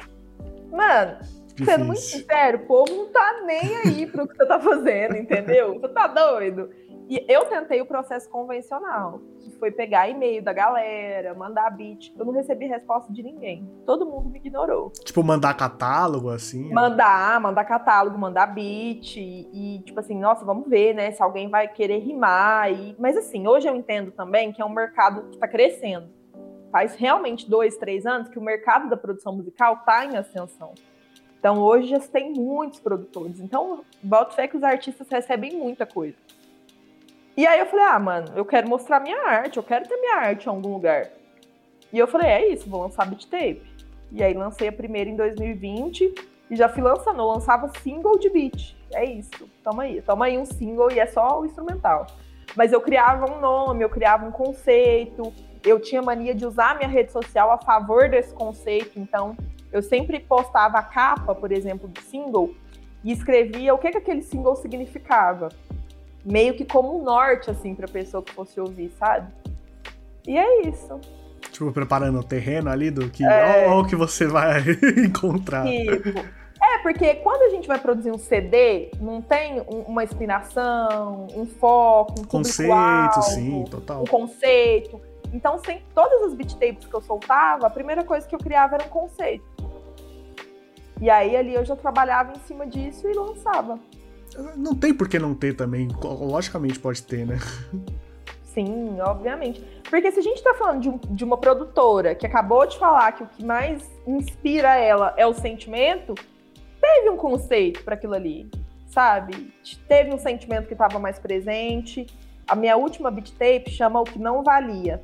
mano, 0.70 1.18
Difícil. 1.48 1.66
sendo 1.66 1.84
muito 1.84 2.00
sincero, 2.00 2.58
o 2.58 2.66
povo 2.66 2.94
não 2.94 3.06
tá 3.12 3.42
nem 3.44 3.76
aí 3.76 4.06
pro 4.06 4.28
que 4.28 4.36
você 4.36 4.46
tá 4.46 4.60
fazendo, 4.60 5.16
entendeu? 5.16 5.80
Você 5.80 5.88
tá 5.88 6.06
doido? 6.06 6.70
E 7.08 7.24
eu 7.26 7.46
tentei 7.46 7.80
o 7.80 7.86
processo 7.86 8.28
convencional, 8.28 9.22
que 9.40 9.50
foi 9.52 9.70
pegar 9.70 10.10
e-mail 10.10 10.42
da 10.42 10.52
galera, 10.52 11.34
mandar 11.34 11.70
beat. 11.70 12.12
Eu 12.14 12.26
não 12.26 12.34
recebi 12.34 12.66
resposta 12.66 13.10
de 13.10 13.22
ninguém. 13.22 13.66
Todo 13.86 14.04
mundo 14.04 14.28
me 14.28 14.38
ignorou. 14.38 14.90
Tipo, 14.90 15.24
mandar 15.24 15.54
catálogo, 15.54 16.28
assim? 16.28 16.70
Mandar, 16.70 17.40
mandar 17.40 17.64
catálogo, 17.64 18.18
mandar 18.18 18.48
beat. 18.48 19.16
E, 19.16 19.82
tipo 19.86 19.98
assim, 19.98 20.20
nossa, 20.20 20.44
vamos 20.44 20.68
ver, 20.68 20.94
né? 20.94 21.10
Se 21.12 21.22
alguém 21.22 21.48
vai 21.48 21.66
querer 21.66 22.00
rimar. 22.00 22.70
E... 22.70 22.94
Mas 22.98 23.16
assim, 23.16 23.48
hoje 23.48 23.66
eu 23.66 23.74
entendo 23.74 24.10
também 24.10 24.52
que 24.52 24.60
é 24.60 24.64
um 24.64 24.68
mercado 24.68 25.30
que 25.30 25.38
tá 25.38 25.48
crescendo. 25.48 26.10
Faz 26.70 26.94
realmente 26.94 27.48
dois, 27.48 27.78
três 27.78 28.04
anos 28.04 28.28
que 28.28 28.38
o 28.38 28.42
mercado 28.42 28.90
da 28.90 28.98
produção 28.98 29.34
musical 29.34 29.78
tá 29.78 30.04
em 30.04 30.14
ascensão. 30.18 30.74
Então 31.38 31.62
hoje 31.62 31.88
já 31.88 32.00
tem 32.00 32.34
muitos 32.34 32.80
produtores. 32.80 33.40
Então, 33.40 33.82
boto 34.02 34.34
fé 34.34 34.46
que 34.46 34.58
os 34.58 34.62
artistas 34.62 35.08
recebem 35.08 35.56
muita 35.56 35.86
coisa. 35.86 36.16
E 37.38 37.46
aí 37.46 37.60
eu 37.60 37.66
falei, 37.66 37.84
ah, 37.84 37.98
mano, 38.00 38.32
eu 38.34 38.44
quero 38.44 38.68
mostrar 38.68 38.98
minha 38.98 39.24
arte, 39.24 39.58
eu 39.58 39.62
quero 39.62 39.86
ter 39.88 39.96
minha 39.96 40.16
arte 40.16 40.46
em 40.46 40.48
algum 40.48 40.72
lugar. 40.72 41.06
E 41.92 41.96
eu 41.96 42.08
falei, 42.08 42.28
é 42.28 42.52
isso, 42.52 42.68
vou 42.68 42.82
lançar 42.82 43.06
beat 43.06 43.26
tape. 43.26 43.62
E 44.10 44.24
aí 44.24 44.34
lancei 44.34 44.66
a 44.66 44.72
primeira 44.72 45.08
em 45.08 45.14
2020 45.14 46.14
e 46.50 46.56
já 46.56 46.68
fui 46.68 46.82
lançando, 46.82 47.20
eu 47.20 47.26
lançava 47.26 47.70
single 47.78 48.18
de 48.18 48.28
beat. 48.28 48.76
É 48.92 49.04
isso, 49.04 49.48
toma 49.62 49.84
aí, 49.84 50.02
toma 50.02 50.24
aí 50.24 50.36
um 50.36 50.44
single 50.44 50.90
e 50.90 50.98
é 50.98 51.06
só 51.06 51.40
o 51.40 51.46
instrumental. 51.46 52.08
Mas 52.56 52.72
eu 52.72 52.80
criava 52.80 53.30
um 53.30 53.38
nome, 53.38 53.84
eu 53.84 53.88
criava 53.88 54.26
um 54.26 54.32
conceito, 54.32 55.32
eu 55.64 55.78
tinha 55.78 56.02
mania 56.02 56.34
de 56.34 56.44
usar 56.44 56.76
minha 56.76 56.88
rede 56.88 57.12
social 57.12 57.52
a 57.52 57.58
favor 57.58 58.08
desse 58.08 58.34
conceito, 58.34 58.98
então 58.98 59.36
eu 59.70 59.80
sempre 59.80 60.18
postava 60.18 60.78
a 60.78 60.82
capa, 60.82 61.36
por 61.36 61.52
exemplo, 61.52 61.86
do 61.86 62.00
single 62.00 62.52
e 63.04 63.12
escrevia 63.12 63.72
o 63.72 63.78
que, 63.78 63.92
que 63.92 63.98
aquele 63.98 64.22
single 64.22 64.56
significava 64.56 65.50
meio 66.24 66.54
que 66.54 66.64
como 66.64 67.00
um 67.00 67.04
norte, 67.04 67.50
assim, 67.50 67.74
pra 67.74 67.88
pessoa 67.88 68.22
que 68.22 68.32
fosse 68.32 68.60
ouvir, 68.60 68.90
sabe? 68.98 69.32
E 70.26 70.36
é 70.36 70.62
isso. 70.68 71.00
Tipo, 71.52 71.72
preparando 71.72 72.18
o 72.18 72.22
terreno 72.22 72.70
ali 72.70 72.90
do 72.90 73.08
que. 73.08 73.24
É... 73.24 73.68
O 73.68 73.84
que 73.84 73.96
você 73.96 74.26
vai 74.26 74.62
encontrar. 75.04 75.64
Tipo. 75.64 76.18
É, 76.60 76.78
porque 76.78 77.14
quando 77.16 77.42
a 77.42 77.48
gente 77.50 77.68
vai 77.68 77.78
produzir 77.78 78.10
um 78.10 78.18
CD, 78.18 78.90
não 79.00 79.22
tem 79.22 79.62
uma 79.68 80.02
inspiração, 80.02 81.28
um 81.34 81.46
foco, 81.46 82.20
um 82.20 82.24
conceito, 82.24 83.22
sim, 83.22 83.64
total. 83.70 84.02
Um 84.02 84.06
conceito. 84.06 85.00
Então, 85.32 85.58
sem 85.64 85.82
todas 85.94 86.22
as 86.22 86.34
beat 86.34 86.54
tapes 86.54 86.86
que 86.86 86.94
eu 86.94 87.00
soltava, 87.00 87.66
a 87.66 87.70
primeira 87.70 88.02
coisa 88.02 88.26
que 88.26 88.34
eu 88.34 88.38
criava 88.38 88.74
era 88.74 88.84
um 88.84 88.88
conceito. 88.88 89.44
E 91.00 91.08
aí 91.08 91.36
ali 91.36 91.54
eu 91.54 91.64
já 91.64 91.76
trabalhava 91.76 92.32
em 92.32 92.40
cima 92.40 92.66
disso 92.66 93.08
e 93.08 93.12
lançava. 93.12 93.78
Não 94.56 94.74
tem 94.74 94.92
por 94.92 95.08
que 95.08 95.18
não 95.18 95.34
ter 95.34 95.54
também. 95.54 95.88
Logicamente 96.02 96.78
pode 96.78 97.02
ter, 97.02 97.26
né? 97.26 97.38
Sim, 98.44 99.00
obviamente. 99.00 99.62
Porque 99.88 100.10
se 100.10 100.18
a 100.18 100.22
gente 100.22 100.42
tá 100.42 100.54
falando 100.54 100.80
de, 100.80 100.88
um, 100.88 100.98
de, 100.98 101.24
uma 101.24 101.36
produtora 101.36 102.14
que 102.14 102.26
acabou 102.26 102.66
de 102.66 102.78
falar 102.78 103.12
que 103.12 103.22
o 103.22 103.26
que 103.26 103.44
mais 103.44 103.88
inspira 104.06 104.76
ela 104.76 105.14
é 105.16 105.26
o 105.26 105.32
sentimento, 105.32 106.14
teve 106.80 107.08
um 107.10 107.16
conceito 107.16 107.84
para 107.84 107.94
aquilo 107.94 108.14
ali, 108.14 108.50
sabe? 108.88 109.52
Teve 109.86 110.12
um 110.12 110.18
sentimento 110.18 110.66
que 110.66 110.72
estava 110.72 110.98
mais 110.98 111.18
presente. 111.18 112.06
A 112.46 112.56
minha 112.56 112.76
última 112.76 113.10
beat 113.10 113.30
tape 113.32 113.70
chama 113.70 114.00
O 114.00 114.04
Que 114.04 114.18
Não 114.18 114.42
Valia. 114.42 115.02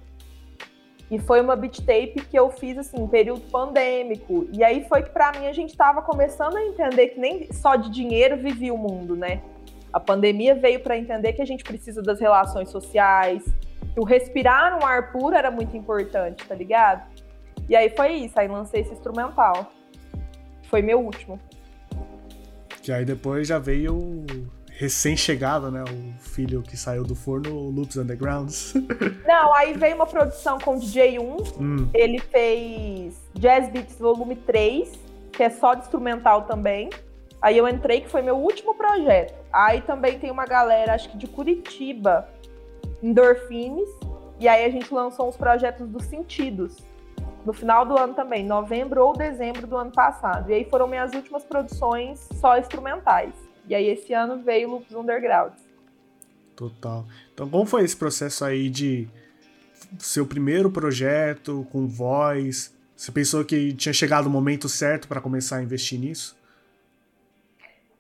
E 1.11 1.19
foi 1.19 1.41
uma 1.41 1.55
beat 1.55 1.79
tape 1.81 2.25
que 2.29 2.39
eu 2.39 2.51
fiz 2.51 2.79
assim, 2.79 2.97
em 2.97 3.07
período 3.07 3.43
pandêmico. 3.43 4.49
E 4.53 4.65
aí 4.65 4.87
foi 4.89 5.03
que 5.03 5.11
para 5.11 5.33
mim 5.39 5.47
a 5.47 5.53
gente 5.53 5.71
estava 5.71 6.01
começando 6.03 6.57
a 6.57 6.65
entender 6.65 7.09
que 7.09 7.21
nem 7.21 7.53
só 7.53 7.77
de 7.77 7.91
dinheiro 7.91 8.37
vivia 8.37 8.73
o 8.73 8.79
mundo, 8.79 9.15
né? 9.15 9.43
A 9.93 10.01
pandemia 10.01 10.55
veio 10.55 10.81
para 10.81 10.97
entender 10.99 11.35
que 11.35 11.43
a 11.43 11.45
gente 11.45 11.63
precisa 11.63 12.03
das 12.03 12.19
relações 12.19 12.71
sociais, 12.71 13.45
que 13.93 14.01
o 14.01 14.05
respirar 14.05 14.77
um 14.83 14.85
ar 14.85 15.13
puro 15.13 15.37
era 15.37 15.51
muito 15.51 15.77
importante, 15.77 16.45
tá 16.45 16.55
ligado? 16.55 17.07
E 17.69 17.77
aí 17.77 17.91
foi 17.91 18.13
isso, 18.15 18.39
aí 18.39 18.49
lancei 18.49 18.81
esse 18.81 18.93
instrumental. 18.93 19.73
Foi 20.65 20.83
meu 20.83 21.01
último. 21.01 21.39
Que 22.83 22.91
aí 22.91 23.05
depois 23.05 23.47
já 23.47 23.59
veio 23.59 24.25
recém-chegado, 24.77 25.71
né? 25.71 25.85
O 25.85 26.19
filho 26.19 26.63
que 26.63 26.77
saiu 26.77 27.05
do 27.05 27.15
forno, 27.15 27.55
o 27.55 27.71
Loops 27.71 27.97
Undergrounds. 27.97 28.75
Não, 29.27 29.55
aí 29.55 29.73
veio 29.75 29.95
uma 29.95 30.07
produção 30.07 30.59
com 30.59 30.77
o 30.77 30.81
DJ1. 30.81 31.61
Hum. 31.61 31.89
Ele 31.95 32.19
fez 32.19 33.15
Jazz 33.35 33.71
Beats 33.71 33.99
Volume 33.99 34.37
3, 34.37 34.93
que 35.33 35.43
é 35.43 35.51
só 35.51 35.75
de 35.75 35.83
instrumental 35.83 36.43
também. 36.43 36.91
Aí 37.41 37.59
eu 37.59 37.69
entrei, 37.69 38.01
que 38.01 38.09
foi 38.09 38.23
meu 38.23 38.37
último 38.37 38.75
projeto. 38.75 39.35
Aí 39.53 39.83
também 39.83 40.19
tem 40.19 40.31
uma 40.31 40.47
galera, 40.47 40.95
acho 40.95 41.11
que 41.11 41.19
de 41.19 41.27
Curitiba, 41.27 42.29
Endorfines. 43.03 43.89
E 44.41 44.49
aí 44.49 44.65
a 44.65 44.71
gente 44.71 44.93
lançou 44.93 45.29
uns 45.29 45.37
projetos 45.37 45.89
dos 45.89 46.05
sentidos. 46.05 46.77
No 47.45 47.53
final 47.53 47.85
do 47.85 47.97
ano 47.97 48.15
também, 48.15 48.45
novembro 48.45 49.05
ou 49.05 49.13
dezembro 49.13 49.67
do 49.67 49.77
ano 49.77 49.93
passado. 49.93 50.51
E 50.51 50.55
aí 50.55 50.65
foram 50.65 50.89
minhas 50.89 51.13
últimas 51.13 51.45
produções 51.45 52.27
só 52.41 52.59
instrumentais. 52.59 53.35
E 53.69 53.75
aí 53.75 53.89
esse 53.89 54.13
ano 54.13 54.43
veio 54.43 54.71
Loops 54.71 54.95
Underground. 54.95 55.53
Total. 56.55 57.05
Então 57.33 57.49
como 57.49 57.67
foi 57.67 57.85
esse 57.85 57.97
processo 57.97 58.45
aí 58.45 58.69
de 58.69 59.09
seu 59.99 60.27
primeiro 60.27 60.71
projeto 60.71 61.67
com 61.71 61.87
voz? 61.87 62.75
Você 62.97 63.11
pensou 63.11 63.45
que 63.45 63.73
tinha 63.75 63.93
chegado 63.93 64.27
o 64.27 64.31
momento 64.31 64.69
certo 64.69 65.09
para 65.09 65.21
começar 65.21 65.57
a 65.57 65.63
investir 65.63 65.99
nisso? 65.99 66.37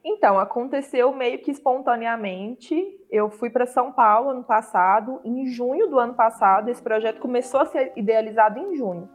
Então, 0.05 0.39
aconteceu 0.39 1.12
meio 1.15 1.39
que 1.39 1.51
espontaneamente. 1.51 2.75
Eu 3.11 3.31
fui 3.31 3.49
para 3.49 3.67
São 3.67 3.91
Paulo 3.91 4.31
ano 4.31 4.45
passado, 4.45 5.19
em 5.25 5.47
junho 5.47 5.89
do 5.89 5.99
ano 5.99 6.12
passado. 6.12 6.69
Esse 6.69 6.83
projeto 6.83 7.21
começou 7.21 7.61
a 7.61 7.67
ser 7.67 7.93
idealizado 7.97 8.59
em 8.59 8.77
junho. 8.77 9.09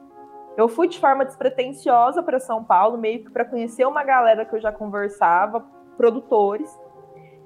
Eu 0.58 0.68
fui 0.68 0.88
de 0.88 1.00
forma 1.00 1.24
despretensiosa 1.24 2.24
para 2.24 2.40
São 2.40 2.64
Paulo, 2.64 2.98
meio 2.98 3.24
que 3.24 3.32
para 3.32 3.46
conhecer 3.46 3.86
uma 3.86 4.04
galera 4.04 4.44
que 4.44 4.56
eu 4.56 4.60
já 4.60 4.72
conversava, 4.72 5.64
produtores. 6.00 6.74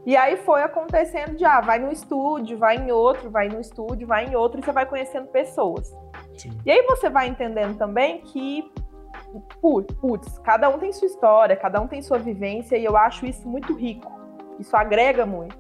E 0.06 0.16
aí 0.16 0.38
foi 0.38 0.62
acontecendo 0.62 1.36
de, 1.36 1.44
ah, 1.44 1.60
vai 1.60 1.80
no 1.80 1.92
estúdio, 1.92 2.56
vai 2.56 2.78
em 2.78 2.92
outro, 2.92 3.32
vai 3.32 3.48
no 3.48 3.60
estúdio, 3.60 4.06
vai 4.06 4.26
em 4.26 4.36
outro, 4.36 4.60
e 4.60 4.64
você 4.64 4.72
vai 4.72 4.86
conhecendo 4.86 5.28
pessoas. 5.28 5.92
Sim. 6.38 6.52
E 6.64 6.70
aí 6.72 6.86
você 6.86 7.10
vai 7.10 7.28
entendendo 7.28 7.76
também 7.78 8.22
que, 8.22 8.72
putz, 9.60 10.38
cada 10.40 10.70
um 10.70 10.78
tem 10.78 10.94
sua 10.94 11.08
história, 11.08 11.56
cada 11.56 11.82
um 11.82 11.88
tem 11.88 12.02
sua 12.04 12.20
vivência, 12.20 12.78
e 12.78 12.86
eu 12.86 12.96
acho 12.96 13.26
isso 13.26 13.48
muito 13.48 13.74
rico. 13.74 14.12
Isso 14.60 14.76
agrega 14.76 15.26
muito. 15.26 15.58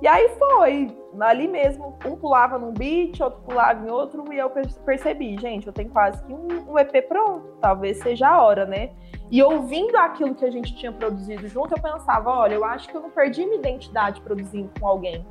E 0.00 0.08
aí 0.08 0.30
foi, 0.38 0.96
ali 1.20 1.46
mesmo, 1.46 1.98
um 2.06 2.16
pulava 2.16 2.58
num 2.58 2.72
beat, 2.72 3.20
outro 3.20 3.40
pulava 3.40 3.86
em 3.86 3.90
outro, 3.90 4.32
e 4.32 4.38
eu 4.38 4.48
percebi, 4.86 5.36
gente, 5.38 5.66
eu 5.66 5.74
tenho 5.74 5.90
quase 5.90 6.24
que 6.24 6.32
um, 6.32 6.72
um 6.72 6.78
EP 6.78 7.06
pronto, 7.06 7.58
talvez 7.60 7.98
seja 7.98 8.28
a 8.28 8.42
hora, 8.42 8.64
né? 8.64 8.92
E 9.30 9.42
ouvindo 9.42 9.96
aquilo 9.96 10.34
que 10.34 10.44
a 10.44 10.50
gente 10.50 10.74
tinha 10.74 10.90
produzido 10.90 11.46
junto, 11.46 11.74
eu 11.74 11.80
pensava, 11.80 12.30
olha, 12.30 12.54
eu 12.54 12.64
acho 12.64 12.88
que 12.88 12.96
eu 12.96 13.00
não 13.00 13.10
perdi 13.10 13.44
minha 13.44 13.58
identidade 13.58 14.20
produzindo 14.20 14.70
com 14.80 14.86
alguém. 14.86 15.24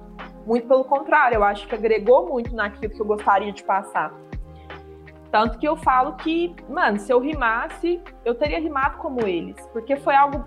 Muito 0.45 0.67
pelo 0.67 0.85
contrário, 0.85 1.35
eu 1.35 1.43
acho 1.43 1.67
que 1.67 1.75
agregou 1.75 2.27
muito 2.29 2.55
naquilo 2.55 2.93
que 2.93 3.01
eu 3.01 3.05
gostaria 3.05 3.51
de 3.51 3.61
passar. 3.61 4.13
Tanto 5.29 5.59
que 5.59 5.67
eu 5.67 5.75
falo 5.75 6.13
que, 6.13 6.55
mano, 6.69 6.97
se 6.97 7.11
eu 7.11 7.19
rimasse, 7.19 8.01
eu 8.23 8.33
teria 8.33 8.59
rimado 8.59 8.97
como 8.97 9.27
eles, 9.27 9.55
porque 9.73 9.95
foi 9.97 10.15
algo 10.15 10.45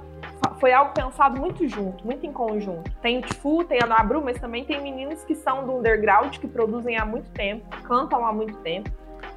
foi 0.59 0.73
algo 0.73 0.93
pensado 0.93 1.41
muito 1.41 1.69
junto, 1.69 2.05
muito 2.05 2.25
em 2.27 2.33
conjunto. 2.33 2.91
Tem 3.01 3.19
o 3.19 3.23
Tfu, 3.23 3.65
tem 3.65 3.81
a 3.83 3.87
Nabru, 3.87 4.23
mas 4.25 4.41
também 4.41 4.65
tem 4.65 4.81
meninos 4.81 5.25
que 5.25 5.35
são 5.35 5.65
do 5.65 5.77
underground, 5.77 6.37
que 6.39 6.47
produzem 6.47 6.97
há 6.97 7.05
muito 7.05 7.31
tempo, 7.31 7.65
cantam 7.83 8.25
há 8.25 8.33
muito 8.33 8.57
tempo, 8.59 8.91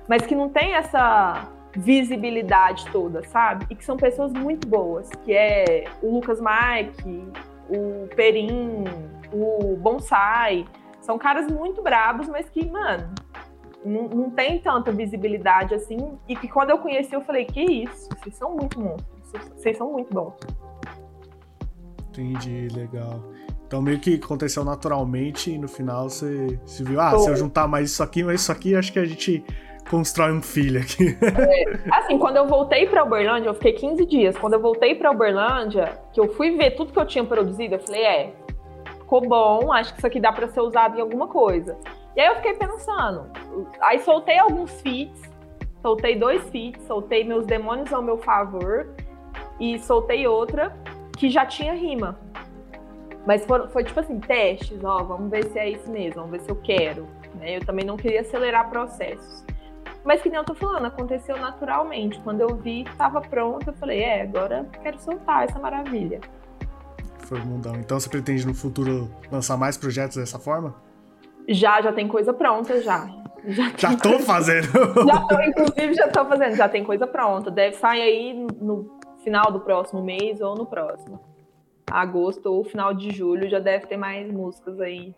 mas 0.07 0.26
que 0.26 0.36
não 0.36 0.49
tem 0.49 0.74
essa 0.74 1.47
visibilidade 1.76 2.86
toda, 2.91 3.23
sabe? 3.28 3.65
E 3.69 3.76
que 3.76 3.84
são 3.84 3.97
pessoas 3.97 4.32
muito 4.34 4.67
boas, 4.67 5.09
que 5.23 5.34
é 5.34 5.86
o 6.01 6.13
Lucas 6.13 6.39
Mike, 6.39 7.23
o 7.69 8.07
Perim, 8.15 8.86
o 9.32 9.76
Bonsai. 9.76 10.65
São 11.01 11.17
caras 11.17 11.51
muito 11.51 11.82
bravos, 11.82 12.28
mas 12.28 12.49
que, 12.49 12.65
mano, 12.69 13.13
não, 13.84 14.07
não 14.07 14.30
tem 14.32 14.59
tanta 14.59 14.91
visibilidade 14.91 15.76
assim. 15.76 16.17
E 16.28 16.36
que 16.36 16.47
quando 16.47 16.71
eu 16.71 16.80
conheci, 16.80 17.13
eu 17.13 17.21
falei, 17.21 17.45
que 17.45 17.61
isso? 17.61 18.09
Vocês 18.09 18.36
são 18.36 18.55
muito 18.55 18.80
monstros. 18.80 19.51
Vocês 19.55 19.78
são 19.78 19.91
muito 19.91 20.13
bons. 20.13 20.34
Entendi, 22.09 22.69
legal. 22.73 23.21
Então 23.67 23.82
meio 23.82 23.99
que 23.99 24.15
aconteceu 24.15 24.63
naturalmente 24.63 25.51
e 25.51 25.57
no 25.57 25.67
final 25.67 26.09
você 26.09 26.59
se 26.65 26.84
viu, 26.84 27.01
ah, 27.01 27.17
se 27.17 27.30
eu 27.30 27.36
juntar 27.36 27.67
mais 27.67 27.91
isso 27.91 28.01
aqui, 28.01 28.23
mais 28.23 28.41
isso 28.41 28.51
aqui, 28.51 28.76
acho 28.76 28.93
que 28.93 28.99
a 28.99 29.05
gente 29.05 29.43
constrói 29.89 30.33
um 30.33 30.41
filho 30.41 30.81
aqui. 30.81 31.17
É, 31.21 31.97
assim, 31.97 32.17
quando 32.17 32.38
eu 32.38 32.47
voltei 32.47 32.88
para 32.88 33.03
Uberlândia, 33.03 33.49
eu 33.49 33.53
fiquei 33.53 33.73
15 33.73 34.05
dias. 34.05 34.38
Quando 34.38 34.53
eu 34.53 34.59
voltei 34.59 34.95
para 34.95 35.11
Uberlândia, 35.11 35.99
que 36.13 36.19
eu 36.19 36.27
fui 36.29 36.51
ver 36.51 36.71
tudo 36.71 36.91
que 36.91 36.99
eu 36.99 37.05
tinha 37.05 37.23
produzido, 37.23 37.75
eu 37.75 37.79
falei, 37.79 38.01
é, 38.01 38.33
ficou 38.99 39.21
bom, 39.21 39.71
acho 39.71 39.93
que 39.93 39.99
isso 39.99 40.07
aqui 40.07 40.19
dá 40.19 40.31
para 40.31 40.47
ser 40.47 40.61
usado 40.61 40.97
em 40.97 41.01
alguma 41.01 41.27
coisa. 41.27 41.77
E 42.15 42.21
aí 42.21 42.27
eu 42.27 42.36
fiquei 42.36 42.53
pensando, 42.53 43.29
aí 43.81 43.99
soltei 43.99 44.39
alguns 44.39 44.81
feats, 44.81 45.21
soltei 45.81 46.15
dois 46.15 46.49
feats, 46.49 46.81
soltei 46.88 47.23
meus 47.23 47.45
demônios 47.45 47.93
ao 47.93 48.01
meu 48.01 48.17
favor 48.17 48.88
e 49.59 49.77
soltei 49.79 50.25
outra 50.25 50.75
que 51.17 51.29
já 51.29 51.45
tinha 51.45 51.73
rima. 51.73 52.17
Mas 53.25 53.45
foi, 53.45 53.67
foi 53.69 53.83
tipo 53.83 53.99
assim, 53.99 54.19
testes, 54.19 54.83
ó, 54.83 55.03
vamos 55.03 55.29
ver 55.29 55.45
se 55.45 55.57
é 55.57 55.69
isso 55.69 55.89
mesmo, 55.89 56.21
vamos 56.21 56.31
ver 56.31 56.41
se 56.41 56.49
eu 56.49 56.55
quero. 56.55 57.07
Né? 57.36 57.57
Eu 57.57 57.65
também 57.65 57.86
não 57.86 57.97
queria 57.97 58.21
acelerar 58.21 58.69
processos. 58.69 59.43
Mas 60.05 60.21
que 60.21 60.29
nem 60.29 60.37
eu 60.37 60.45
tô 60.45 60.53
falando, 60.53 60.85
aconteceu 60.85 61.35
naturalmente. 61.37 62.19
Quando 62.19 62.39
eu 62.39 62.55
vi 62.55 62.83
que 62.83 62.95
tava 62.95 63.19
pronto, 63.21 63.67
eu 63.67 63.73
falei, 63.73 64.03
é, 64.03 64.21
agora 64.21 64.69
quero 64.83 64.99
soltar 64.99 65.45
essa 65.45 65.57
maravilha. 65.57 66.21
Foi 67.25 67.39
mundão. 67.39 67.75
Então 67.77 67.99
você 67.99 68.07
pretende 68.07 68.45
no 68.45 68.53
futuro 68.53 69.09
lançar 69.31 69.57
mais 69.57 69.75
projetos 69.75 70.17
dessa 70.17 70.37
forma? 70.37 70.75
Já, 71.49 71.81
já 71.81 71.91
tem 71.91 72.07
coisa 72.07 72.31
pronta, 72.31 72.79
já. 72.83 73.07
Já, 73.45 73.71
já 73.77 73.97
tô 73.97 74.09
coisa... 74.09 74.25
fazendo. 74.25 74.67
já 75.07 75.21
tô, 75.21 75.41
inclusive, 75.41 75.93
já 75.95 76.07
tô 76.07 76.25
fazendo, 76.25 76.55
já 76.55 76.69
tem 76.69 76.83
coisa 76.83 77.07
pronta. 77.07 77.49
Deve 77.49 77.75
sair 77.77 78.01
aí 78.01 78.47
no 78.61 78.99
final 79.23 79.51
do 79.51 79.59
próximo 79.59 80.03
mês 80.03 80.39
ou 80.39 80.55
no 80.55 80.67
próximo. 80.67 81.19
Agosto 81.89 82.45
ou 82.45 82.63
final 82.63 82.93
de 82.93 83.09
julho 83.09 83.49
já 83.49 83.59
deve 83.59 83.87
ter 83.87 83.97
mais 83.97 84.31
músicas 84.31 84.79
aí 84.79 85.15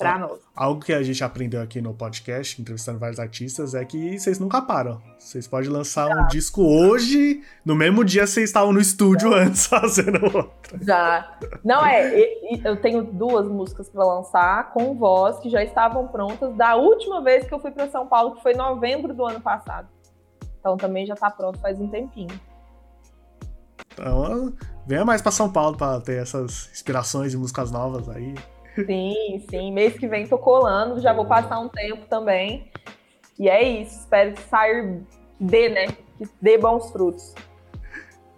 nós. 0.00 0.40
Algo 0.54 0.80
que 0.80 0.92
a 0.92 1.02
gente 1.02 1.22
aprendeu 1.22 1.60
aqui 1.60 1.80
no 1.80 1.94
podcast, 1.94 2.60
entrevistando 2.60 2.98
vários 2.98 3.18
artistas, 3.18 3.74
é 3.74 3.84
que 3.84 4.18
vocês 4.18 4.38
nunca 4.38 4.60
param. 4.62 5.00
Vocês 5.18 5.46
podem 5.46 5.70
lançar 5.70 6.08
já. 6.08 6.22
um 6.22 6.26
disco 6.28 6.62
hoje, 6.62 7.42
no 7.64 7.74
mesmo 7.74 8.04
dia 8.04 8.26
vocês 8.26 8.48
estavam 8.48 8.72
no 8.72 8.80
estúdio 8.80 9.30
já. 9.30 9.38
antes 9.38 9.66
fazendo 9.68 10.24
outro. 10.24 10.78
Já. 10.82 11.38
Não 11.64 11.84
é, 11.84 12.12
eu 12.64 12.76
tenho 12.80 13.02
duas 13.04 13.46
músicas 13.46 13.88
para 13.88 14.04
lançar 14.04 14.72
com 14.72 14.94
voz 14.94 15.38
que 15.38 15.48
já 15.48 15.62
estavam 15.62 16.08
prontas 16.08 16.54
da 16.54 16.74
última 16.74 17.22
vez 17.22 17.46
que 17.46 17.54
eu 17.54 17.60
fui 17.60 17.70
para 17.70 17.88
São 17.88 18.06
Paulo, 18.06 18.36
que 18.36 18.42
foi 18.42 18.54
novembro 18.54 19.14
do 19.14 19.24
ano 19.24 19.40
passado. 19.40 19.88
Então 20.58 20.76
também 20.76 21.06
já 21.06 21.14
tá 21.14 21.30
pronto 21.30 21.58
faz 21.58 21.80
um 21.80 21.88
tempinho. 21.88 22.40
Então, 23.92 24.52
venha 24.86 25.04
mais 25.04 25.20
para 25.20 25.32
São 25.32 25.50
Paulo 25.52 25.76
para 25.76 26.00
ter 26.00 26.20
essas 26.20 26.70
inspirações 26.72 27.30
de 27.30 27.36
músicas 27.36 27.70
novas 27.70 28.08
aí. 28.08 28.34
Sim, 28.74 29.44
sim. 29.50 29.72
Mês 29.72 29.98
que 29.98 30.08
vem 30.08 30.26
tô 30.26 30.38
colando, 30.38 31.00
já 31.00 31.12
vou 31.12 31.26
passar 31.26 31.60
um 31.60 31.68
tempo 31.68 32.06
também. 32.06 32.70
E 33.38 33.48
é 33.48 33.62
isso. 33.62 34.00
Espero 34.00 34.32
que 34.32 34.42
saia 34.42 35.02
dê, 35.38 35.68
né? 35.68 35.86
Que 36.18 36.28
dê 36.40 36.58
bons 36.58 36.90
frutos. 36.90 37.34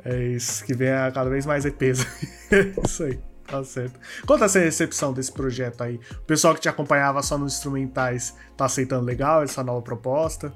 É 0.05 0.17
isso, 0.17 0.65
que 0.65 0.75
venha 0.75 1.11
cada 1.13 1.31
vez 1.31 1.47
mais 1.47 1.65
EPs. 1.65 2.07
isso 2.85 3.05
aí, 3.05 3.19
tá 3.47 3.65
certo. 3.65 3.99
Conta 4.27 4.45
essa 4.45 4.59
recepção 4.59 5.13
desse 5.13 5.33
projeto 5.33 5.83
aí. 5.83 5.99
O 6.13 6.23
pessoal 6.27 6.55
que 6.55 6.61
te 6.61 6.69
acompanhava 6.69 7.23
só 7.23 7.39
nos 7.39 7.55
instrumentais 7.55 8.37
tá 8.57 8.67
aceitando 8.67 9.05
legal 9.05 9.43
essa 9.43 9.65
nova 9.65 9.81
proposta? 9.81 10.53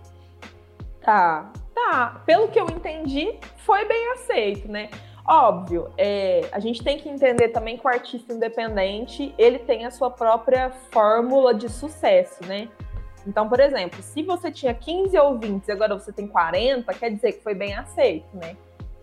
Tá, 1.01 1.51
tá. 1.75 2.23
Pelo 2.27 2.49
que 2.49 2.61
eu 2.61 2.67
entendi, 2.67 3.39
foi 3.65 3.87
bem 3.87 4.13
aceito, 4.13 4.71
né? 4.71 4.91
Óbvio, 5.29 5.91
é, 5.99 6.49
a 6.51 6.59
gente 6.59 6.83
tem 6.83 6.97
que 6.97 7.07
entender 7.07 7.51
também 7.51 7.77
que 7.77 7.87
o 7.87 7.91
artista 7.91 8.33
independente 8.33 9.35
ele 9.37 9.59
tem 9.59 9.85
a 9.85 9.91
sua 9.91 10.11
própria 10.11 10.71
fórmula 10.91 11.53
de 11.53 11.69
sucesso, 11.69 12.43
né? 12.47 12.67
Então, 13.27 13.47
por 13.47 13.61
exemplo, 13.61 14.03
se 14.03 14.23
você 14.23 14.51
tinha 14.51 14.73
15 14.73 15.19
ouvintes 15.19 15.69
e 15.69 15.73
agora 15.73 15.99
você 15.99 16.11
tem 16.11 16.27
40, 16.27 16.95
quer 16.95 17.11
dizer 17.11 17.33
que 17.33 17.43
foi 17.43 17.55
bem 17.55 17.75
aceito, 17.75 18.35
né? 18.35 18.57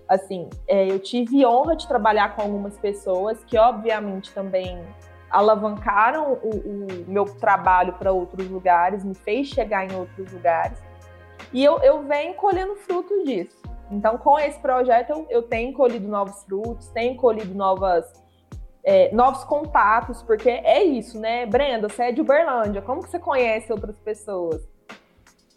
Assim, 0.09 0.49
é, 0.67 0.89
eu 0.89 0.97
tive 0.97 1.45
honra 1.45 1.75
de 1.75 1.87
trabalhar 1.87 2.35
com 2.35 2.41
algumas 2.41 2.75
pessoas 2.75 3.43
que, 3.45 3.55
obviamente, 3.55 4.33
também 4.33 4.81
alavancaram 5.29 6.39
o, 6.41 6.49
o 6.49 6.87
meu 7.07 7.25
trabalho 7.25 7.93
para 7.93 8.11
outros 8.11 8.49
lugares, 8.49 9.03
me 9.03 9.13
fez 9.13 9.47
chegar 9.49 9.85
em 9.85 9.95
outros 9.95 10.31
lugares. 10.31 10.81
E 11.53 11.63
eu, 11.63 11.77
eu 11.83 12.01
venho 12.01 12.33
colhendo 12.33 12.75
frutos 12.77 13.23
disso. 13.25 13.64
Então, 13.91 14.17
com 14.17 14.39
esse 14.39 14.59
projeto, 14.59 15.25
eu, 15.29 15.43
tenho 15.43 15.73
colhido 15.73 16.07
novos 16.07 16.43
frutos, 16.43 16.87
tenho 16.87 17.15
colhido 17.15 17.53
novas, 17.53 18.05
é, 18.83 19.13
novos 19.13 19.43
contatos, 19.43 20.23
porque 20.23 20.49
é 20.49 20.83
isso, 20.83 21.19
né? 21.19 21.45
Brenda, 21.45 21.87
você 21.87 22.03
é 22.03 22.11
de 22.11 22.21
Uberlândia, 22.21 22.81
como 22.81 23.03
que 23.03 23.09
você 23.09 23.19
conhece 23.19 23.71
outras 23.71 23.99
pessoas? 23.99 24.67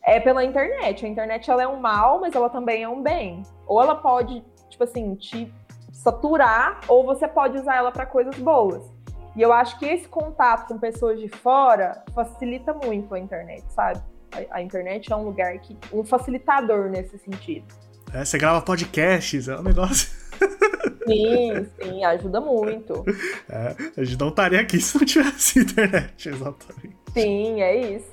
É 0.02 0.20
pela 0.20 0.44
internet. 0.44 1.04
A 1.04 1.08
internet 1.08 1.50
ela 1.50 1.62
é 1.62 1.68
um 1.68 1.80
mal, 1.80 2.20
mas 2.20 2.34
ela 2.34 2.48
também 2.48 2.82
é 2.82 2.88
um 2.88 3.02
bem. 3.02 3.42
Ou 3.66 3.82
ela 3.82 3.94
pode, 3.94 4.42
tipo 4.68 4.84
assim, 4.84 5.14
te 5.14 5.52
saturar, 5.92 6.80
ou 6.86 7.04
você 7.04 7.26
pode 7.26 7.58
usar 7.58 7.76
ela 7.76 7.90
para 7.90 8.06
coisas 8.06 8.36
boas. 8.36 8.90
E 9.34 9.42
eu 9.42 9.52
acho 9.52 9.78
que 9.78 9.86
esse 9.86 10.08
contato 10.08 10.68
com 10.68 10.78
pessoas 10.78 11.20
de 11.20 11.28
fora 11.28 12.02
facilita 12.14 12.72
muito 12.74 13.14
a 13.14 13.18
internet, 13.18 13.62
sabe? 13.72 14.00
A, 14.32 14.56
a 14.56 14.62
internet 14.62 15.12
é 15.12 15.16
um 15.16 15.24
lugar 15.24 15.58
que. 15.58 15.76
um 15.92 16.04
facilitador 16.04 16.88
nesse 16.90 17.18
sentido. 17.18 17.66
É, 18.12 18.24
você 18.24 18.38
grava 18.38 18.61
podcasts, 18.62 19.48
é 19.48 19.59
um 19.59 19.62
negócio. 19.62 20.09
Sim, 21.06 21.66
sim, 21.80 22.04
ajuda 22.04 22.40
muito. 22.40 23.04
É, 23.48 23.74
a 23.96 24.04
gente 24.04 24.20
não 24.20 24.28
estaria 24.28 24.61
aqui 24.61 24.78
se 24.80 24.98
não 24.98 25.06
tivesse 25.06 25.61
internet, 25.61 26.28
exatamente. 26.28 26.96
Sim, 27.14 27.62
é 27.62 27.96
isso. 27.96 28.11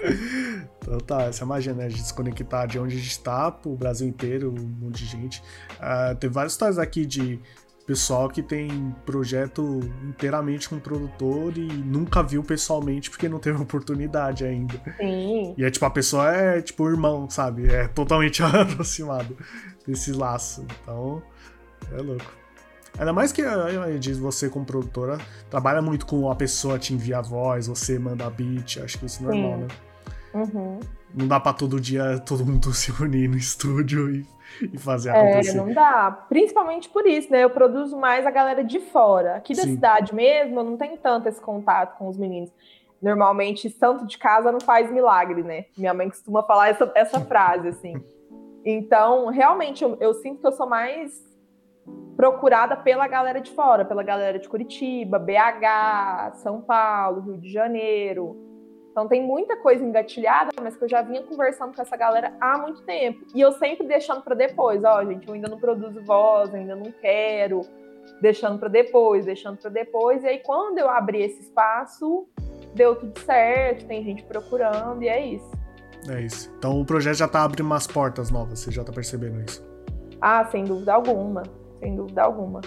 Então 0.82 0.98
tá, 1.00 1.24
essa 1.24 1.43
é 1.43 1.46
a 1.46 1.48
magia, 1.48 1.74
né? 1.74 1.86
A 1.86 1.89
gente 1.89 2.04
se 2.04 2.14
conectar 2.14 2.66
de 2.66 2.80
onde 2.80 2.96
a 2.96 2.98
gente 2.98 3.12
está 3.12 3.52
pro 3.52 3.76
Brasil 3.76 4.08
inteiro, 4.08 4.52
um 4.52 4.86
monte 4.86 5.04
de 5.04 5.06
gente. 5.06 5.43
Uh, 5.74 6.16
tem 6.16 6.30
várias 6.30 6.54
histórias 6.54 6.80
aqui 6.80 7.06
de 7.06 7.39
pessoal 7.86 8.30
que 8.30 8.42
tem 8.42 8.96
projeto 9.06 9.80
inteiramente 10.04 10.68
com 10.68 10.80
produtor 10.80 11.58
e 11.58 11.68
nunca 11.68 12.24
viu 12.24 12.44
pessoalmente 12.44 13.10
porque 13.10 13.30
não 13.30 13.40
teve 13.40 13.62
oportunidade 13.62 14.44
ainda. 14.44 14.82
Sim. 14.98 15.54
E 15.58 15.64
é 15.64 15.70
tipo, 15.70 15.86
a 15.86 15.90
pessoa 15.90 16.34
é 16.34 16.62
tipo 16.62 16.90
irmão, 16.90 17.30
sabe? 17.30 17.68
É 17.72 17.88
totalmente 17.88 18.42
aproximado 18.44 19.38
desse 19.86 20.12
laço. 20.12 20.66
Então, 20.82 21.22
é 21.92 22.02
louco. 22.02 22.46
Ainda 22.98 23.12
mais 23.12 23.32
que 23.32 23.44
diz 24.00 24.18
você 24.18 24.50
como 24.50 24.66
produtora 24.66 25.18
trabalha 25.50 25.82
muito 25.82 26.06
com 26.06 26.32
a 26.32 26.36
pessoa 26.36 26.80
te 26.80 26.94
envia 26.94 27.20
a 27.20 27.22
voz, 27.22 27.68
você 27.68 28.00
manda 28.00 28.30
beat, 28.30 28.78
acho 28.78 28.98
que 28.98 29.06
isso 29.06 29.22
é 29.22 29.28
normal, 29.28 29.54
Sim. 29.54 29.60
né? 29.60 29.68
Uhum. 30.34 30.80
Não 31.14 31.28
dá 31.28 31.40
pra 31.40 31.54
todo 31.54 31.80
dia 31.80 32.20
todo 32.20 32.46
mundo 32.46 32.72
se 32.76 32.92
unir 33.02 33.30
no 33.30 33.38
estúdio 33.38 34.10
e 34.10 34.26
e 34.74 34.78
fazer 34.78 35.12
acontecer. 35.12 35.51
É, 35.51 35.53
não 35.53 35.74
dá. 35.74 36.26
Principalmente 36.30 36.89
por 36.89 37.06
isso, 37.06 37.32
né? 37.32 37.43
Eu 37.43 37.49
produzo 37.49 37.97
mais 37.97 38.26
a 38.26 38.32
galera 38.32 38.64
de 38.64 38.80
fora. 38.80 39.36
Aqui 39.36 39.56
da 39.56 39.64
Sim. 39.64 39.76
cidade 39.76 40.14
mesmo, 40.14 40.60
eu 40.60 40.64
não 40.64 40.78
tenho 40.78 40.97
tanto 40.97 41.28
esse 41.28 41.41
contato 41.41 41.97
com 41.97 42.08
os 42.08 42.18
meninos. 42.18 42.51
Normalmente, 43.01 43.70
santo 43.70 44.06
de 44.06 44.18
casa 44.18 44.51
não 44.51 44.60
faz 44.60 44.91
milagre, 44.91 45.43
né? 45.43 45.66
Minha 45.78 45.93
mãe 45.93 46.10
costuma 46.10 46.43
falar 46.43 46.70
essa, 46.70 46.91
essa 46.95 47.20
frase, 47.22 47.68
assim. 47.68 47.95
Então, 48.66 49.28
realmente, 49.28 49.84
eu, 49.84 49.97
eu 49.99 50.14
sinto 50.16 50.41
que 50.41 50.47
eu 50.47 50.51
sou 50.51 50.68
mais 50.68 51.24
procurada 52.16 52.76
pela 52.78 53.08
galera 53.08 53.39
de 53.39 53.51
fora, 53.51 53.86
pela 53.86 54.01
galera 54.01 54.39
de 54.39 54.49
Curitiba, 54.49 55.20
BH, 55.20 56.38
São 56.38 56.62
Paulo, 56.62 57.22
Rio 57.22 57.38
de 57.38 57.51
Janeiro. 57.51 58.45
Então 58.96 59.10
tem 59.10 59.22
muita 59.22 59.58
coisa 59.58 59.84
engatilhada, 59.84 60.52
mas 60.64 60.78
que 60.78 60.86
eu 60.86 60.88
já 60.88 61.02
vinha 61.02 61.22
conversando 61.22 61.76
com 61.76 61.82
essa 61.82 61.98
galera 61.98 62.34
há 62.39 62.58
muito 62.58 62.82
tempo. 62.84 63.26
E 63.36 63.41
eu 63.41 63.52
sempre 63.52 63.86
deixando 63.86 64.22
para 64.22 64.34
depois, 64.34 64.86
ó, 64.86 65.02
oh, 65.02 65.06
gente, 65.06 65.28
eu 65.28 65.34
ainda 65.34 65.50
não 65.50 65.60
produzo 65.60 66.02
voz, 66.06 66.56
ainda 66.56 66.78
não 66.78 66.89
quero, 67.02 67.60
deixando 68.22 68.58
para 68.58 68.70
depois, 68.70 69.26
deixando 69.26 69.58
para 69.58 69.70
depois. 69.70 70.24
E 70.24 70.28
aí 70.28 70.39
quando 70.39 70.78
eu 70.78 70.89
abri 70.89 71.24
esse 71.24 71.41
espaço, 71.41 72.26
deu 72.74 72.96
tudo 72.96 73.20
certo, 73.20 73.86
tem 73.86 74.02
gente 74.02 74.24
procurando 74.24 75.04
e 75.04 75.10
é 75.10 75.26
isso. 75.26 75.52
É 76.10 76.22
isso. 76.22 76.50
Então 76.58 76.80
o 76.80 76.86
projeto 76.86 77.18
já 77.18 77.28
tá 77.28 77.43
abrindo 77.43 77.66
umas 77.66 77.86
portas 77.86 78.32
novas, 78.32 78.60
você 78.60 78.72
já 78.72 78.86
tá 78.86 78.93
percebendo 78.93 79.41
isso? 79.41 79.62
Ah, 80.22 80.46
sem 80.46 80.64
dúvida 80.64 80.93
alguma 80.93 81.43
sem 81.86 81.96
dúvida 81.96 82.24
alguma. 82.24 82.62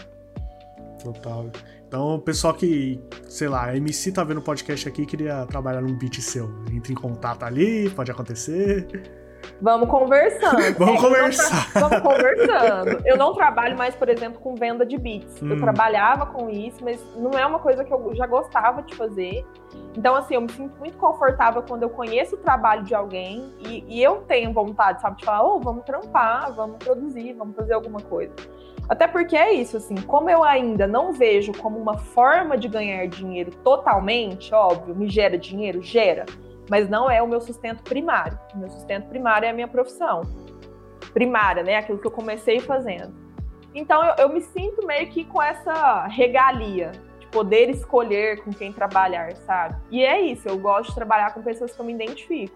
Total. 1.03 1.47
Então, 1.89 2.16
o 2.16 2.18
pessoal 2.20 2.53
que, 2.53 3.01
sei 3.30 3.49
lá, 3.49 3.64
a 3.64 3.76
MC 3.76 4.12
tá 4.12 4.22
vendo 4.22 4.39
o 4.39 4.43
podcast 4.43 4.86
aqui 4.86 5.07
queria 5.07 5.47
trabalhar 5.47 5.80
num 5.80 5.95
beat 5.95 6.20
seu. 6.20 6.51
Entre 6.70 6.93
em 6.93 6.95
contato 6.95 7.45
ali, 7.45 7.89
pode 7.89 8.11
acontecer. 8.11 8.86
Vamos 9.62 9.89
conversando. 9.89 10.61
vamos 10.78 11.03
é, 11.03 11.07
conversar. 11.07 11.72
Vamos 11.72 12.01
conversando. 12.01 13.07
Eu 13.07 13.16
não 13.16 13.32
trabalho 13.32 13.74
mais, 13.76 13.95
por 13.95 14.11
exemplo, 14.11 14.39
com 14.39 14.55
venda 14.55 14.84
de 14.84 14.99
beats. 14.99 15.43
Hum. 15.43 15.53
Eu 15.53 15.61
trabalhava 15.61 16.26
com 16.26 16.51
isso, 16.51 16.76
mas 16.84 17.03
não 17.16 17.30
é 17.30 17.47
uma 17.47 17.59
coisa 17.59 17.82
que 17.82 17.93
eu 17.93 18.14
já 18.14 18.26
gostava 18.26 18.82
de 18.82 18.95
fazer. 18.95 19.43
Então, 19.97 20.14
assim, 20.14 20.34
eu 20.34 20.43
me 20.43 20.53
sinto 20.53 20.78
muito 20.78 20.99
confortável 20.99 21.62
quando 21.66 21.84
eu 21.84 21.91
conheço 21.91 22.36
o 22.36 22.39
trabalho 22.39 22.84
de 22.84 22.95
alguém 22.95 23.51
e, 23.61 23.82
e 23.89 24.03
eu 24.03 24.18
tenho 24.28 24.53
vontade, 24.53 25.01
sabe, 25.01 25.16
de 25.16 25.24
falar, 25.24 25.43
oh, 25.43 25.59
vamos 25.59 25.84
trampar, 25.84 26.53
vamos 26.55 26.76
produzir, 26.84 27.32
vamos 27.32 27.57
fazer 27.57 27.72
alguma 27.72 28.01
coisa. 28.01 28.34
Até 28.89 29.07
porque 29.07 29.36
é 29.36 29.53
isso, 29.53 29.76
assim, 29.76 29.97
como 29.97 30.30
eu 30.30 30.43
ainda 30.43 30.86
não 30.86 31.12
vejo 31.12 31.53
como 31.53 31.78
uma 31.78 31.99
forma 31.99 32.57
de 32.57 32.68
ganhar 32.68 33.07
dinheiro 33.07 33.51
totalmente, 33.62 34.55
óbvio, 34.55 34.95
me 34.95 35.09
gera 35.09 35.36
dinheiro, 35.36 35.82
gera, 35.82 36.24
mas 36.70 36.89
não 36.89 37.11
é 37.11 37.20
o 37.22 37.28
meu 37.28 37.41
sustento 37.41 37.82
primário. 37.82 38.39
O 38.55 38.59
meu 38.59 38.70
sustento 38.70 39.09
primário 39.09 39.47
é 39.47 39.51
a 39.51 39.53
minha 39.53 39.68
profissão. 39.68 40.22
Primária, 41.12 41.62
né? 41.62 41.76
Aquilo 41.76 41.99
que 41.99 42.07
eu 42.07 42.11
comecei 42.11 42.61
fazendo. 42.61 43.14
Então 43.74 44.05
eu, 44.05 44.14
eu 44.18 44.28
me 44.30 44.41
sinto 44.41 44.86
meio 44.86 45.09
que 45.09 45.24
com 45.24 45.43
essa 45.43 46.07
regalia 46.07 46.93
de 47.18 47.26
poder 47.26 47.68
escolher 47.70 48.43
com 48.43 48.51
quem 48.51 48.72
trabalhar, 48.72 49.36
sabe? 49.36 49.76
E 49.91 50.03
é 50.03 50.20
isso, 50.20 50.49
eu 50.49 50.59
gosto 50.59 50.91
de 50.91 50.95
trabalhar 50.95 51.34
com 51.34 51.43
pessoas 51.43 51.72
que 51.72 51.80
eu 51.80 51.84
me 51.84 51.93
identifico. 51.93 52.55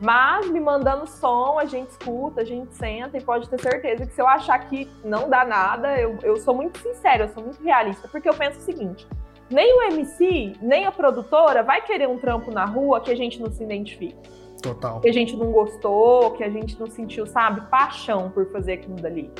Mas 0.00 0.48
me 0.50 0.60
mandando 0.60 1.06
som, 1.06 1.58
a 1.58 1.64
gente 1.64 1.90
escuta, 1.90 2.42
a 2.42 2.44
gente 2.44 2.74
senta 2.74 3.16
e 3.16 3.22
pode 3.22 3.48
ter 3.48 3.60
certeza 3.60 4.06
que 4.06 4.12
se 4.12 4.20
eu 4.20 4.28
achar 4.28 4.58
que 4.68 4.90
não 5.02 5.28
dá 5.28 5.44
nada, 5.44 5.98
eu, 5.98 6.18
eu 6.22 6.36
sou 6.36 6.54
muito 6.54 6.78
sincera, 6.78 7.24
eu 7.24 7.28
sou 7.30 7.42
muito 7.42 7.62
realista, 7.62 8.06
porque 8.08 8.28
eu 8.28 8.34
penso 8.34 8.58
o 8.58 8.62
seguinte: 8.62 9.06
nem 9.50 9.78
o 9.78 9.82
MC, 9.84 10.54
nem 10.60 10.86
a 10.86 10.92
produtora 10.92 11.62
vai 11.62 11.80
querer 11.82 12.08
um 12.08 12.18
trampo 12.18 12.50
na 12.50 12.64
rua 12.64 13.00
que 13.00 13.10
a 13.10 13.16
gente 13.16 13.40
não 13.40 13.50
se 13.50 13.62
identifique. 13.62 14.18
Total. 14.62 15.00
Que 15.00 15.08
a 15.08 15.12
gente 15.12 15.36
não 15.36 15.50
gostou, 15.52 16.32
que 16.32 16.42
a 16.42 16.50
gente 16.50 16.78
não 16.78 16.88
sentiu, 16.88 17.26
sabe, 17.26 17.62
paixão 17.70 18.30
por 18.30 18.50
fazer 18.50 18.74
aquilo 18.74 18.96
dali. 18.96 19.30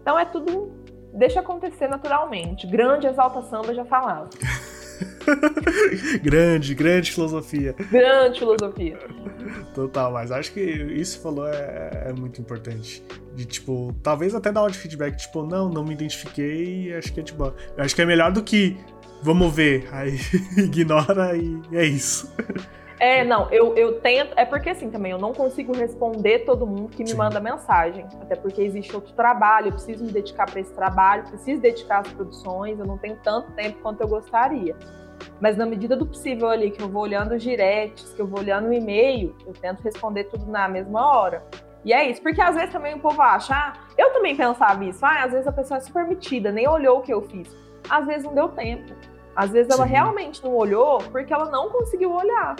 Então 0.00 0.18
é 0.18 0.24
tudo. 0.24 0.72
Deixa 1.12 1.40
acontecer 1.40 1.88
naturalmente. 1.88 2.66
Grande 2.66 3.06
exalta 3.06 3.42
samba 3.42 3.74
já 3.74 3.84
falava. 3.84 4.28
grande, 6.22 6.74
grande 6.74 7.12
filosofia. 7.12 7.74
Grande 7.90 8.38
filosofia. 8.38 8.98
Total, 9.74 10.12
mas 10.12 10.30
acho 10.30 10.52
que 10.52 10.60
isso 10.60 11.20
falou 11.20 11.46
é, 11.48 12.06
é, 12.06 12.12
muito 12.12 12.40
importante. 12.40 13.02
De 13.34 13.44
tipo, 13.44 13.94
talvez 14.02 14.34
até 14.34 14.50
dar 14.50 14.64
um 14.64 14.72
feedback, 14.72 15.16
tipo, 15.16 15.44
não, 15.44 15.68
não 15.68 15.84
me 15.84 15.94
identifiquei, 15.94 16.94
acho 16.94 17.12
que 17.12 17.20
é 17.20 17.22
tipo. 17.22 17.52
Acho 17.76 17.94
que 17.94 18.02
é 18.02 18.06
melhor 18.06 18.32
do 18.32 18.42
que 18.42 18.76
vamos 19.22 19.52
ver, 19.52 19.88
aí 19.92 20.18
ignora 20.56 21.36
e 21.36 21.60
é 21.72 21.84
isso. 21.84 22.32
É, 23.00 23.24
não, 23.24 23.48
eu, 23.50 23.76
eu 23.76 24.00
tento. 24.00 24.32
É 24.36 24.44
porque 24.44 24.70
assim 24.70 24.90
também, 24.90 25.12
eu 25.12 25.18
não 25.18 25.32
consigo 25.32 25.72
responder 25.72 26.40
todo 26.40 26.66
mundo 26.66 26.88
que 26.88 27.02
me 27.02 27.10
Sim. 27.10 27.16
manda 27.16 27.38
mensagem. 27.38 28.04
Até 28.20 28.34
porque 28.34 28.60
existe 28.60 28.94
outro 28.94 29.12
trabalho, 29.12 29.68
eu 29.68 29.72
preciso 29.72 30.04
me 30.04 30.10
dedicar 30.10 30.46
para 30.46 30.60
esse 30.60 30.72
trabalho, 30.72 31.24
preciso 31.24 31.60
dedicar 31.60 32.00
às 32.00 32.12
produções, 32.12 32.78
eu 32.78 32.86
não 32.86 32.98
tenho 32.98 33.16
tanto 33.22 33.52
tempo 33.52 33.78
quanto 33.80 34.00
eu 34.00 34.08
gostaria. 34.08 34.74
Mas 35.40 35.56
na 35.56 35.66
medida 35.66 35.96
do 35.96 36.06
possível 36.06 36.48
ali, 36.48 36.70
que 36.70 36.82
eu 36.82 36.88
vou 36.88 37.02
olhando 37.02 37.34
os 37.34 37.42
directs, 37.42 38.12
que 38.14 38.20
eu 38.20 38.26
vou 38.26 38.40
olhando 38.40 38.68
o 38.68 38.72
e-mail, 38.72 39.34
eu 39.46 39.52
tento 39.52 39.80
responder 39.82 40.24
tudo 40.24 40.46
na 40.46 40.68
mesma 40.68 41.06
hora. 41.06 41.44
E 41.84 41.92
é 41.92 42.10
isso, 42.10 42.20
porque 42.20 42.40
às 42.40 42.56
vezes 42.56 42.72
também 42.72 42.94
o 42.94 42.98
povo 42.98 43.22
acha, 43.22 43.54
ah, 43.54 43.72
eu 43.96 44.12
também 44.12 44.36
pensava 44.36 44.84
isso, 44.84 45.04
ah, 45.06 45.24
às 45.24 45.32
vezes 45.32 45.46
a 45.46 45.52
pessoa 45.52 45.78
é 45.78 45.80
super 45.80 46.04
metida, 46.04 46.50
nem 46.50 46.68
olhou 46.68 46.98
o 46.98 47.02
que 47.02 47.12
eu 47.12 47.22
fiz. 47.22 47.48
Às 47.88 48.04
vezes 48.06 48.24
não 48.24 48.34
deu 48.34 48.48
tempo. 48.48 48.92
Às 49.34 49.50
vezes 49.50 49.72
ela 49.72 49.84
realmente 49.84 50.42
não 50.42 50.54
olhou 50.56 50.98
porque 51.12 51.32
ela 51.32 51.48
não 51.48 51.70
conseguiu 51.70 52.12
olhar. 52.12 52.56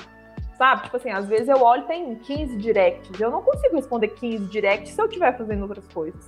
Sabe? 0.58 0.82
Tipo 0.82 0.96
assim, 0.96 1.10
às 1.10 1.26
vezes 1.26 1.48
eu 1.48 1.62
olho 1.62 1.84
e 1.84 1.86
tem 1.86 2.14
15 2.16 2.56
directs. 2.56 3.20
Eu 3.20 3.30
não 3.30 3.42
consigo 3.42 3.76
responder 3.76 4.08
15 4.08 4.46
directs 4.46 4.92
se 4.92 5.00
eu 5.00 5.06
estiver 5.06 5.36
fazendo 5.38 5.62
outras 5.62 5.86
coisas. 5.86 6.26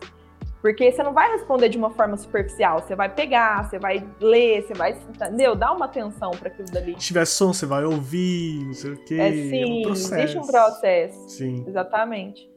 Porque 0.63 0.93
você 0.93 1.03
não 1.03 1.13
vai 1.13 1.33
responder 1.33 1.71
de 1.71 1.79
uma 1.79 1.91
forma 1.91 2.17
superficial, 2.19 2.81
você 2.81 2.95
vai 2.95 3.09
pegar, 3.09 3.65
você 3.69 3.79
vai 3.79 4.07
ler, 4.21 4.63
você 4.63 4.75
vai, 4.75 4.93
entendeu? 4.93 5.57
Dá 5.57 5.73
uma 5.73 5.87
atenção 5.87 6.31
para 6.33 6.49
aquilo 6.49 6.71
dali. 6.71 6.93
Se 6.93 7.07
tiver 7.07 7.25
som, 7.25 7.53
você 7.53 7.65
vai 7.65 7.83
ouvir, 7.83 8.67
não 8.67 8.75
sei 8.75 8.93
o 8.93 9.05
quê. 9.05 9.15
É 9.15 9.33
sim, 9.33 9.85
é 9.85 9.89
um 9.89 9.93
existe 9.93 10.39
um 10.39 10.47
processo. 10.47 11.29
Sim. 11.31 11.65
Exatamente. 11.67 12.49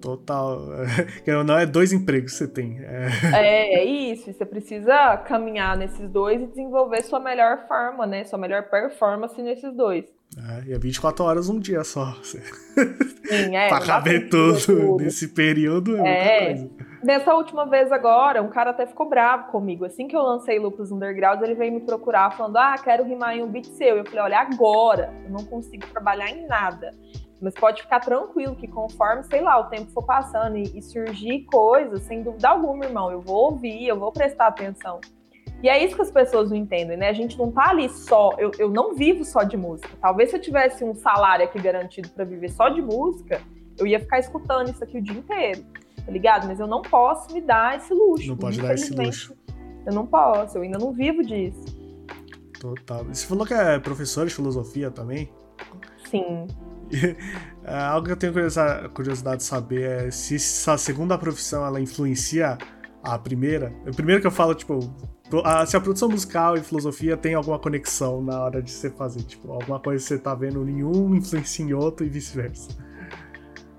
Total. 0.00 0.58
Não 1.44 1.58
é 1.58 1.66
dois 1.66 1.92
empregos 1.92 2.32
que 2.32 2.38
você 2.38 2.48
tem. 2.48 2.80
É... 2.80 3.10
é, 3.34 3.74
é 3.80 3.84
isso. 3.84 4.32
Você 4.32 4.46
precisa 4.46 5.18
caminhar 5.18 5.76
nesses 5.76 6.08
dois 6.08 6.40
e 6.40 6.46
desenvolver 6.46 7.02
sua 7.02 7.20
melhor 7.20 7.66
forma, 7.68 8.06
né? 8.06 8.24
Sua 8.24 8.38
melhor 8.38 8.70
performance 8.70 9.40
nesses 9.42 9.76
dois. 9.76 10.06
É, 10.36 10.68
e 10.68 10.72
é 10.72 10.78
24 10.78 11.24
horas 11.24 11.48
um 11.48 11.58
dia 11.58 11.82
só. 11.82 12.14
Sim, 12.22 12.38
é. 13.56 13.68
pra 13.68 13.80
caber 13.80 14.28
tudo, 14.28 14.64
tudo, 14.64 14.96
nesse 14.96 15.28
período 15.28 15.96
é, 15.98 16.52
é 16.52 16.68
Nessa 17.02 17.34
última 17.34 17.64
vez 17.64 17.90
agora, 17.90 18.42
um 18.42 18.48
cara 18.50 18.70
até 18.70 18.86
ficou 18.86 19.08
bravo 19.08 19.50
comigo. 19.50 19.84
Assim 19.84 20.06
que 20.06 20.14
eu 20.14 20.22
lancei 20.22 20.58
Lupus 20.58 20.92
Underground, 20.92 21.42
ele 21.42 21.54
veio 21.54 21.72
me 21.72 21.80
procurar 21.80 22.30
falando: 22.36 22.56
Ah, 22.58 22.76
quero 22.82 23.04
rimar 23.04 23.36
em 23.36 23.42
um 23.42 23.48
beat 23.48 23.66
seu. 23.66 23.96
Eu 23.96 24.04
falei: 24.04 24.20
Olha, 24.20 24.38
agora 24.38 25.12
eu 25.24 25.30
não 25.30 25.44
consigo 25.44 25.86
trabalhar 25.86 26.28
em 26.30 26.46
nada. 26.46 26.92
Mas 27.40 27.54
pode 27.54 27.80
ficar 27.82 28.00
tranquilo 28.00 28.54
que 28.54 28.68
conforme, 28.68 29.24
sei 29.24 29.40
lá, 29.40 29.58
o 29.58 29.70
tempo 29.70 29.90
for 29.92 30.04
passando 30.04 30.58
e, 30.58 30.62
e 30.76 30.82
surgir 30.82 31.46
coisas, 31.46 32.02
sem 32.02 32.22
dúvida 32.22 32.50
alguma, 32.50 32.84
irmão, 32.84 33.10
eu 33.10 33.22
vou 33.22 33.52
ouvir, 33.52 33.88
eu 33.88 33.98
vou 33.98 34.12
prestar 34.12 34.48
atenção. 34.48 35.00
E 35.62 35.68
é 35.68 35.84
isso 35.84 35.94
que 35.94 36.02
as 36.02 36.10
pessoas 36.10 36.50
não 36.50 36.56
entendem, 36.56 36.96
né? 36.96 37.08
A 37.08 37.12
gente 37.12 37.38
não 37.38 37.50
tá 37.50 37.68
ali 37.68 37.88
só. 37.88 38.30
Eu, 38.38 38.50
eu 38.58 38.70
não 38.70 38.94
vivo 38.94 39.24
só 39.24 39.42
de 39.42 39.56
música. 39.56 39.90
Talvez 40.00 40.30
se 40.30 40.36
eu 40.36 40.40
tivesse 40.40 40.82
um 40.84 40.94
salário 40.94 41.44
aqui 41.44 41.60
garantido 41.60 42.08
para 42.08 42.24
viver 42.24 42.50
só 42.50 42.68
de 42.70 42.80
música, 42.80 43.42
eu 43.78 43.86
ia 43.86 44.00
ficar 44.00 44.18
escutando 44.18 44.70
isso 44.70 44.82
aqui 44.82 44.98
o 44.98 45.02
dia 45.02 45.18
inteiro, 45.18 45.64
tá 46.04 46.10
ligado? 46.10 46.46
Mas 46.46 46.60
eu 46.60 46.66
não 46.66 46.80
posso 46.82 47.32
me 47.34 47.40
dar 47.40 47.76
esse 47.76 47.92
luxo. 47.92 48.28
Não 48.28 48.36
pode 48.36 48.60
dar 48.60 48.74
esse 48.74 48.92
luxo. 48.94 49.34
Eu 49.86 49.92
não 49.92 50.06
posso, 50.06 50.58
eu 50.58 50.62
ainda 50.62 50.78
não 50.78 50.92
vivo 50.92 51.22
disso. 51.22 51.64
Total. 52.58 53.04
Você 53.04 53.26
falou 53.26 53.46
que 53.46 53.54
é 53.54 53.78
professor 53.78 54.26
de 54.26 54.34
filosofia 54.34 54.90
também? 54.90 55.30
Sim. 56.10 56.46
É, 57.62 57.76
algo 57.76 58.06
que 58.06 58.12
eu 58.12 58.16
tenho 58.16 58.32
curiosidade 58.92 59.36
de 59.36 59.42
saber 59.44 59.82
é 59.82 60.10
se 60.10 60.36
essa 60.36 60.78
segunda 60.78 61.16
profissão 61.18 61.64
ela 61.64 61.78
influencia 61.78 62.56
a 63.02 63.18
primeira. 63.18 63.72
O 63.86 63.94
primeiro 63.94 64.20
que 64.20 64.26
eu 64.26 64.30
falo, 64.30 64.54
tipo, 64.54 64.80
se 65.66 65.76
a 65.76 65.80
produção 65.80 66.08
musical 66.08 66.56
e 66.56 66.60
filosofia 66.60 67.16
tem 67.16 67.34
alguma 67.34 67.58
conexão 67.58 68.20
na 68.20 68.42
hora 68.42 68.62
de 68.62 68.70
você 68.70 68.90
fazer, 68.90 69.22
tipo, 69.22 69.52
alguma 69.52 69.78
coisa 69.78 70.02
que 70.02 70.08
você 70.08 70.18
tá 70.18 70.34
vendo 70.34 70.64
nenhum 70.64 71.14
influencia 71.14 71.64
em 71.64 71.72
outro 71.72 72.04
e 72.04 72.08
vice-versa. 72.08 72.76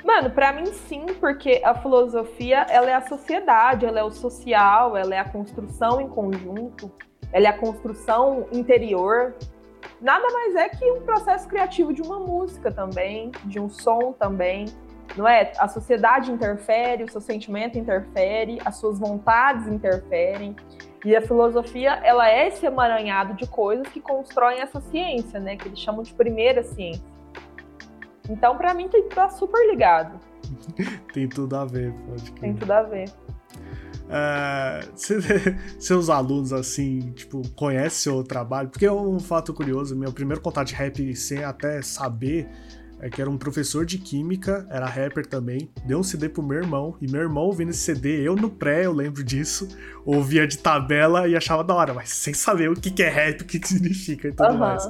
Mano, 0.04 0.32
para 0.32 0.52
mim 0.54 0.66
sim, 0.66 1.06
porque 1.20 1.62
a 1.64 1.76
filosofia, 1.76 2.66
ela 2.70 2.89
é 2.89 2.95
a 2.95 3.02
sociedade, 3.02 3.86
ela 3.86 3.99
é 3.99 4.04
o 4.04 4.12
social, 4.12 4.97
ela 4.97 5.14
é 5.14 5.20
a 5.20 5.30
construção 5.30 6.02
em 6.02 6.08
conjunto, 6.08 6.91
ela 7.32 7.47
é 7.47 7.49
a 7.49 7.58
construção 7.58 8.47
interior. 8.52 9.36
Nada 10.02 10.28
mais 10.32 10.56
é 10.56 10.70
que 10.70 10.91
um 10.91 11.02
processo 11.02 11.47
criativo 11.47 11.93
de 11.93 12.02
uma 12.02 12.20
música 12.20 12.72
também, 12.72 13.32
de 13.45 13.60
um 13.60 13.70
som 13.70 14.14
também, 14.14 14.66
não 15.16 15.28
é? 15.28 15.52
A 15.60 15.68
sociedade 15.68 16.32
interfere, 16.32 17.04
o 17.04 17.12
seu 17.12 17.22
sentimento 17.22 17.78
interfere, 17.78 18.60
as 18.66 18.78
suas 18.78 18.97
vontades 18.97 19.68
interferem. 19.68 20.56
E 21.04 21.16
a 21.16 21.22
filosofia, 21.22 21.99
ela 22.04 22.30
é 22.30 22.47
esse 22.47 22.66
emaranhado 22.66 23.34
de 23.34 23.47
coisas 23.47 23.88
que 23.88 23.99
constroem 23.99 24.60
essa 24.60 24.80
ciência, 24.82 25.39
né? 25.39 25.56
Que 25.56 25.68
eles 25.68 25.80
chamam 25.80 26.04
de 26.04 26.14
primeira 26.14 26.64
ciência. 26.64 27.04
Então, 28.30 28.56
para 28.56 28.74
mim, 28.74 28.88
tá 29.14 29.30
super 29.30 29.68
ligado. 29.70 30.20
Tem 31.12 31.28
tudo 31.28 31.56
a 31.56 31.66
ver, 31.66 31.93
pode 32.08 32.32
Tem 32.34 32.54
tudo 32.54 32.72
a 32.72 32.84
ver. 32.84 33.10
Uh, 34.12 34.91
seus 35.80 36.10
alunos, 36.10 36.54
assim, 36.54 37.12
tipo, 37.14 37.41
conhecem 37.56 38.12
o 38.12 38.24
trabalho? 38.24 38.70
Porque 38.70 38.86
é 38.86 38.91
um 38.91 39.20
fato 39.20 39.54
curioso, 39.54 39.95
meu 39.95 40.14
primeiro 40.14 40.41
contato 40.41 40.68
de 40.68 40.76
rap 40.76 41.16
sem 41.16 41.43
até 41.43 41.82
saber 41.82 42.47
é 43.02 43.10
que 43.10 43.20
era 43.20 43.30
um 43.30 43.38
professor 43.38 43.86
de 43.86 43.97
química, 43.97 44.66
era 44.70 44.86
rapper 44.86 45.26
também, 45.26 45.70
deu 45.86 45.99
um 45.99 46.04
CD 46.04 46.30
pro 46.30 46.43
meu 46.43 46.60
irmão, 46.60 46.95
e 47.02 47.12
meu 47.12 47.22
irmão 47.22 47.43
ouvindo 47.43 47.72
esse 47.72 47.80
CD, 47.80 48.22
eu 48.22 48.36
no 48.36 48.49
pré, 48.49 48.86
eu 48.86 48.93
lembro 48.93 49.24
disso, 49.24 49.68
ouvia 50.06 50.47
de 50.47 50.60
tabela 50.60 51.28
e 51.28 51.36
achava 51.36 51.64
da 51.64 51.74
hora, 51.74 51.93
mas 51.93 52.10
sem 52.10 52.34
saber 52.34 52.70
o 52.70 52.76
que, 52.76 52.91
que 52.91 53.02
é 53.02 53.10
rap, 53.10 53.41
o 53.41 53.45
que, 53.45 53.60
que 53.60 53.68
significa 53.68 54.28
e 54.28 54.32
tudo 54.32 54.52
uhum. 54.52 54.58
mais. 54.60 54.88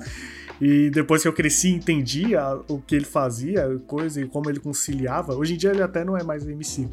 E 0.59 0.91
depois 0.91 1.23
que 1.23 1.27
eu 1.27 1.33
cresci 1.33 1.69
entendi 1.69 2.33
o 2.67 2.79
que 2.79 2.95
ele 2.95 3.05
fazia, 3.05 3.81
coisa 3.87 4.21
e 4.21 4.27
como 4.27 4.47
ele 4.47 4.59
conciliava. 4.59 5.33
Hoje 5.33 5.55
em 5.55 5.57
dia 5.57 5.71
ele 5.71 5.81
até 5.81 6.05
não 6.05 6.15
é 6.15 6.23
mais 6.23 6.45
MC. 6.45 6.87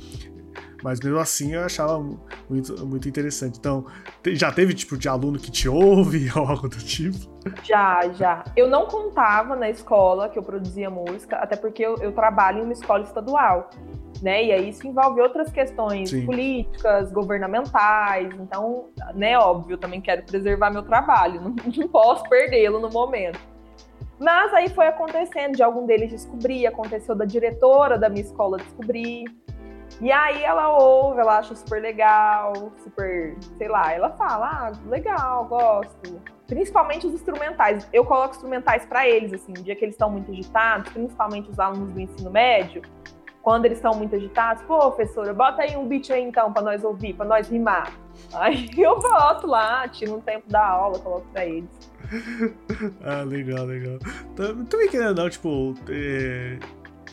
Mas 0.83 1.01
mesmo 1.01 1.18
assim 1.18 1.55
eu 1.55 1.64
achava 1.64 1.99
muito, 2.49 2.87
muito 2.87 3.09
interessante. 3.09 3.59
Então, 3.59 3.87
já 4.26 4.53
teve 4.53 4.74
tipo 4.74 4.97
de 4.97 5.09
aluno 5.09 5.39
que 5.39 5.51
te 5.51 5.68
ouve 5.68 6.31
ou 6.37 6.47
algo 6.47 6.68
do 6.68 6.79
tipo? 6.79 7.18
Já, 7.64 8.09
já. 8.12 8.45
Eu 8.57 8.68
não 8.68 8.87
contava 8.87 9.57
na 9.57 9.68
escola 9.68 10.29
que 10.29 10.39
eu 10.39 10.43
produzia 10.43 10.91
música, 10.91 11.37
até 11.37 11.57
porque 11.57 11.83
eu, 11.85 11.97
eu 11.99 12.12
trabalho 12.12 12.61
em 12.61 12.62
uma 12.62 12.72
escola 12.72 13.03
estadual. 13.03 13.70
Né? 14.22 14.47
E 14.47 14.53
aí 14.53 14.68
isso 14.70 14.87
envolve 14.87 15.20
outras 15.20 15.51
questões 15.51 16.11
Sim. 16.11 16.26
políticas, 16.26 17.12
governamentais. 17.12 18.33
Então, 18.41 18.87
né, 19.14 19.39
óbvio, 19.39 19.74
eu 19.74 19.79
também 19.79 20.01
quero 20.01 20.24
preservar 20.24 20.70
meu 20.70 20.83
trabalho, 20.83 21.41
não, 21.43 21.55
não 21.76 21.89
posso 21.89 22.24
perdê-lo 22.24 22.81
no 22.81 22.91
momento. 22.91 23.39
Mas 24.18 24.53
aí 24.53 24.68
foi 24.68 24.89
acontecendo 24.89 25.55
de 25.55 25.62
algum 25.62 25.87
deles 25.87 26.11
descobrir, 26.11 26.66
aconteceu 26.66 27.14
da 27.14 27.24
diretora 27.24 27.97
da 27.97 28.09
minha 28.09 28.24
escola 28.24 28.59
descobrir. 28.59 29.24
E 30.01 30.12
aí 30.12 30.43
ela 30.43 30.76
ouve, 30.78 31.20
ela 31.20 31.39
acha 31.39 31.55
super 31.55 31.82
legal, 31.82 32.53
super, 32.82 33.36
sei 33.57 33.68
lá, 33.68 33.93
ela 33.93 34.11
fala, 34.11 34.47
ah, 34.47 34.72
legal, 34.89 35.45
gosto. 35.47 36.20
Principalmente 36.47 37.07
os 37.07 37.14
instrumentais. 37.14 37.89
Eu 37.93 38.05
coloco 38.05 38.34
instrumentais 38.34 38.86
para 38.86 39.09
eles, 39.09 39.32
assim, 39.32 39.53
no 39.57 39.62
dia 39.62 39.74
que 39.74 39.84
eles 39.84 39.95
estão 39.95 40.11
muito 40.11 40.30
agitados, 40.30 40.93
principalmente 40.93 41.51
os 41.51 41.59
alunos 41.59 41.93
do 41.93 42.01
ensino 42.01 42.30
médio, 42.30 42.82
quando 43.43 43.64
eles 43.64 43.78
estão 43.78 43.95
muito 43.95 44.14
agitados, 44.14 44.62
pô, 44.64 44.78
professora, 44.78 45.32
bota 45.32 45.62
aí 45.62 45.74
um 45.74 45.89
beat 45.89 46.11
aí 46.11 46.22
então 46.22 46.53
para 46.53 46.62
nós 46.62 46.84
ouvir, 46.84 47.14
para 47.14 47.24
nós 47.24 47.49
rimar. 47.49 47.93
Aí 48.34 48.68
eu 48.76 48.99
boto 48.99 49.47
lá, 49.47 49.89
tiro 49.89 50.16
um 50.16 50.20
tempo 50.20 50.51
da 50.51 50.66
aula, 50.66 50.99
coloco 50.99 51.26
para 51.32 51.47
eles. 51.47 51.70
ah, 53.03 53.22
legal, 53.22 53.64
legal. 53.64 53.99
Também 54.36 54.89
querendo 54.91 55.14
não, 55.14 55.30
tipo, 55.30 55.74
é, 55.89 56.59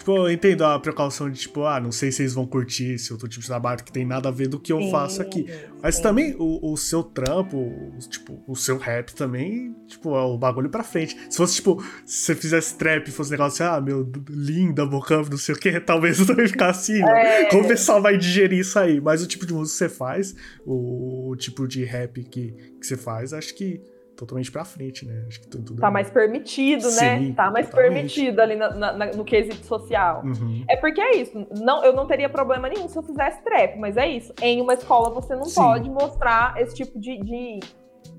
Tipo, 0.05 0.17
eu 0.17 0.31
entendo 0.31 0.63
a 0.63 0.77
precaução 0.77 1.31
de, 1.31 1.39
tipo, 1.39 1.65
ah, 1.65 1.79
não 1.79 1.91
sei 1.91 2.11
se 2.11 2.21
eles 2.21 2.35
vão 2.35 2.45
curtir 2.45 2.93
esse 2.93 3.11
outro 3.11 3.27
tipo 3.27 3.41
de 3.41 3.47
trabalho 3.47 3.83
que 3.83 3.91
tem 3.91 4.05
nada 4.05 4.29
a 4.29 4.31
ver 4.31 4.47
do 4.47 4.59
que 4.59 4.71
eu 4.71 4.79
sim, 4.79 4.91
faço 4.91 5.19
aqui. 5.19 5.47
Mas 5.81 5.95
sim. 5.95 6.03
também 6.03 6.35
o, 6.37 6.71
o, 6.71 6.77
seu 6.77 7.01
trampo, 7.01 7.57
o, 7.57 7.97
tipo, 8.07 8.39
o 8.47 8.55
seu 8.55 8.77
rap 8.77 9.15
também, 9.15 9.75
tipo, 9.87 10.15
é 10.15 10.21
o 10.21 10.37
bagulho 10.37 10.69
pra 10.69 10.83
frente. 10.83 11.17
Se 11.27 11.37
fosse, 11.37 11.55
tipo, 11.55 11.83
se 12.05 12.17
você 12.17 12.35
fizesse 12.35 12.77
trap 12.77 13.07
e 13.07 13.11
fosse 13.11 13.31
um 13.31 13.31
negócio 13.31 13.65
assim, 13.65 13.75
ah, 13.75 13.81
meu, 13.81 14.07
linda, 14.29 14.85
bocão, 14.85 15.23
não 15.23 15.39
sei 15.39 15.55
o 15.55 15.57
que, 15.57 15.79
talvez 15.81 16.19
eu 16.19 16.27
também 16.27 16.47
ficasse 16.47 16.93
assim, 16.93 17.03
é. 17.03 17.45
como 17.49 17.63
o 17.63 17.67
pessoal 17.67 17.99
vai 17.99 18.15
digerir 18.15 18.59
isso 18.59 18.77
aí. 18.77 19.01
Mas 19.01 19.23
o 19.23 19.27
tipo 19.27 19.43
de 19.43 19.55
música 19.55 19.87
que 19.87 19.91
você 19.91 19.97
faz, 19.97 20.35
o, 20.63 21.31
o 21.31 21.35
tipo 21.35 21.67
de 21.67 21.83
rap 21.83 22.23
que, 22.25 22.51
que 22.79 22.85
você 22.85 22.95
faz, 22.95 23.33
acho 23.33 23.55
que 23.55 23.81
totalmente 24.15 24.51
pra 24.51 24.63
frente, 24.65 25.05
né? 25.05 25.25
Acho 25.27 25.41
que 25.41 25.47
tudo 25.47 25.75
tá 25.75 25.91
mais 25.91 26.09
permitido, 26.09 26.83
né? 26.91 27.19
Sim, 27.19 27.33
Tá 27.33 27.51
mais 27.51 27.69
totalmente. 27.69 27.93
permitido 27.93 28.39
ali 28.39 28.55
na, 28.55 28.69
na, 28.71 29.05
no 29.13 29.23
quesito 29.25 29.65
social. 29.65 30.23
Uhum. 30.23 30.63
É 30.69 30.75
porque 30.77 31.01
é 31.01 31.17
isso. 31.17 31.45
Não, 31.59 31.83
eu 31.83 31.93
não 31.93 32.05
teria 32.07 32.29
problema 32.29 32.69
nenhum 32.69 32.87
se 32.87 32.97
eu 32.97 33.03
fizesse 33.03 33.43
trap, 33.43 33.77
mas 33.77 33.97
é 33.97 34.07
isso. 34.07 34.33
Em 34.41 34.61
uma 34.61 34.73
escola 34.73 35.09
você 35.09 35.35
não 35.35 35.45
Sim. 35.45 35.55
pode 35.61 35.89
mostrar 35.89 36.59
esse 36.61 36.75
tipo 36.75 36.99
de, 36.99 37.17
de, 37.19 37.59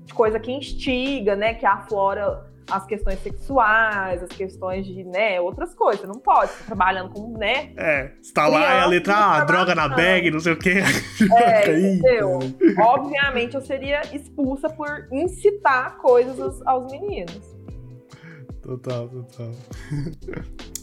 de 0.05 0.13
coisa 0.13 0.39
que 0.39 0.51
instiga, 0.51 1.35
né? 1.35 1.53
Que 1.53 1.65
aflora 1.65 2.45
as 2.69 2.85
questões 2.85 3.19
sexuais, 3.19 4.23
as 4.23 4.29
questões 4.29 4.85
de, 4.85 5.03
né, 5.03 5.39
outras 5.39 5.73
coisas. 5.73 6.01
Você 6.01 6.07
não 6.07 6.19
pode 6.19 6.51
estar 6.51 6.65
trabalhando 6.65 7.09
com, 7.11 7.37
né? 7.37 7.71
É, 7.77 8.11
você 8.21 8.33
tá 8.33 8.47
lá 8.47 8.59
e 8.59 8.79
a 8.81 8.85
letra, 8.85 9.15
ah, 9.15 9.43
droga 9.43 9.73
na 9.73 9.87
bag, 9.87 10.29
não 10.29 10.39
sei 10.39 10.53
o 10.53 10.57
quê. 10.57 10.81
É, 11.35 11.71
entendeu? 11.79 12.39
Obviamente 12.79 13.55
eu 13.55 13.61
seria 13.61 14.01
expulsa 14.13 14.69
por 14.69 15.07
incitar 15.11 15.97
coisas 15.97 16.39
aos, 16.39 16.65
aos 16.67 16.91
meninos. 16.91 17.57
Total, 18.61 19.07
total. 19.07 19.51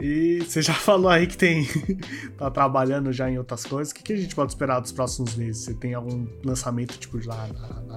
E 0.00 0.40
você 0.40 0.60
já 0.60 0.74
falou 0.74 1.10
aí 1.10 1.26
que 1.26 1.36
tem. 1.36 1.66
tá 2.36 2.50
trabalhando 2.50 3.12
já 3.12 3.30
em 3.30 3.38
outras 3.38 3.64
coisas. 3.64 3.92
O 3.92 3.94
que, 3.94 4.02
que 4.02 4.12
a 4.12 4.16
gente 4.16 4.34
pode 4.34 4.52
esperar 4.52 4.80
dos 4.80 4.92
próximos 4.92 5.34
meses? 5.34 5.64
Você 5.64 5.74
tem 5.74 5.94
algum 5.94 6.26
lançamento, 6.44 6.98
tipo, 6.98 7.18
lá 7.26 7.48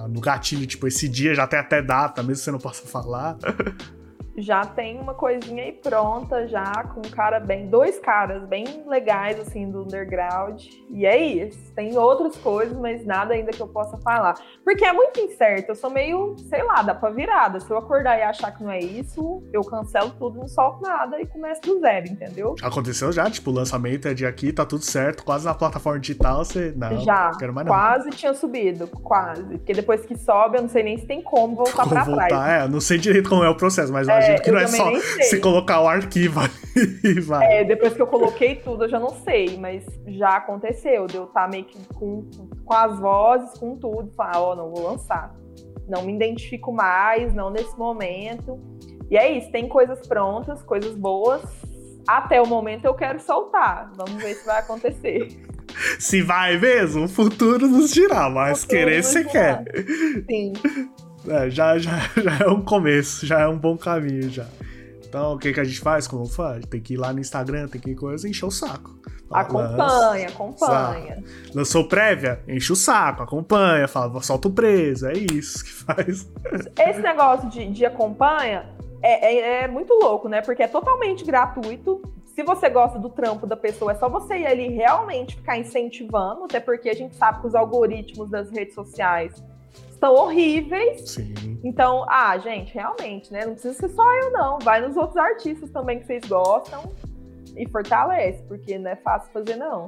no 0.08 0.20
gatilho, 0.20 0.66
tipo, 0.66 0.86
esse 0.86 1.08
dia 1.08 1.34
já 1.34 1.46
tem 1.46 1.58
até 1.58 1.82
data, 1.82 2.22
mesmo 2.22 2.38
que 2.38 2.44
você 2.44 2.50
não 2.50 2.58
possa 2.58 2.86
falar? 2.86 3.38
já 4.36 4.64
tem 4.64 4.98
uma 4.98 5.14
coisinha 5.14 5.64
aí 5.64 5.72
pronta, 5.72 6.46
já 6.46 6.72
com 6.84 7.00
um 7.00 7.10
cara 7.10 7.40
bem. 7.40 7.68
Dois 7.68 7.98
caras 7.98 8.42
bem 8.44 8.64
legais, 8.86 9.38
assim, 9.40 9.70
do 9.70 9.82
underground. 9.82 10.64
E 10.88 11.04
é 11.06 11.16
isso. 11.16 11.72
Tem 11.74 11.96
outras 11.96 12.36
coisas, 12.36 12.76
mas 12.78 13.04
nada 13.04 13.34
ainda 13.34 13.50
que 13.50 13.60
eu 13.60 13.68
possa 13.68 13.96
falar. 13.98 14.34
Porque 14.64 14.84
é 14.84 14.92
muito 14.92 15.20
incerto. 15.20 15.70
Eu 15.70 15.74
sou 15.74 15.90
meio, 15.90 16.36
sei 16.48 16.62
lá, 16.62 16.82
dá 16.82 16.94
pra 16.94 17.10
virada. 17.10 17.60
Se 17.60 17.70
eu 17.70 17.78
acordar 17.78 18.18
e 18.18 18.22
achar 18.22 18.52
que 18.52 18.62
não 18.62 18.70
é 18.70 18.78
isso, 18.78 19.42
eu 19.52 19.62
cancelo 19.62 20.10
tudo, 20.18 20.38
não 20.38 20.48
solto 20.48 20.82
nada 20.82 21.20
e 21.20 21.26
começo 21.26 21.60
do 21.62 21.80
zero, 21.80 22.08
entendeu? 22.08 22.54
Aconteceu 22.62 23.12
já, 23.12 23.28
tipo, 23.30 23.50
o 23.50 23.54
lançamento 23.54 24.08
é 24.08 24.14
de 24.14 24.24
aqui, 24.26 24.52
tá 24.52 24.64
tudo 24.64 24.84
certo, 24.84 25.24
quase 25.24 25.44
na 25.44 25.54
plataforma 25.54 25.98
digital, 25.98 26.44
você. 26.44 26.72
Não, 26.76 26.98
já. 27.00 27.30
Não 27.30 27.38
quero 27.38 27.52
mais 27.52 27.66
quase 27.66 28.10
tinha 28.10 28.34
subido, 28.34 28.86
quase. 28.86 29.42
Porque 29.58 29.72
depois 29.72 30.04
que 30.04 30.16
sobe, 30.16 30.58
eu 30.58 30.62
não 30.62 30.68
sei 30.68 30.82
nem 30.82 30.98
se 30.98 31.06
tem 31.06 31.22
como 31.22 31.56
voltar 31.56 31.82
como 31.82 31.90
pra 31.90 32.04
voltar, 32.04 32.28
trás. 32.28 32.64
É, 32.64 32.68
não 32.68 32.80
sei 32.80 32.98
direito 32.98 33.28
como 33.28 33.44
é 33.44 33.48
o 33.48 33.56
processo, 33.56 33.92
mas 33.92 34.08
é, 34.08 34.19
imagino 34.20 34.42
que 34.42 34.50
não 34.50 34.58
é 34.58 34.66
só 34.66 34.92
se 35.22 35.40
colocar 35.40 35.80
o 35.80 35.88
arquivo 35.88 36.40
e 37.04 37.20
vai. 37.20 37.60
É, 37.60 37.64
depois 37.64 37.94
que 37.94 38.02
eu 38.02 38.06
coloquei 38.06 38.56
tudo, 38.56 38.84
eu 38.84 38.88
já 38.88 38.98
não 38.98 39.10
sei, 39.10 39.56
mas 39.58 39.84
já 40.06 40.36
aconteceu. 40.36 41.06
De 41.06 41.16
eu 41.16 41.24
estar 41.24 41.42
tá 41.42 41.48
meio 41.48 41.64
que 41.64 41.78
com, 41.94 42.28
com 42.64 42.74
as 42.74 42.98
vozes, 42.98 43.58
com 43.58 43.76
tudo, 43.76 44.10
falar, 44.16 44.40
ó, 44.40 44.52
oh, 44.52 44.56
não 44.56 44.70
vou 44.70 44.90
lançar. 44.90 45.34
Não 45.88 46.02
me 46.02 46.14
identifico 46.14 46.72
mais, 46.72 47.34
não 47.34 47.50
nesse 47.50 47.76
momento. 47.76 48.60
E 49.10 49.16
é 49.16 49.30
isso, 49.32 49.50
tem 49.50 49.68
coisas 49.68 50.06
prontas, 50.06 50.62
coisas 50.62 50.94
boas. 50.94 51.42
Até 52.06 52.40
o 52.40 52.46
momento 52.46 52.84
eu 52.84 52.94
quero 52.94 53.20
soltar. 53.20 53.90
Vamos 53.96 54.22
ver 54.22 54.34
se 54.34 54.46
vai 54.46 54.60
acontecer. 54.60 55.28
Se 55.98 56.22
vai 56.22 56.58
mesmo, 56.58 57.04
o 57.04 57.08
futuro 57.08 57.66
nos 57.66 57.90
dirá, 57.90 58.28
mas 58.28 58.64
querer 58.64 59.02
você 59.02 59.24
quer. 59.24 59.64
Sim. 60.28 60.52
É, 61.28 61.50
já, 61.50 61.78
já, 61.78 61.98
já 62.16 62.44
é 62.44 62.48
um 62.48 62.62
começo, 62.62 63.26
já 63.26 63.40
é 63.40 63.48
um 63.48 63.58
bom 63.58 63.76
caminho 63.76 64.30
já. 64.30 64.46
Então, 65.06 65.34
o 65.34 65.38
que, 65.38 65.52
que 65.52 65.60
a 65.60 65.64
gente 65.64 65.80
faz? 65.80 66.06
Como 66.06 66.26
faz? 66.26 66.64
Tem 66.66 66.80
que 66.80 66.94
ir 66.94 66.96
lá 66.96 67.12
no 67.12 67.18
Instagram, 67.18 67.66
tem 67.66 67.80
que 67.80 67.90
ir 67.90 67.96
coisa, 67.96 68.28
encher 68.28 68.46
o 68.46 68.50
saco. 68.50 68.96
Acompanha, 69.30 70.28
acompanha. 70.28 71.22
Lançou 71.54 71.86
prévia? 71.86 72.40
Enche 72.48 72.72
o 72.72 72.76
saco, 72.76 73.22
acompanha, 73.22 73.86
fala, 73.86 74.20
solta 74.22 74.48
o 74.48 74.52
preso, 74.52 75.06
é 75.06 75.12
isso 75.12 75.64
que 75.64 75.70
faz. 75.84 76.28
Esse 76.78 77.00
negócio 77.00 77.48
de, 77.48 77.70
de 77.70 77.86
acompanha 77.86 78.68
é, 79.02 79.34
é, 79.34 79.64
é 79.64 79.68
muito 79.68 79.94
louco, 79.94 80.28
né? 80.28 80.40
Porque 80.42 80.62
é 80.62 80.68
totalmente 80.68 81.24
gratuito. 81.24 82.02
Se 82.26 82.42
você 82.42 82.68
gosta 82.68 82.98
do 82.98 83.08
trampo 83.08 83.46
da 83.46 83.56
pessoa, 83.56 83.92
é 83.92 83.94
só 83.94 84.08
você 84.08 84.38
ir 84.38 84.46
ali 84.46 84.68
realmente 84.68 85.36
ficar 85.36 85.58
incentivando, 85.58 86.44
até 86.44 86.58
porque 86.58 86.88
a 86.88 86.94
gente 86.94 87.14
sabe 87.14 87.40
que 87.40 87.46
os 87.46 87.54
algoritmos 87.54 88.30
das 88.30 88.50
redes 88.50 88.74
sociais 88.74 89.42
estão 90.00 90.14
horríveis. 90.14 91.10
Sim. 91.10 91.60
Então, 91.62 92.06
ah, 92.08 92.36
gente, 92.38 92.72
realmente, 92.72 93.30
né? 93.30 93.44
Não 93.44 93.52
precisa 93.52 93.74
ser 93.74 93.90
só 93.90 94.16
eu, 94.16 94.32
não. 94.32 94.58
Vai 94.60 94.80
nos 94.80 94.96
outros 94.96 95.18
artistas 95.18 95.70
também 95.70 96.00
que 96.00 96.06
vocês 96.06 96.24
gostam 96.24 96.90
e 97.54 97.68
fortalece, 97.68 98.42
porque 98.48 98.78
não 98.78 98.90
é 98.90 98.96
fácil 98.96 99.30
fazer, 99.30 99.56
não. 99.56 99.86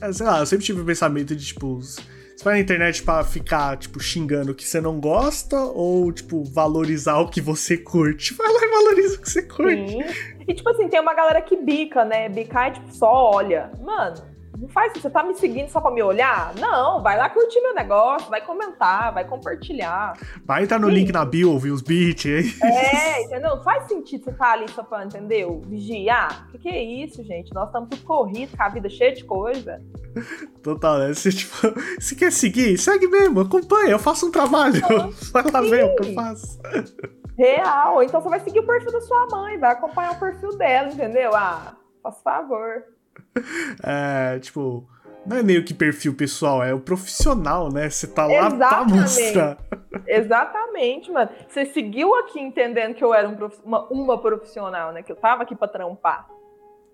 É, 0.00 0.12
sei 0.12 0.26
lá, 0.26 0.38
eu 0.38 0.46
sempre 0.46 0.64
tive 0.64 0.80
o 0.80 0.84
pensamento 0.84 1.34
de, 1.34 1.44
tipo, 1.44 1.80
você 1.80 2.44
vai 2.44 2.54
na 2.54 2.60
internet 2.60 3.02
pra 3.02 3.24
ficar, 3.24 3.76
tipo, 3.78 3.98
xingando 3.98 4.52
o 4.52 4.54
que 4.54 4.64
você 4.64 4.80
não 4.80 5.00
gosta 5.00 5.58
ou, 5.58 6.12
tipo, 6.12 6.44
valorizar 6.44 7.18
o 7.18 7.28
que 7.28 7.40
você 7.40 7.76
curte? 7.76 8.32
Vai 8.34 8.46
lá 8.46 8.60
e 8.62 8.68
valoriza 8.68 9.16
o 9.16 9.20
que 9.20 9.30
você 9.30 9.42
curte. 9.42 9.90
Sim. 9.90 10.04
E, 10.46 10.54
tipo 10.54 10.68
assim, 10.68 10.88
tem 10.88 11.00
uma 11.00 11.14
galera 11.14 11.42
que 11.42 11.56
bica, 11.56 12.04
né? 12.04 12.28
Bicar 12.28 12.68
é, 12.68 12.70
tipo, 12.72 12.92
só 12.92 13.32
olha. 13.34 13.72
Mano, 13.80 14.35
não 14.58 14.68
faz 14.68 14.92
isso, 14.92 15.02
você 15.02 15.10
tá 15.10 15.22
me 15.22 15.34
seguindo 15.34 15.68
só 15.68 15.80
pra 15.80 15.90
me 15.90 16.02
olhar? 16.02 16.54
Não, 16.56 17.02
vai 17.02 17.16
lá 17.16 17.28
curtir 17.28 17.60
meu 17.60 17.74
negócio, 17.74 18.28
vai 18.30 18.44
comentar, 18.44 19.12
vai 19.12 19.24
compartilhar. 19.24 20.18
Vai 20.44 20.64
entrar 20.64 20.78
no 20.78 20.88
Sim. 20.88 20.94
link 20.94 21.12
na 21.12 21.24
bio, 21.24 21.52
ouvir 21.52 21.70
os 21.70 21.82
beats, 21.82 22.24
hein? 22.26 22.54
É, 22.62 23.22
entendeu? 23.26 23.56
Não 23.56 23.62
faz 23.62 23.86
sentido 23.88 24.24
você 24.24 24.30
estar 24.30 24.46
tá 24.46 24.52
ali 24.52 24.70
só 24.70 24.82
pra, 24.82 25.04
entendeu? 25.04 25.60
Vigiar. 25.66 26.46
O 26.48 26.52
que, 26.52 26.58
que 26.58 26.68
é 26.68 26.82
isso, 26.82 27.22
gente? 27.22 27.52
Nós 27.52 27.66
estamos 27.66 27.88
tudo 27.90 28.02
corrido, 28.02 28.56
com 28.56 28.62
a 28.62 28.68
vida 28.68 28.88
cheia 28.88 29.12
de 29.12 29.24
coisa. 29.24 29.82
Total, 30.62 30.98
né? 30.98 31.14
Você, 31.14 31.30
tipo, 31.30 31.54
você 32.00 32.14
quer 32.14 32.32
seguir? 32.32 32.78
Segue 32.78 33.06
mesmo, 33.06 33.40
acompanha, 33.40 33.90
eu 33.90 33.98
faço 33.98 34.26
um 34.26 34.30
trabalho. 34.30 34.80
vai 35.32 35.44
lá 35.50 35.60
ver 35.60 35.84
o 35.84 35.96
que 35.96 36.08
eu 36.08 36.14
faço. 36.14 36.58
Real. 37.36 38.02
Então 38.02 38.20
você 38.20 38.28
vai 38.30 38.40
seguir 38.40 38.60
o 38.60 38.66
perfil 38.66 38.92
da 38.92 39.00
sua 39.02 39.26
mãe, 39.26 39.58
vai 39.58 39.72
acompanhar 39.72 40.12
o 40.12 40.18
perfil 40.18 40.56
dela, 40.56 40.88
entendeu? 40.88 41.34
Ah, 41.34 41.76
Faz 42.06 42.22
favor. 42.22 42.84
É, 43.82 44.38
tipo, 44.38 44.88
não 45.26 45.36
é 45.36 45.42
meio 45.42 45.64
que 45.64 45.74
perfil 45.74 46.14
pessoal, 46.14 46.62
é 46.62 46.72
o 46.72 46.80
profissional, 46.80 47.72
né? 47.72 47.90
Você 47.90 48.06
tá 48.06 48.26
lá 48.26 48.50
pra 48.50 48.84
mostrar. 48.84 49.58
Exatamente, 50.06 51.10
mano. 51.10 51.30
Você 51.48 51.66
seguiu 51.66 52.14
aqui 52.14 52.40
entendendo 52.40 52.94
que 52.94 53.04
eu 53.04 53.12
era 53.12 53.28
um 53.28 53.36
uma, 53.64 53.86
uma 53.88 54.18
profissional, 54.18 54.92
né? 54.92 55.02
Que 55.02 55.10
eu 55.10 55.16
tava 55.16 55.42
aqui 55.42 55.54
pra 55.54 55.68
trampar. 55.68 56.28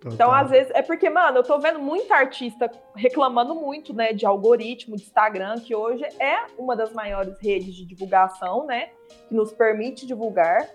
Total. 0.03 0.14
Então, 0.14 0.33
às 0.33 0.51
vezes, 0.51 0.73
é 0.75 0.83
porque, 0.83 1.09
mano, 1.09 1.39
eu 1.39 1.43
tô 1.45 1.61
vendo 1.61 1.79
muita 1.79 2.16
artista 2.16 2.68
reclamando 2.97 3.55
muito, 3.55 3.95
né, 3.95 4.12
de 4.12 4.27
algoritmo, 4.27 4.97
de 4.97 5.03
Instagram, 5.03 5.61
que 5.61 5.77
hoje 5.77 6.03
é 6.18 6.45
uma 6.59 6.75
das 6.75 6.93
maiores 6.93 7.39
redes 7.39 7.73
de 7.73 7.85
divulgação, 7.85 8.66
né, 8.66 8.89
que 9.29 9.35
nos 9.35 9.53
permite 9.53 10.05
divulgar. 10.05 10.68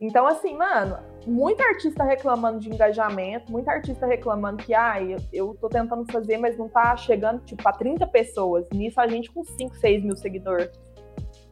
Então, 0.00 0.26
assim, 0.26 0.54
mano, 0.54 0.98
muita 1.26 1.64
artista 1.64 2.04
reclamando 2.04 2.60
de 2.60 2.68
engajamento, 2.68 3.50
muita 3.50 3.72
artista 3.72 4.06
reclamando 4.06 4.62
que, 4.62 4.74
ah, 4.74 5.02
eu, 5.02 5.18
eu 5.32 5.56
tô 5.60 5.68
tentando 5.68 6.04
fazer, 6.12 6.36
mas 6.36 6.56
não 6.58 6.68
tá 6.68 6.96
chegando, 6.96 7.40
tipo, 7.44 7.66
a 7.66 7.72
30 7.72 8.06
pessoas. 8.08 8.68
Nisso 8.72 9.00
a 9.00 9.08
gente 9.08 9.30
com 9.30 9.42
5, 9.42 9.76
6 9.76 10.04
mil 10.04 10.16
seguidores. 10.16 10.70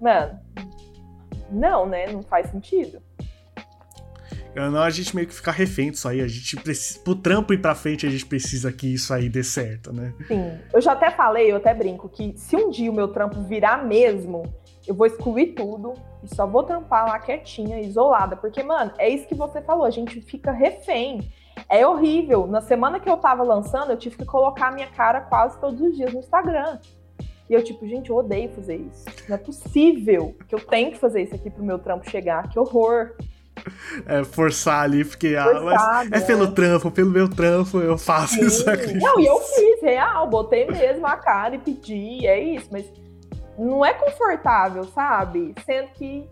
Mano, 0.00 0.38
não, 1.50 1.86
né? 1.86 2.06
Não 2.12 2.22
faz 2.22 2.50
sentido. 2.50 3.00
Não, 4.54 4.80
a 4.80 4.90
gente 4.90 5.16
meio 5.16 5.26
que 5.26 5.34
fica 5.34 5.50
refém 5.50 5.90
disso 5.90 6.08
aí. 6.08 6.20
A 6.20 6.28
gente 6.28 6.56
precisa. 6.56 7.00
Pro 7.00 7.16
trampo 7.16 7.52
ir 7.52 7.60
pra 7.60 7.74
frente, 7.74 8.06
a 8.06 8.10
gente 8.10 8.24
precisa 8.24 8.70
que 8.70 8.94
isso 8.94 9.12
aí 9.12 9.28
dê 9.28 9.42
certo, 9.42 9.92
né? 9.92 10.14
Sim. 10.28 10.58
Eu 10.72 10.80
já 10.80 10.92
até 10.92 11.10
falei, 11.10 11.50
eu 11.50 11.56
até 11.56 11.74
brinco, 11.74 12.08
que 12.08 12.34
se 12.36 12.54
um 12.54 12.70
dia 12.70 12.90
o 12.90 12.94
meu 12.94 13.08
trampo 13.08 13.42
virar 13.42 13.84
mesmo, 13.84 14.44
eu 14.86 14.94
vou 14.94 15.06
excluir 15.06 15.54
tudo 15.54 15.94
e 16.22 16.34
só 16.34 16.46
vou 16.46 16.62
trampar 16.62 17.06
lá 17.06 17.18
quietinha, 17.18 17.80
isolada. 17.80 18.36
Porque, 18.36 18.62
mano, 18.62 18.92
é 18.98 19.08
isso 19.08 19.26
que 19.26 19.34
você 19.34 19.60
falou, 19.60 19.84
a 19.84 19.90
gente 19.90 20.20
fica 20.20 20.52
refém. 20.52 21.32
É 21.68 21.86
horrível. 21.86 22.46
Na 22.46 22.60
semana 22.60 23.00
que 23.00 23.08
eu 23.08 23.16
tava 23.16 23.42
lançando, 23.42 23.90
eu 23.90 23.96
tive 23.96 24.16
que 24.16 24.24
colocar 24.24 24.68
a 24.68 24.72
minha 24.72 24.88
cara 24.88 25.20
quase 25.20 25.58
todos 25.58 25.80
os 25.80 25.96
dias 25.96 26.12
no 26.12 26.20
Instagram. 26.20 26.78
E 27.48 27.54
eu, 27.54 27.62
tipo, 27.62 27.86
gente, 27.86 28.10
eu 28.10 28.16
odeio 28.16 28.48
fazer 28.50 28.76
isso. 28.76 29.04
Não 29.28 29.36
é 29.36 29.38
possível 29.38 30.34
que 30.48 30.54
eu 30.54 30.60
tenho 30.60 30.92
que 30.92 30.98
fazer 30.98 31.22
isso 31.22 31.34
aqui 31.34 31.50
pro 31.50 31.64
meu 31.64 31.78
trampo 31.78 32.08
chegar. 32.10 32.48
Que 32.48 32.58
horror 32.58 33.14
é, 34.06 34.24
forçar 34.24 34.82
ali, 34.82 35.04
porque 35.04 35.34
ah, 35.36 36.04
é 36.10 36.20
pelo 36.20 36.52
trampo, 36.52 36.90
pelo 36.90 37.10
meu 37.10 37.28
trampo, 37.28 37.78
eu 37.80 37.96
faço 37.96 38.34
Sim. 38.34 38.46
isso 38.46 38.68
aqui. 38.68 38.94
Não, 38.94 39.18
e 39.20 39.26
eu 39.26 39.38
fiz, 39.40 39.82
real, 39.82 40.26
botei 40.28 40.66
mesmo 40.66 41.06
a 41.06 41.16
cara 41.16 41.54
e 41.54 41.58
pedi, 41.58 42.26
é 42.26 42.38
isso, 42.38 42.68
mas 42.70 42.84
não 43.58 43.84
é 43.84 43.92
confortável, 43.92 44.84
sabe? 44.84 45.54
Sendo 45.64 45.88
que, 45.94 46.26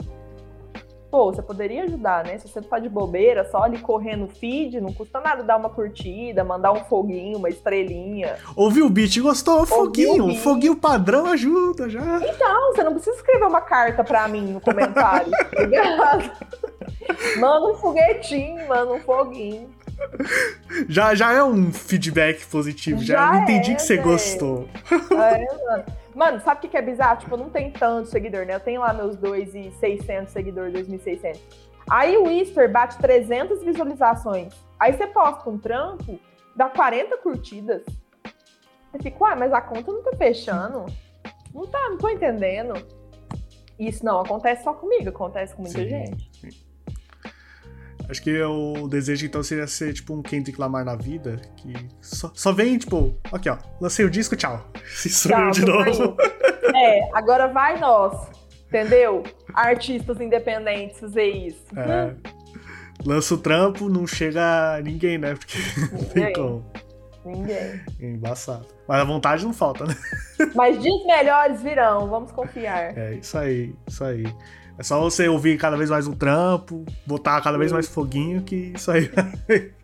pô, 1.11 1.33
você 1.33 1.43
poderia 1.43 1.85
ajudar, 1.85 2.25
né? 2.25 2.39
Se 2.39 2.49
você 2.49 2.61
tá 2.61 2.79
de 2.79 2.89
bobeira, 2.89 3.49
só 3.51 3.63
ali 3.63 3.79
correndo 3.79 4.27
feed, 4.29 4.81
não 4.81 4.93
custa 4.93 5.21
nada 5.21 5.43
dar 5.43 5.57
uma 5.57 5.71
curtida, 5.71 6.43
mandar 6.45 6.73
um 6.73 6.85
foguinho, 6.85 7.39
uma 7.39 7.49
estrelinha. 7.49 8.37
Ouviu 8.57 8.87
o 8.87 8.91
beat, 8.91 9.19
gostou? 9.21 9.65
Foguinho, 9.67 10.27
beat. 10.27 10.41
foguinho 10.41 10.77
padrão 10.77 11.27
ajuda 11.27 11.89
já. 11.89 12.19
Então, 12.23 12.73
você 12.73 12.83
não 12.83 12.95
precisa 12.95 13.17
escrever 13.17 13.47
uma 13.47 13.61
carta 13.61 14.03
pra 14.03 14.27
mim 14.29 14.53
no 14.53 14.61
comentário, 14.61 15.31
tá 15.55 15.63
ligado? 15.63 16.31
Manda 17.39 17.67
um 17.69 17.75
foguetinho, 17.75 18.67
manda 18.69 18.93
um 18.93 19.01
foguinho. 19.01 19.71
Já, 20.89 21.15
já 21.15 21.33
é 21.33 21.45
um 21.45 21.73
feedback 21.73 22.45
positivo, 22.47 23.03
já, 23.03 23.35
já 23.35 23.43
entendi 23.43 23.73
é, 23.73 23.75
que 23.75 23.83
você 23.83 23.97
véio. 23.97 24.09
gostou. 24.09 24.69
É, 25.13 25.65
mano. 25.65 25.85
Mano, 26.15 26.41
sabe 26.41 26.59
o 26.59 26.61
que, 26.63 26.69
que 26.69 26.77
é 26.77 26.83
bizarro? 26.83 27.21
Tipo, 27.21 27.37
não 27.37 27.49
tem 27.49 27.71
tanto 27.71 28.09
seguidor, 28.09 28.45
né? 28.45 28.55
Eu 28.55 28.61
tenho 28.61 28.81
lá 28.81 28.93
meus 28.93 29.17
2.600 29.17 30.29
seguidores, 30.29 30.87
2.600. 30.87 31.41
Aí 31.91 32.17
o 32.17 32.25
Whisper 32.25 32.71
bate 32.71 32.99
300 32.99 33.63
visualizações. 33.63 34.55
Aí 34.79 34.93
você 34.93 35.07
posta 35.07 35.49
um 35.49 35.59
trampo, 35.59 36.19
dá 36.55 36.69
40 36.69 37.17
curtidas. 37.19 37.83
Eu 38.93 39.03
fico, 39.03 39.25
uai, 39.25 39.37
mas 39.37 39.53
a 39.53 39.61
conta 39.61 39.91
não 39.91 40.03
tá 40.03 40.13
fechando. 40.17 40.87
Não 41.55 41.67
tá, 41.67 41.81
não 41.91 41.99
tô 41.99 42.09
entendendo. 42.09 42.75
Isso 43.79 44.05
não 44.05 44.21
acontece 44.21 44.65
só 44.65 44.75
comigo, 44.75 45.09
acontece 45.09 45.55
com 45.55 45.63
muita 45.63 45.79
sim, 45.79 45.89
gente. 45.89 46.31
Sim. 46.39 46.72
Acho 48.09 48.23
que 48.23 48.43
o 48.43 48.89
desejo 48.89 49.27
então 49.27 49.43
seria 49.43 49.67
ser 49.67 49.93
tipo 49.93 50.15
um 50.15 50.23
Kendrick 50.23 50.61
Lamar 50.61 50.85
na 50.85 50.97
vida, 50.97 51.41
que 51.57 51.73
só, 52.01 52.31
só 52.35 52.53
vem, 52.53 52.79
tipo, 52.79 53.17
aqui 53.33 53.49
ó, 53.49 53.57
lancei 53.81 54.05
o 54.05 54.11
disco, 54.11 54.37
tchau. 54.37 54.71
Se 54.87 55.09
sou 55.09 55.51
de 55.51 55.65
novo. 55.65 56.17
É, 56.75 57.09
agora 57.15 57.49
vai 57.49 57.79
nós, 57.79 58.29
entendeu? 58.69 59.23
Artistas 59.55 60.21
independentes 60.21 61.01
fazer 61.01 61.27
isso. 61.27 61.65
É. 61.77 62.07
Hum. 62.07 62.17
Lança 63.05 63.35
o 63.35 63.39
trampo, 63.39 63.89
não 63.89 64.07
chega 64.07 64.81
ninguém, 64.83 65.19
né? 65.19 65.35
Porque 65.35 65.59
não 65.93 66.05
tem 66.05 66.33
como. 66.33 66.65
Ninguém. 67.25 67.81
Embaçado. 68.01 68.67
Mas 68.87 69.01
a 69.01 69.05
vontade 69.05 69.45
não 69.45 69.53
falta, 69.53 69.85
né? 69.85 69.95
Mas 70.55 70.81
dias 70.81 71.05
melhores 71.07 71.63
virão, 71.63 72.09
vamos 72.09 72.33
confiar. 72.33 72.97
É, 72.97 73.15
isso 73.15 73.39
aí, 73.39 73.75
isso 73.87 74.05
aí. 74.05 74.25
É 74.79 74.83
só 74.83 75.01
você 75.01 75.29
ouvir 75.29 75.59
cada 75.59 75.77
vez 75.77 75.91
mais 75.91 76.07
um 76.07 76.13
trampo, 76.13 76.85
botar 77.07 77.41
cada 77.41 77.59
vez 77.59 77.71
mais 77.71 77.89
foguinho, 77.89 78.43
que 78.43 78.73
isso 78.75 78.91
aí. 78.91 79.11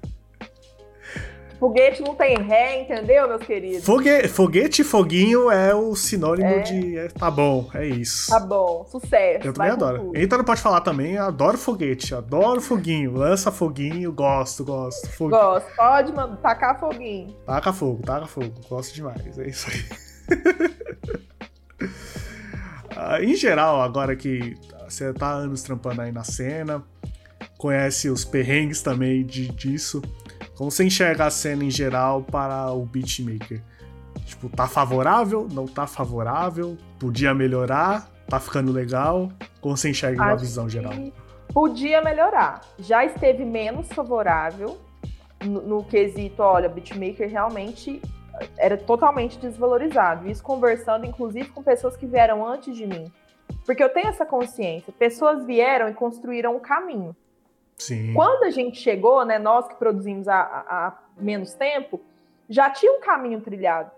Foguete 1.58 2.02
não 2.02 2.14
tem 2.14 2.36
ré, 2.40 2.82
entendeu, 2.82 3.26
meus 3.26 3.42
queridos? 3.42 3.84
Fogue... 3.84 4.28
Foguete 4.28 4.82
e 4.82 4.84
foguinho 4.84 5.50
é 5.50 5.74
o 5.74 5.92
sinônimo 5.96 6.46
é... 6.46 6.60
de. 6.60 6.96
É, 6.96 7.08
tá 7.08 7.28
bom, 7.30 7.68
é 7.74 7.84
isso. 7.84 8.30
Tá 8.30 8.38
bom, 8.38 8.86
sucesso. 8.88 9.44
Eu 9.44 9.52
também 9.52 9.72
adoro. 9.72 10.12
Eita, 10.14 10.38
não 10.38 10.44
pode 10.44 10.60
falar 10.60 10.82
também, 10.82 11.18
adoro 11.18 11.58
foguete, 11.58 12.14
adoro 12.14 12.60
foguinho. 12.60 13.12
Lança 13.12 13.50
foguinho, 13.50 14.12
gosto, 14.12 14.64
gosto. 14.64 15.08
Foguinho. 15.08 15.40
Gosto, 15.40 15.74
pode 15.74 16.12
mano, 16.12 16.36
tacar 16.36 16.78
foguinho. 16.78 17.34
Taca 17.44 17.72
fogo, 17.72 18.02
taca 18.04 18.26
fogo, 18.26 18.54
gosto 18.68 18.94
demais, 18.94 19.36
é 19.36 19.48
isso 19.48 19.66
aí. 19.68 19.84
Ah, 23.00 23.22
em 23.22 23.36
geral, 23.36 23.80
agora 23.80 24.16
que 24.16 24.56
você 24.90 25.12
tá 25.12 25.30
anos 25.30 25.62
trampando 25.62 26.00
aí 26.00 26.12
na 26.12 26.24
cena, 26.24 26.82
conhece 27.56 28.08
os 28.08 28.24
perrengues 28.24 28.82
também 28.82 29.24
de, 29.24 29.48
disso. 29.48 30.02
Como 30.56 30.70
você 30.70 30.84
enxerga 30.84 31.26
a 31.26 31.30
cena 31.30 31.64
em 31.64 31.70
geral 31.70 32.22
para 32.22 32.72
o 32.72 32.84
beatmaker? 32.84 33.62
Tipo, 34.24 34.48
tá 34.48 34.66
favorável? 34.66 35.48
Não 35.50 35.66
tá 35.66 35.86
favorável? 35.86 36.76
Podia 36.98 37.34
melhorar? 37.34 38.10
Tá 38.28 38.38
ficando 38.38 38.72
legal? 38.72 39.30
Como 39.60 39.76
você 39.76 39.90
enxerga 39.90 40.22
Acho 40.22 40.30
uma 40.30 40.36
visão 40.36 40.68
geral? 40.68 40.92
Podia 41.52 42.02
melhorar. 42.02 42.60
Já 42.78 43.04
esteve 43.04 43.44
menos 43.44 43.88
favorável 43.88 44.78
no, 45.44 45.62
no 45.62 45.84
quesito, 45.84 46.42
olha, 46.42 46.68
beatmaker 46.68 47.28
realmente 47.28 48.02
era 48.56 48.76
totalmente 48.76 49.38
desvalorizado. 49.38 50.28
Isso 50.28 50.42
conversando, 50.42 51.06
inclusive, 51.06 51.48
com 51.48 51.62
pessoas 51.62 51.96
que 51.96 52.06
vieram 52.06 52.46
antes 52.46 52.76
de 52.76 52.86
mim. 52.86 53.10
Porque 53.68 53.84
eu 53.84 53.90
tenho 53.90 54.08
essa 54.08 54.24
consciência. 54.24 54.90
Pessoas 54.98 55.44
vieram 55.44 55.90
e 55.90 55.92
construíram 55.92 56.56
um 56.56 56.58
caminho. 56.58 57.14
Sim. 57.76 58.14
Quando 58.14 58.44
a 58.44 58.50
gente 58.50 58.80
chegou, 58.80 59.26
né, 59.26 59.38
nós 59.38 59.68
que 59.68 59.74
produzimos 59.74 60.26
há, 60.26 60.40
há 60.40 60.98
menos 61.18 61.52
tempo, 61.52 62.00
já 62.48 62.70
tinha 62.70 62.90
um 62.90 63.00
caminho 63.00 63.42
trilhado. 63.42 63.90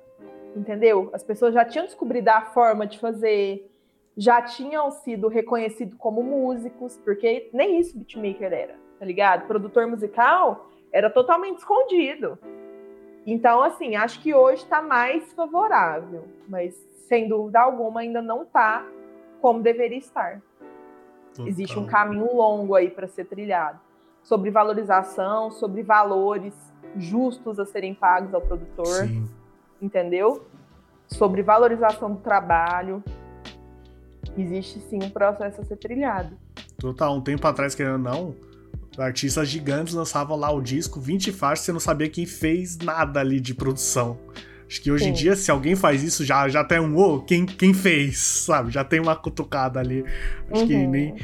Entendeu? 0.56 1.08
As 1.12 1.22
pessoas 1.22 1.54
já 1.54 1.64
tinham 1.64 1.86
descobrido 1.86 2.30
a 2.30 2.40
forma 2.46 2.84
de 2.84 2.98
fazer, 2.98 3.72
já 4.16 4.42
tinham 4.42 4.90
sido 4.90 5.28
reconhecidos 5.28 5.96
como 5.96 6.20
músicos, 6.20 6.98
porque 7.04 7.48
nem 7.52 7.78
isso 7.78 7.96
beatmaker 7.96 8.52
era, 8.52 8.74
tá 8.98 9.04
ligado? 9.04 9.46
Produtor 9.46 9.86
musical 9.86 10.68
era 10.90 11.08
totalmente 11.08 11.58
escondido. 11.58 12.36
Então, 13.24 13.62
assim, 13.62 13.94
acho 13.94 14.20
que 14.20 14.34
hoje 14.34 14.64
está 14.64 14.82
mais 14.82 15.32
favorável, 15.32 16.24
mas 16.48 16.74
sem 17.06 17.28
dúvida 17.28 17.60
alguma 17.60 18.00
ainda 18.00 18.20
não 18.20 18.42
está 18.42 18.84
como 19.40 19.62
deveria 19.62 19.98
estar. 19.98 20.40
Total. 21.32 21.48
Existe 21.48 21.78
um 21.78 21.86
caminho 21.86 22.34
longo 22.34 22.74
aí 22.74 22.90
para 22.90 23.06
ser 23.06 23.24
trilhado 23.24 23.78
sobre 24.22 24.50
valorização, 24.50 25.50
sobre 25.50 25.82
valores 25.82 26.54
justos 26.96 27.58
a 27.58 27.64
serem 27.64 27.94
pagos 27.94 28.34
ao 28.34 28.40
produtor, 28.40 29.06
Sim. 29.06 29.28
entendeu? 29.80 30.46
Sobre 31.06 31.42
valorização 31.42 32.12
do 32.12 32.20
trabalho. 32.20 33.02
Existe 34.36 34.78
sim 34.80 34.98
um 35.02 35.10
processo 35.10 35.60
a 35.60 35.64
ser 35.64 35.76
trilhado. 35.76 36.36
Total, 36.78 37.14
um 37.14 37.20
tempo 37.20 37.46
atrás, 37.46 37.74
querendo 37.74 37.94
ou 37.94 37.98
não, 37.98 38.36
artistas 38.98 39.48
gigantes 39.48 39.94
lançavam 39.94 40.36
lá 40.36 40.50
o 40.50 40.60
disco, 40.60 41.00
20 41.00 41.32
faixas, 41.32 41.64
você 41.64 41.72
não 41.72 41.80
sabia 41.80 42.08
quem 42.08 42.26
fez 42.26 42.78
nada 42.78 43.20
ali 43.20 43.40
de 43.40 43.54
produção. 43.54 44.18
Acho 44.70 44.80
que 44.80 44.92
hoje 44.92 45.02
Sim. 45.02 45.10
em 45.10 45.12
dia, 45.12 45.34
se 45.34 45.50
alguém 45.50 45.74
faz 45.74 46.00
isso, 46.04 46.24
já, 46.24 46.48
já 46.48 46.62
tem 46.62 46.78
um 46.78 46.96
ô, 46.96 47.16
oh, 47.16 47.20
quem, 47.20 47.44
quem 47.44 47.74
fez, 47.74 48.20
sabe? 48.20 48.70
Já 48.70 48.84
tem 48.84 49.00
uma 49.00 49.16
cutucada 49.16 49.80
ali. 49.80 50.04
Acho 50.48 50.62
uhum. 50.62 50.68
que 50.68 50.76
nem. 50.86 51.16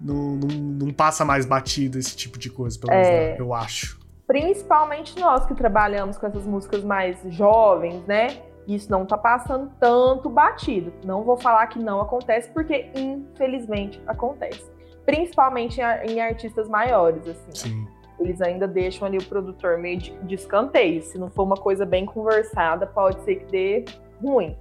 Não, 0.00 0.36
não, 0.36 0.48
não, 0.48 0.90
passa 0.90 1.22
mais 1.22 1.44
batido 1.44 1.98
esse 1.98 2.16
tipo 2.16 2.38
de 2.38 2.48
coisa, 2.48 2.78
pelo 2.78 2.92
menos, 2.92 3.08
é, 3.08 3.36
eu 3.38 3.52
acho. 3.52 4.00
Principalmente 4.26 5.18
nós 5.20 5.44
que 5.44 5.54
trabalhamos 5.54 6.16
com 6.16 6.26
essas 6.26 6.46
músicas 6.46 6.82
mais 6.82 7.18
jovens, 7.28 8.02
né? 8.06 8.38
Isso 8.66 8.90
não 8.90 9.04
tá 9.04 9.18
passando 9.18 9.70
tanto 9.78 10.30
batido. 10.30 10.90
Não 11.04 11.22
vou 11.22 11.36
falar 11.36 11.66
que 11.66 11.78
não 11.78 12.00
acontece, 12.00 12.48
porque 12.50 12.90
infelizmente 12.94 14.00
acontece 14.06 14.72
principalmente 15.04 15.80
em, 15.80 16.12
em 16.12 16.20
artistas 16.20 16.68
maiores, 16.68 17.26
assim. 17.26 17.54
Sim. 17.54 17.88
Eles 18.18 18.40
ainda 18.40 18.66
deixam 18.68 19.06
ali 19.06 19.18
o 19.18 19.24
produtor 19.24 19.78
meio 19.78 19.98
de, 19.98 20.12
de 20.22 20.34
escanteio. 20.34 21.02
Se 21.02 21.18
não 21.18 21.30
for 21.30 21.42
uma 21.42 21.56
coisa 21.56 21.84
bem 21.84 22.06
conversada, 22.06 22.86
pode 22.86 23.20
ser 23.22 23.36
que 23.36 23.44
dê 23.46 23.84
ruim. 24.22 24.56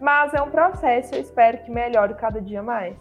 Mas 0.00 0.32
é 0.34 0.40
um 0.40 0.50
processo, 0.50 1.14
eu 1.14 1.20
espero 1.20 1.58
que 1.58 1.70
melhore 1.70 2.14
cada 2.14 2.40
dia 2.40 2.62
mais. 2.62 2.94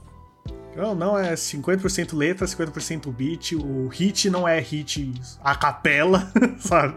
Não, 0.76 0.94
não 0.94 1.18
é 1.18 1.34
50% 1.34 2.16
letra, 2.16 2.46
50% 2.46 3.12
beat. 3.12 3.54
O 3.54 3.88
hit 3.88 4.30
não 4.30 4.48
é 4.48 4.60
hit 4.60 5.12
a 5.44 5.56
capela, 5.56 6.32
sabe? 6.60 6.96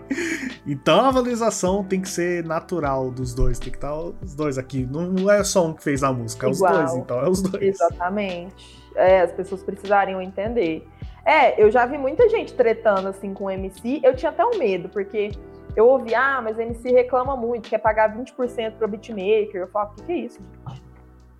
Então 0.66 1.00
a 1.06 1.10
valorização 1.10 1.82
tem 1.82 1.98
que 1.98 2.08
ser 2.08 2.44
natural 2.44 3.10
dos 3.10 3.34
dois. 3.34 3.58
Tem 3.58 3.70
que 3.70 3.78
estar 3.78 3.94
os 3.94 4.34
dois 4.34 4.58
aqui. 4.58 4.86
Não 4.86 5.30
é 5.30 5.42
só 5.42 5.66
um 5.66 5.72
que 5.72 5.82
fez 5.82 6.02
a 6.02 6.12
música, 6.12 6.46
é 6.46 6.50
Igual. 6.50 6.72
os 6.72 6.78
dois, 6.78 6.94
então 6.94 7.20
é 7.20 7.28
os 7.28 7.40
dois. 7.40 7.62
Exatamente. 7.62 8.80
É, 8.94 9.22
as 9.22 9.32
pessoas 9.32 9.62
precisariam 9.62 10.20
entender. 10.20 10.86
É, 11.24 11.62
eu 11.62 11.70
já 11.70 11.84
vi 11.86 11.98
muita 11.98 12.28
gente 12.28 12.54
tretando 12.54 13.08
assim 13.08 13.34
com 13.34 13.44
o 13.44 13.50
MC. 13.50 14.00
Eu 14.02 14.14
tinha 14.16 14.30
até 14.30 14.44
um 14.44 14.58
medo, 14.58 14.88
porque 14.88 15.32
eu 15.76 15.86
ouvi, 15.86 16.14
ah, 16.14 16.40
mas 16.42 16.58
MC 16.58 16.90
reclama 16.90 17.36
muito, 17.36 17.68
quer 17.68 17.78
pagar 17.78 18.16
20% 18.16 18.72
pro 18.72 18.88
beatmaker. 18.88 19.62
Eu 19.62 19.68
falo, 19.68 19.90
o 19.90 19.94
que, 19.94 20.02
que 20.04 20.12
é 20.12 20.16
isso? 20.16 20.40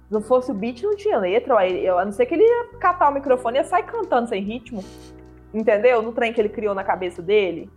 Se 0.07 0.13
não 0.13 0.21
fosse 0.21 0.51
o 0.51 0.55
beat, 0.55 0.83
não 0.83 0.97
tinha 0.97 1.19
letra. 1.19 1.69
Eu, 1.69 1.99
a 1.99 2.05
não 2.05 2.13
ser 2.13 2.27
que 2.27 2.35
ele 2.35 2.45
ia 2.45 2.79
catar 2.79 3.09
o 3.11 3.15
microfone 3.15 3.59
e 3.59 3.61
ia 3.61 3.65
sair 3.65 3.85
cantando 3.85 4.29
sem 4.29 4.43
ritmo. 4.43 4.85
Entendeu? 5.53 6.03
No 6.03 6.13
trem 6.13 6.33
que 6.33 6.41
ele 6.41 6.49
criou 6.49 6.75
na 6.75 6.85
cabeça 6.85 7.21
dele. 7.21 7.71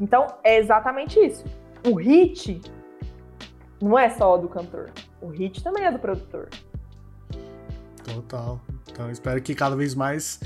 Então, 0.00 0.26
é 0.44 0.58
exatamente 0.58 1.18
isso. 1.18 1.44
O 1.86 1.94
hit 1.94 2.60
não 3.80 3.98
é 3.98 4.10
só 4.10 4.36
do 4.36 4.48
cantor. 4.48 4.90
O 5.20 5.28
hit 5.28 5.62
também 5.62 5.84
é 5.84 5.90
do 5.90 5.98
produtor. 5.98 6.48
Total. 8.04 8.60
Então, 8.90 9.10
espero 9.10 9.40
que 9.40 9.54
cada 9.54 9.76
vez 9.76 9.94
mais 9.94 10.40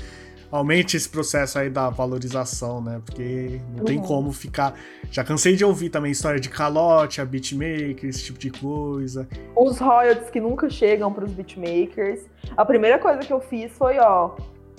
aumente 0.53 0.95
esse 0.95 1.09
processo 1.09 1.57
aí 1.57 1.67
da 1.67 1.89
valorização, 1.89 2.79
né? 2.79 3.01
Porque 3.03 3.59
não 3.71 3.79
uhum. 3.79 3.85
tem 3.85 3.99
como 3.99 4.31
ficar. 4.31 4.75
Já 5.09 5.23
cansei 5.23 5.55
de 5.55 5.65
ouvir 5.65 5.89
também 5.89 6.11
história 6.11 6.39
de 6.39 6.47
calote, 6.47 7.19
a 7.19 7.25
beatmaker, 7.25 8.07
esse 8.07 8.23
tipo 8.23 8.37
de 8.37 8.51
coisa. 8.51 9.27
Os 9.55 9.79
royalties 9.79 10.29
que 10.29 10.39
nunca 10.39 10.69
chegam 10.69 11.11
para 11.11 11.25
os 11.25 11.31
beatmakers. 11.31 12.21
A 12.55 12.63
primeira 12.63 12.99
coisa 12.99 13.19
que 13.19 13.33
eu 13.33 13.41
fiz 13.41 13.71
foi, 13.71 13.97
ó, 13.97 14.35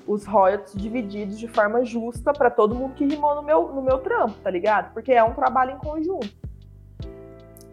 os 0.06 0.24
royalties 0.24 0.80
divididos 0.80 1.38
de 1.38 1.48
forma 1.48 1.84
justa 1.84 2.32
para 2.32 2.50
todo 2.50 2.72
mundo 2.72 2.94
que 2.94 3.04
rimou 3.04 3.34
no 3.34 3.42
meu, 3.42 3.72
no 3.72 3.82
meu 3.82 3.98
trampo, 3.98 4.34
tá 4.44 4.50
ligado? 4.50 4.92
Porque 4.92 5.10
é 5.10 5.24
um 5.24 5.32
trabalho 5.32 5.72
em 5.72 5.78
conjunto. 5.78 6.43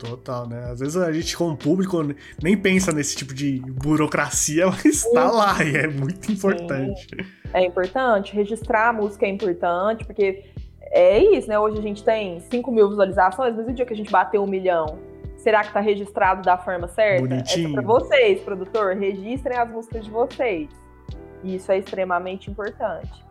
Total, 0.01 0.47
né? 0.47 0.71
Às 0.71 0.79
vezes 0.79 0.97
a 0.97 1.11
gente, 1.11 1.37
como 1.37 1.55
público, 1.55 2.01
nem 2.41 2.57
pensa 2.57 2.91
nesse 2.91 3.15
tipo 3.15 3.35
de 3.35 3.59
burocracia, 3.59 4.65
mas 4.83 5.03
tá 5.11 5.29
lá 5.29 5.63
e 5.63 5.77
é 5.77 5.87
muito 5.87 6.31
importante. 6.31 7.01
Sim. 7.01 7.25
É 7.53 7.63
importante. 7.63 8.33
Registrar 8.33 8.89
a 8.89 8.93
música 8.93 9.27
é 9.27 9.29
importante, 9.29 10.03
porque 10.03 10.43
é 10.81 11.19
isso, 11.19 11.47
né? 11.47 11.59
Hoje 11.59 11.77
a 11.77 11.81
gente 11.81 12.03
tem 12.03 12.39
5 12.39 12.71
mil 12.71 12.89
visualizações, 12.89 13.55
mas 13.55 13.67
o 13.67 13.73
dia 13.73 13.85
que 13.85 13.93
a 13.93 13.95
gente 13.95 14.11
bater 14.11 14.39
um 14.39 14.47
milhão, 14.47 14.97
será 15.37 15.63
que 15.63 15.71
tá 15.71 15.79
registrado 15.79 16.41
da 16.41 16.57
forma 16.57 16.87
certa? 16.87 17.21
Bonitinho. 17.21 17.69
É 17.69 17.73
pra 17.73 17.81
vocês, 17.83 18.41
produtor, 18.41 18.95
registrem 18.95 19.55
as 19.55 19.69
músicas 19.69 20.03
de 20.03 20.09
vocês. 20.09 20.67
E 21.43 21.55
isso 21.55 21.71
é 21.71 21.77
extremamente 21.77 22.49
importante. 22.49 23.23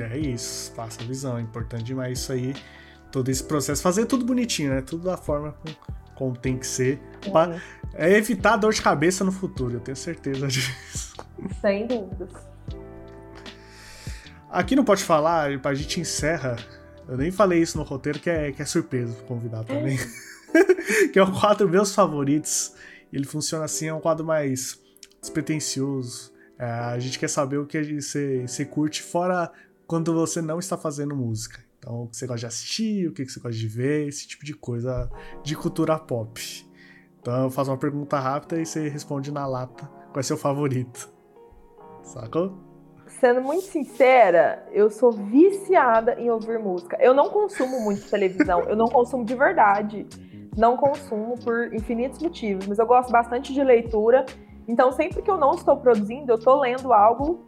É 0.00 0.18
isso, 0.18 0.72
passa 0.74 1.00
a 1.00 1.04
visão. 1.04 1.38
É 1.38 1.40
importante 1.40 1.84
demais 1.84 2.18
isso 2.18 2.32
aí 2.32 2.54
todo 3.12 3.28
esse 3.28 3.44
processo, 3.44 3.82
fazer 3.82 4.06
tudo 4.06 4.24
bonitinho, 4.24 4.70
né? 4.70 4.80
Tudo 4.80 5.04
da 5.04 5.16
forma 5.16 5.54
como 6.16 6.36
tem 6.36 6.56
que 6.56 6.66
ser. 6.66 7.00
Pra, 7.30 7.60
é 7.94 8.10
evitar 8.16 8.56
dor 8.56 8.72
de 8.72 8.80
cabeça 8.80 9.22
no 9.22 9.30
futuro, 9.30 9.74
eu 9.74 9.80
tenho 9.80 9.96
certeza 9.96 10.48
disso. 10.48 11.14
Sem 11.60 11.86
dúvidas. 11.86 12.30
Aqui 14.50 14.74
não 14.74 14.84
pode 14.84 15.04
falar, 15.04 15.50
a 15.62 15.74
gente 15.74 16.00
encerra. 16.00 16.56
Eu 17.06 17.16
nem 17.16 17.30
falei 17.30 17.60
isso 17.60 17.76
no 17.76 17.84
roteiro, 17.84 18.18
que 18.18 18.30
é, 18.30 18.52
que 18.52 18.62
é 18.62 18.64
surpresa 18.64 19.14
pro 19.14 19.24
convidado 19.24 19.66
também. 19.66 19.98
que 21.12 21.18
é 21.18 21.22
o 21.22 21.32
quadro 21.32 21.68
Meus 21.68 21.94
Favoritos. 21.94 22.72
Ele 23.12 23.24
funciona 23.24 23.64
assim, 23.64 23.88
é 23.88 23.94
um 23.94 24.00
quadro 24.00 24.24
mais 24.24 24.78
despretensioso. 25.20 26.32
É, 26.58 26.64
a 26.64 26.98
gente 26.98 27.18
quer 27.18 27.28
saber 27.28 27.58
o 27.58 27.66
que 27.66 28.00
você 28.00 28.64
curte 28.64 29.02
fora 29.02 29.50
quando 29.86 30.14
você 30.14 30.40
não 30.40 30.58
está 30.58 30.76
fazendo 30.76 31.16
música. 31.16 31.62
Então, 31.82 32.04
o 32.04 32.08
que 32.08 32.16
você 32.16 32.28
gosta 32.28 32.38
de 32.38 32.46
assistir, 32.46 33.08
o 33.08 33.12
que 33.12 33.26
você 33.26 33.40
gosta 33.40 33.58
de 33.58 33.66
ver, 33.66 34.06
esse 34.06 34.28
tipo 34.28 34.44
de 34.44 34.54
coisa 34.54 35.10
de 35.42 35.56
cultura 35.56 35.98
pop. 35.98 36.40
Então, 37.20 37.42
eu 37.42 37.50
faço 37.50 37.72
uma 37.72 37.76
pergunta 37.76 38.20
rápida 38.20 38.60
e 38.60 38.64
você 38.64 38.88
responde 38.88 39.32
na 39.32 39.44
lata 39.48 39.86
qual 40.12 40.20
é 40.20 40.22
seu 40.22 40.36
favorito. 40.36 41.12
Sacou? 42.04 42.56
Sendo 43.08 43.42
muito 43.42 43.64
sincera, 43.64 44.64
eu 44.70 44.90
sou 44.90 45.10
viciada 45.10 46.14
em 46.20 46.30
ouvir 46.30 46.60
música. 46.60 46.96
Eu 47.00 47.12
não 47.12 47.30
consumo 47.30 47.80
muito 47.80 48.08
televisão, 48.08 48.60
eu 48.60 48.76
não 48.76 48.86
consumo 48.86 49.24
de 49.24 49.34
verdade. 49.34 50.06
Não 50.56 50.76
consumo 50.76 51.36
por 51.42 51.74
infinitos 51.74 52.20
motivos, 52.20 52.64
mas 52.68 52.78
eu 52.78 52.86
gosto 52.86 53.10
bastante 53.10 53.52
de 53.52 53.64
leitura. 53.64 54.24
Então, 54.68 54.92
sempre 54.92 55.20
que 55.20 55.30
eu 55.30 55.36
não 55.36 55.52
estou 55.52 55.76
produzindo, 55.78 56.30
eu 56.30 56.36
estou 56.36 56.60
lendo 56.60 56.92
algo 56.92 57.44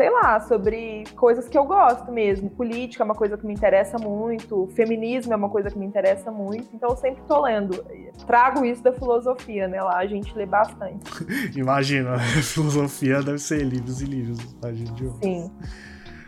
sei 0.00 0.08
lá, 0.08 0.40
sobre 0.40 1.04
coisas 1.14 1.46
que 1.46 1.58
eu 1.58 1.64
gosto 1.66 2.10
mesmo. 2.10 2.48
Política 2.48 3.02
é 3.02 3.04
uma 3.04 3.14
coisa 3.14 3.36
que 3.36 3.46
me 3.46 3.52
interessa 3.52 3.98
muito, 3.98 4.66
feminismo 4.74 5.34
é 5.34 5.36
uma 5.36 5.50
coisa 5.50 5.70
que 5.70 5.78
me 5.78 5.84
interessa 5.84 6.30
muito, 6.30 6.70
então 6.72 6.88
eu 6.88 6.96
sempre 6.96 7.22
tô 7.28 7.42
lendo. 7.42 7.84
Trago 8.26 8.64
isso 8.64 8.82
da 8.82 8.94
filosofia, 8.94 9.68
né? 9.68 9.82
Lá 9.82 9.98
a 9.98 10.06
gente 10.06 10.34
lê 10.34 10.46
bastante. 10.46 11.04
Imagina, 11.54 12.18
filosofia 12.40 13.22
deve 13.22 13.38
ser 13.40 13.62
livros 13.62 14.00
e 14.00 14.06
livros, 14.06 14.38
imagina 14.54 14.90
de 14.92 15.10
Sim. 15.22 15.52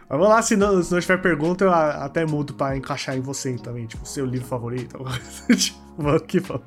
Vamos 0.06 0.28
lá, 0.28 0.42
se 0.42 0.54
não, 0.54 0.82
se 0.82 0.92
não 0.92 1.00
tiver 1.00 1.22
pergunta, 1.22 1.64
eu 1.64 1.72
até 1.72 2.26
mudo 2.26 2.52
pra 2.52 2.76
encaixar 2.76 3.16
em 3.16 3.22
você 3.22 3.56
também, 3.56 3.86
tipo, 3.86 4.04
seu 4.04 4.26
livro 4.26 4.46
favorito. 4.46 4.98
tipo. 6.28 6.60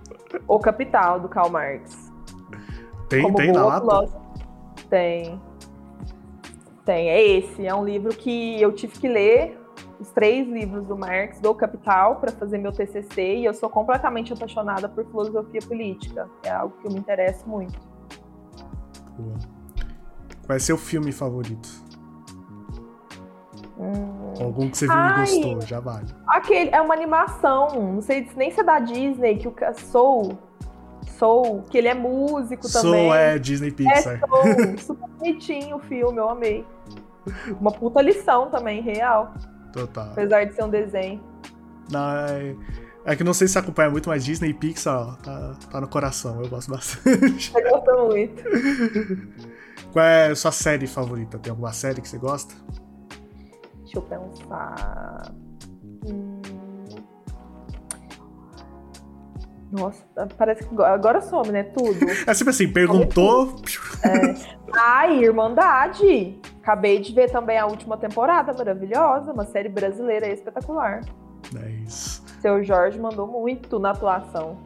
O 0.47 0.57
Capital, 0.57 1.19
do 1.19 1.29
Karl 1.29 1.51
Marx. 1.51 2.11
Tem, 3.07 3.21
Como 3.21 3.37
tem 3.37 3.51
na 3.51 3.63
lata? 3.63 4.11
Tem. 4.89 5.39
Tem, 6.85 7.09
é 7.09 7.27
esse. 7.27 7.65
É 7.65 7.73
um 7.73 7.83
livro 7.83 8.15
que 8.15 8.61
eu 8.61 8.71
tive 8.71 8.99
que 8.99 9.07
ler 9.07 9.59
os 9.99 10.11
três 10.11 10.47
livros 10.47 10.85
do 10.85 10.95
Marx, 10.95 11.39
do 11.39 11.53
Capital, 11.55 12.17
para 12.17 12.31
fazer 12.31 12.57
meu 12.57 12.71
TCC, 12.71 13.37
e 13.37 13.45
eu 13.45 13.53
sou 13.53 13.69
completamente 13.69 14.31
apaixonada 14.31 14.87
por 14.87 15.05
filosofia 15.05 15.61
política. 15.61 16.29
É 16.43 16.51
algo 16.51 16.75
que 16.79 16.87
eu 16.87 16.91
me 16.91 16.99
interesso 16.99 17.47
muito. 17.47 17.79
Qual 20.45 20.55
é 20.55 20.59
seu 20.59 20.77
filme 20.77 21.11
favorito? 21.11 21.67
Hum... 23.79 24.33
Algum 24.39 24.69
que 24.69 24.77
você 24.77 24.85
viu 24.85 24.95
Ai, 24.95 25.23
e 25.23 25.41
gostou, 25.41 25.61
já 25.61 25.79
vale. 25.79 26.07
Aquele, 26.27 26.69
é 26.71 26.81
uma 26.81 26.93
animação, 26.93 27.93
não 27.93 28.01
sei 28.01 28.29
nem 28.35 28.51
se 28.51 28.59
é 28.59 28.63
da 28.63 28.79
Disney, 28.79 29.37
que 29.37 29.47
o 29.47 29.53
Soul, 29.75 30.37
Soul, 31.17 31.63
que 31.63 31.77
ele 31.77 31.87
é 31.87 31.93
músico 31.93 32.67
Soul 32.67 32.83
também. 32.83 33.01
Soul 33.01 33.15
é 33.15 33.39
Disney 33.39 33.71
Pixar. 33.71 34.15
É 34.15 34.27
Soul, 34.27 34.77
super 34.77 35.09
bonitinho 35.09 35.77
o 35.77 35.79
filme, 35.79 36.17
eu 36.17 36.29
amei. 36.29 36.65
Uma 37.59 37.71
puta 37.71 38.01
lição 38.01 38.49
também, 38.49 38.81
real. 38.81 39.33
Total. 39.73 40.11
Apesar 40.11 40.45
de 40.45 40.53
ser 40.53 40.63
um 40.63 40.69
desenho. 40.69 41.21
Não, 41.91 42.09
é... 42.09 42.55
é 43.05 43.15
que 43.15 43.23
não 43.23 43.33
sei 43.33 43.47
se 43.47 43.57
acompanha 43.57 43.89
muito, 43.89 44.09
mas 44.09 44.23
Disney 44.23 44.49
e 44.49 44.53
Pixar 44.53 44.95
ó, 44.95 45.15
tá, 45.15 45.55
tá 45.71 45.81
no 45.81 45.87
coração, 45.87 46.41
eu 46.41 46.49
gosto 46.49 46.71
bastante. 46.71 47.51
Eu 47.55 47.69
gosto 47.69 48.07
muito. 48.07 48.43
Qual 49.91 50.05
é 50.05 50.31
a 50.31 50.35
sua 50.35 50.51
série 50.51 50.87
favorita? 50.87 51.39
Tem 51.39 51.51
alguma 51.51 51.73
série 51.73 52.01
que 52.01 52.07
você 52.07 52.17
gosta? 52.17 52.53
Deixa 53.83 53.97
eu 53.97 54.01
pensar. 54.01 55.33
Hum... 56.07 56.34
Nossa, 59.75 60.03
parece 60.37 60.65
que 60.65 60.81
agora 60.81 61.21
some, 61.21 61.51
né? 61.51 61.63
Tudo. 61.63 61.97
É 62.25 62.33
sempre 62.33 62.51
assim, 62.51 62.67
perguntou. 62.71 63.55
É. 64.03 64.35
Ai, 64.73 65.23
Irmandade. 65.23 66.39
Acabei 66.61 66.99
de 66.99 67.13
ver 67.13 67.29
também 67.29 67.57
a 67.57 67.65
última 67.65 67.97
temporada, 67.97 68.53
maravilhosa. 68.53 69.31
Uma 69.33 69.45
série 69.45 69.69
brasileira 69.69 70.27
espetacular. 70.27 71.01
É 71.61 71.69
isso. 71.85 72.23
Seu 72.41 72.63
Jorge 72.63 72.99
mandou 72.99 73.27
muito 73.27 73.77
na 73.79 73.91
atuação. 73.91 74.57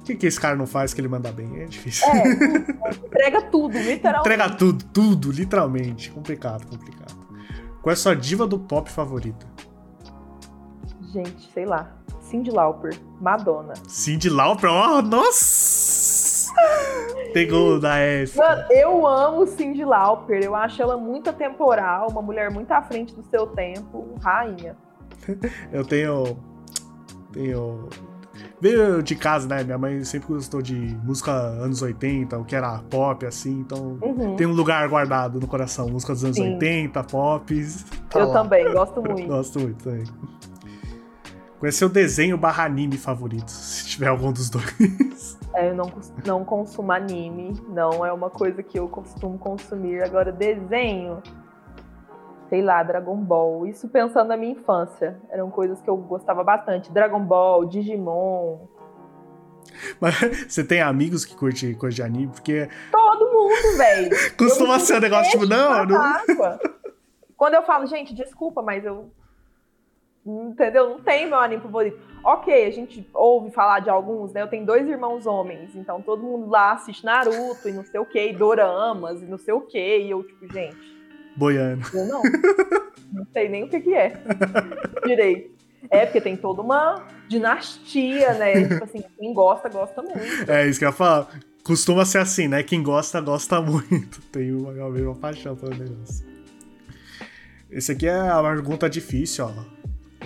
O 0.00 0.04
que, 0.04 0.14
que 0.14 0.26
esse 0.26 0.40
cara 0.40 0.56
não 0.56 0.66
faz 0.66 0.94
que 0.94 1.00
ele 1.00 1.08
manda 1.08 1.30
bem? 1.32 1.62
É 1.62 1.64
difícil. 1.66 2.08
É, 2.08 2.28
entrega 3.06 3.42
tudo, 3.42 3.76
literalmente. 3.76 4.28
Entrega 4.28 4.50
tudo, 4.50 4.84
tudo, 4.92 5.32
literalmente. 5.32 6.10
Complicado, 6.10 6.66
complicado. 6.66 7.14
Qual 7.82 7.90
é 7.90 7.94
a 7.94 7.96
sua 7.96 8.16
diva 8.16 8.46
do 8.46 8.58
pop 8.58 8.90
favorita? 8.90 9.46
Gente, 11.12 11.50
sei 11.52 11.64
lá. 11.64 11.90
Cindy 12.20 12.50
Lauper, 12.50 12.98
Madonna. 13.20 13.74
Cindy 13.86 14.28
Lauper? 14.28 14.68
Oh, 14.70 15.00
nossa! 15.02 16.52
Pegou 17.32 17.78
da 17.80 17.96
F. 17.98 18.36
Mano, 18.36 18.64
eu 18.70 19.06
amo 19.06 19.46
Cindy 19.46 19.84
Lauper. 19.84 20.42
Eu 20.42 20.54
acho 20.54 20.80
ela 20.82 20.96
muito 20.96 21.30
atemporal, 21.30 22.08
uma 22.10 22.20
mulher 22.22 22.50
muito 22.50 22.70
à 22.72 22.82
frente 22.82 23.14
do 23.14 23.22
seu 23.30 23.46
tempo, 23.46 24.14
rainha. 24.20 24.76
eu 25.72 25.84
tenho. 25.84 26.36
Tenho. 27.32 27.88
Veio 28.60 29.02
de 29.02 29.14
casa, 29.14 29.46
né? 29.46 29.62
Minha 29.64 29.78
mãe 29.78 30.02
sempre 30.04 30.28
gostou 30.28 30.60
de 30.60 30.74
música 31.04 31.30
anos 31.32 31.80
80, 31.80 32.36
o 32.38 32.44
que 32.44 32.54
era 32.56 32.78
pop, 32.90 33.24
assim, 33.24 33.60
então 33.60 33.98
Uhum. 34.02 34.34
tem 34.36 34.46
um 34.46 34.52
lugar 34.52 34.86
guardado 34.88 35.38
no 35.40 35.46
coração. 35.46 35.88
Música 35.88 36.12
dos 36.12 36.24
anos 36.24 36.36
Sim. 36.36 36.54
80, 36.54 37.02
pop. 37.04 37.66
tá 38.10 38.18
Eu 38.20 38.28
lá. 38.28 38.32
também, 38.42 38.70
gosto 38.72 39.02
muito. 39.02 39.26
Gosto 39.26 39.60
muito 39.60 39.84
também. 39.84 40.04
Qual 41.58 41.68
é 41.68 41.72
seu 41.72 41.88
desenho 41.88 42.36
barra 42.36 42.64
anime 42.64 42.98
favorito? 42.98 43.50
Se 43.50 43.86
tiver 43.86 44.08
algum 44.08 44.32
dos 44.32 44.50
dois. 44.50 45.36
É, 45.56 45.70
eu 45.70 45.74
não, 45.74 45.90
não 46.26 46.44
consumo 46.44 46.92
anime, 46.92 47.58
não 47.70 48.04
é 48.04 48.12
uma 48.12 48.28
coisa 48.28 48.62
que 48.62 48.78
eu 48.78 48.86
costumo 48.90 49.38
consumir. 49.38 50.02
Agora, 50.02 50.30
desenho, 50.30 51.22
sei 52.50 52.60
lá, 52.60 52.82
Dragon 52.82 53.16
Ball. 53.16 53.66
Isso 53.66 53.88
pensando 53.88 54.28
na 54.28 54.36
minha 54.36 54.52
infância. 54.52 55.18
Eram 55.30 55.50
coisas 55.50 55.80
que 55.80 55.88
eu 55.88 55.96
gostava 55.96 56.44
bastante. 56.44 56.92
Dragon 56.92 57.20
Ball, 57.20 57.64
Digimon. 57.64 58.66
Mas 60.00 60.14
você 60.46 60.62
tem 60.62 60.82
amigos 60.82 61.24
que 61.24 61.34
curtem 61.34 61.74
coisa 61.74 61.96
de 61.96 62.02
anime? 62.02 62.28
Porque 62.28 62.68
Todo 62.92 63.32
mundo, 63.32 63.78
velho. 63.78 64.10
costuma 64.36 64.78
ser 64.78 64.96
um 64.96 65.00
negócio 65.00 65.30
tipo, 65.30 65.46
não, 65.46 65.86
não. 65.86 66.58
Quando 67.36 67.54
eu 67.54 67.62
falo, 67.62 67.86
gente, 67.86 68.14
desculpa, 68.14 68.62
mas 68.62 68.84
eu. 68.84 69.10
Entendeu? 70.26 70.90
Não 70.90 70.98
tem 70.98 71.26
meu 71.26 71.38
anime 71.38 71.62
favorito. 71.62 71.98
Ok, 72.24 72.66
a 72.66 72.70
gente 72.70 73.08
ouve 73.14 73.52
falar 73.52 73.78
de 73.78 73.88
alguns, 73.88 74.32
né? 74.32 74.42
Eu 74.42 74.48
tenho 74.48 74.66
dois 74.66 74.88
irmãos 74.88 75.24
homens, 75.26 75.76
então 75.76 76.02
todo 76.02 76.24
mundo 76.24 76.48
lá 76.48 76.72
assiste 76.72 77.04
Naruto 77.04 77.68
e 77.68 77.72
não 77.72 77.84
sei 77.84 78.00
o 78.00 78.04
que, 78.04 78.32
Doramas 78.32 79.22
e 79.22 79.26
não 79.26 79.38
sei 79.38 79.54
o 79.54 79.60
que, 79.60 79.98
e 79.98 80.10
eu, 80.10 80.24
tipo, 80.24 80.52
gente, 80.52 80.76
Boiano. 81.36 81.82
eu 81.94 82.06
não. 82.06 82.22
não 83.12 83.26
sei 83.32 83.48
nem 83.48 83.62
o 83.62 83.68
que, 83.68 83.80
que 83.80 83.94
é 83.94 84.20
direito. 85.06 85.54
É, 85.88 86.04
porque 86.04 86.20
tem 86.20 86.36
toda 86.36 86.62
uma 86.62 87.06
dinastia, 87.28 88.34
né? 88.34 88.66
Tipo 88.66 88.82
assim, 88.82 89.04
quem 89.16 89.32
gosta, 89.32 89.68
gosta 89.68 90.02
muito. 90.02 90.50
É 90.50 90.66
isso 90.66 90.80
que 90.80 90.84
eu 90.84 90.88
ia 90.88 90.92
falar. 90.92 91.28
Costuma 91.62 92.04
ser 92.04 92.18
assim, 92.18 92.48
né? 92.48 92.62
Quem 92.64 92.82
gosta, 92.82 93.20
gosta 93.20 93.60
muito. 93.60 94.20
Tem 94.32 94.52
uma, 94.52 94.70
a 94.70 94.90
mesma 94.90 95.14
paixão 95.14 95.54
pelo 95.54 95.76
negócio. 95.76 96.26
Esse 97.70 97.92
aqui 97.92 98.06
é 98.06 98.16
uma 98.16 98.42
pergunta 98.42 98.88
difícil, 98.88 99.46
ó. 99.46 99.52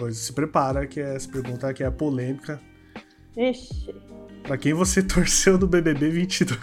Pois 0.00 0.16
se 0.16 0.32
prepara, 0.32 0.86
que 0.86 0.98
essa 0.98 1.30
pergunta 1.30 1.68
aqui 1.68 1.84
é 1.84 1.90
polêmica. 1.90 2.58
Ixi. 3.36 3.94
Pra 4.44 4.56
quem 4.56 4.72
você 4.72 5.02
torceu 5.04 5.58
no 5.58 5.66
BBB 5.66 6.08
22? 6.08 6.58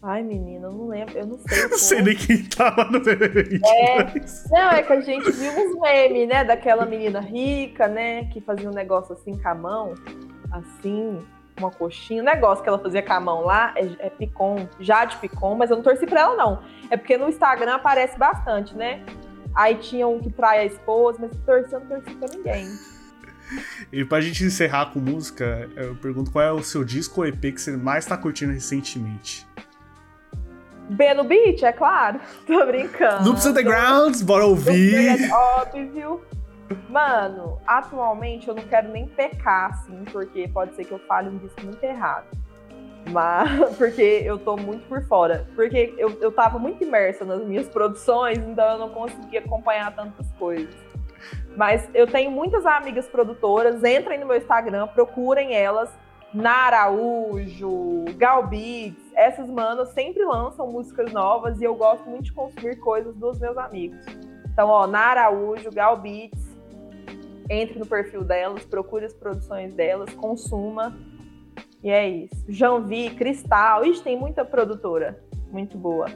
Ai, 0.00 0.22
menina, 0.22 0.68
eu 0.68 0.72
não 0.72 0.86
lembro, 0.86 1.18
eu 1.18 1.26
não 1.26 1.38
sei. 1.38 1.68
Não 1.68 1.78
sei 1.78 2.02
nem 2.02 2.16
quem 2.16 2.44
tava 2.44 2.84
no 2.84 3.00
BBB 3.00 3.42
22. 3.42 4.50
Não, 4.50 4.70
é 4.70 4.84
que 4.84 4.92
a 4.92 5.00
gente 5.00 5.32
viu 5.32 5.52
uns 5.52 5.80
memes, 5.80 6.28
né? 6.28 6.44
Daquela 6.44 6.86
menina 6.86 7.18
rica, 7.18 7.88
né? 7.88 8.26
Que 8.26 8.40
fazia 8.40 8.70
um 8.70 8.72
negócio 8.72 9.14
assim 9.14 9.36
com 9.36 9.48
a 9.48 9.54
mão. 9.56 9.94
Assim, 10.52 11.18
uma 11.58 11.72
coxinha. 11.72 12.22
O 12.22 12.24
negócio 12.24 12.62
que 12.62 12.68
ela 12.68 12.78
fazia 12.78 13.02
com 13.02 13.12
a 13.12 13.20
mão 13.20 13.40
lá 13.44 13.74
é, 13.76 14.06
é 14.06 14.10
Picon, 14.10 14.68
Jade 14.78 15.16
Picon, 15.16 15.56
mas 15.56 15.70
eu 15.70 15.76
não 15.76 15.82
torci 15.82 16.06
pra 16.06 16.20
ela, 16.20 16.36
não. 16.36 16.62
É 16.88 16.96
porque 16.96 17.16
no 17.16 17.28
Instagram 17.28 17.74
aparece 17.74 18.16
bastante, 18.16 18.76
né? 18.76 19.04
Aí 19.54 19.76
tinha 19.76 20.06
um 20.06 20.20
que 20.20 20.30
trai 20.30 20.60
a 20.60 20.64
esposa, 20.64 21.18
mas 21.20 21.36
torci, 21.44 21.72
eu 21.72 21.80
não 21.80 21.86
torci 21.86 22.14
pra 22.14 22.28
ninguém. 22.28 22.66
E 23.92 24.02
pra 24.02 24.18
gente 24.22 24.42
encerrar 24.44 24.86
com 24.92 24.98
música, 24.98 25.68
eu 25.76 25.94
pergunto 25.96 26.30
qual 26.30 26.42
é 26.42 26.50
o 26.50 26.62
seu 26.62 26.82
disco 26.82 27.20
ou 27.20 27.26
EP 27.26 27.38
que 27.38 27.60
você 27.60 27.76
mais 27.76 28.06
tá 28.06 28.16
curtindo 28.16 28.50
recentemente? 28.50 29.46
B 30.88 31.14
no 31.14 31.24
beat, 31.24 31.62
é 31.62 31.72
claro. 31.72 32.18
Tô 32.46 32.64
brincando. 32.64 33.28
Loops 33.28 33.44
Underground, 33.44 34.22
bora 34.22 34.46
Loops 34.46 34.66
ouvir! 34.66 35.22
é 35.22 35.34
óbvio. 35.34 36.22
Mano, 36.88 37.58
atualmente 37.66 38.48
eu 38.48 38.54
não 38.54 38.62
quero 38.62 38.90
nem 38.90 39.06
pecar, 39.06 39.70
assim, 39.70 40.02
porque 40.10 40.48
pode 40.48 40.74
ser 40.74 40.84
que 40.84 40.92
eu 40.92 40.98
fale 41.00 41.28
um 41.28 41.36
disco 41.36 41.62
muito 41.62 41.82
errado. 41.84 42.26
Mas, 43.10 43.74
porque 43.76 44.22
eu 44.24 44.38
tô 44.38 44.56
muito 44.56 44.86
por 44.88 45.02
fora. 45.04 45.46
Porque 45.54 45.94
eu, 45.98 46.10
eu 46.20 46.32
tava 46.32 46.58
muito 46.58 46.82
imersa 46.84 47.24
nas 47.24 47.44
minhas 47.44 47.68
produções, 47.68 48.38
então 48.38 48.72
eu 48.72 48.78
não 48.78 48.88
conseguia 48.90 49.40
acompanhar 49.40 49.94
tantas 49.94 50.30
coisas. 50.32 50.74
Mas 51.56 51.88
eu 51.94 52.06
tenho 52.06 52.30
muitas 52.30 52.64
amigas 52.66 53.06
produtoras, 53.08 53.82
entrem 53.84 54.18
no 54.18 54.26
meu 54.26 54.36
Instagram, 54.36 54.86
procurem 54.88 55.54
elas. 55.54 55.90
Na 56.32 56.52
Araújo, 56.66 58.06
Gal 58.16 58.46
Beats, 58.46 59.12
essas 59.14 59.50
manas 59.50 59.90
sempre 59.90 60.24
lançam 60.24 60.66
músicas 60.66 61.12
novas 61.12 61.60
e 61.60 61.64
eu 61.64 61.74
gosto 61.74 62.08
muito 62.08 62.24
de 62.24 62.32
consumir 62.32 62.76
coisas 62.76 63.14
dos 63.16 63.38
meus 63.38 63.58
amigos. 63.58 64.02
Então, 64.50 64.68
ó, 64.68 64.86
na 64.86 65.00
Araújo, 65.00 65.70
Gal 65.70 65.98
Beats, 65.98 66.56
entre 67.50 67.78
no 67.78 67.84
perfil 67.84 68.24
delas, 68.24 68.64
procure 68.64 69.04
as 69.04 69.12
produções 69.12 69.74
delas, 69.74 70.14
consuma. 70.14 70.96
E 71.82 71.90
é 71.90 72.08
isso. 72.08 72.44
Janvi, 72.48 73.10
Cristal, 73.10 73.84
ixi, 73.84 74.02
tem 74.02 74.18
muita 74.18 74.44
produtora 74.44 75.18
muito 75.50 75.76
boa. 75.76 76.06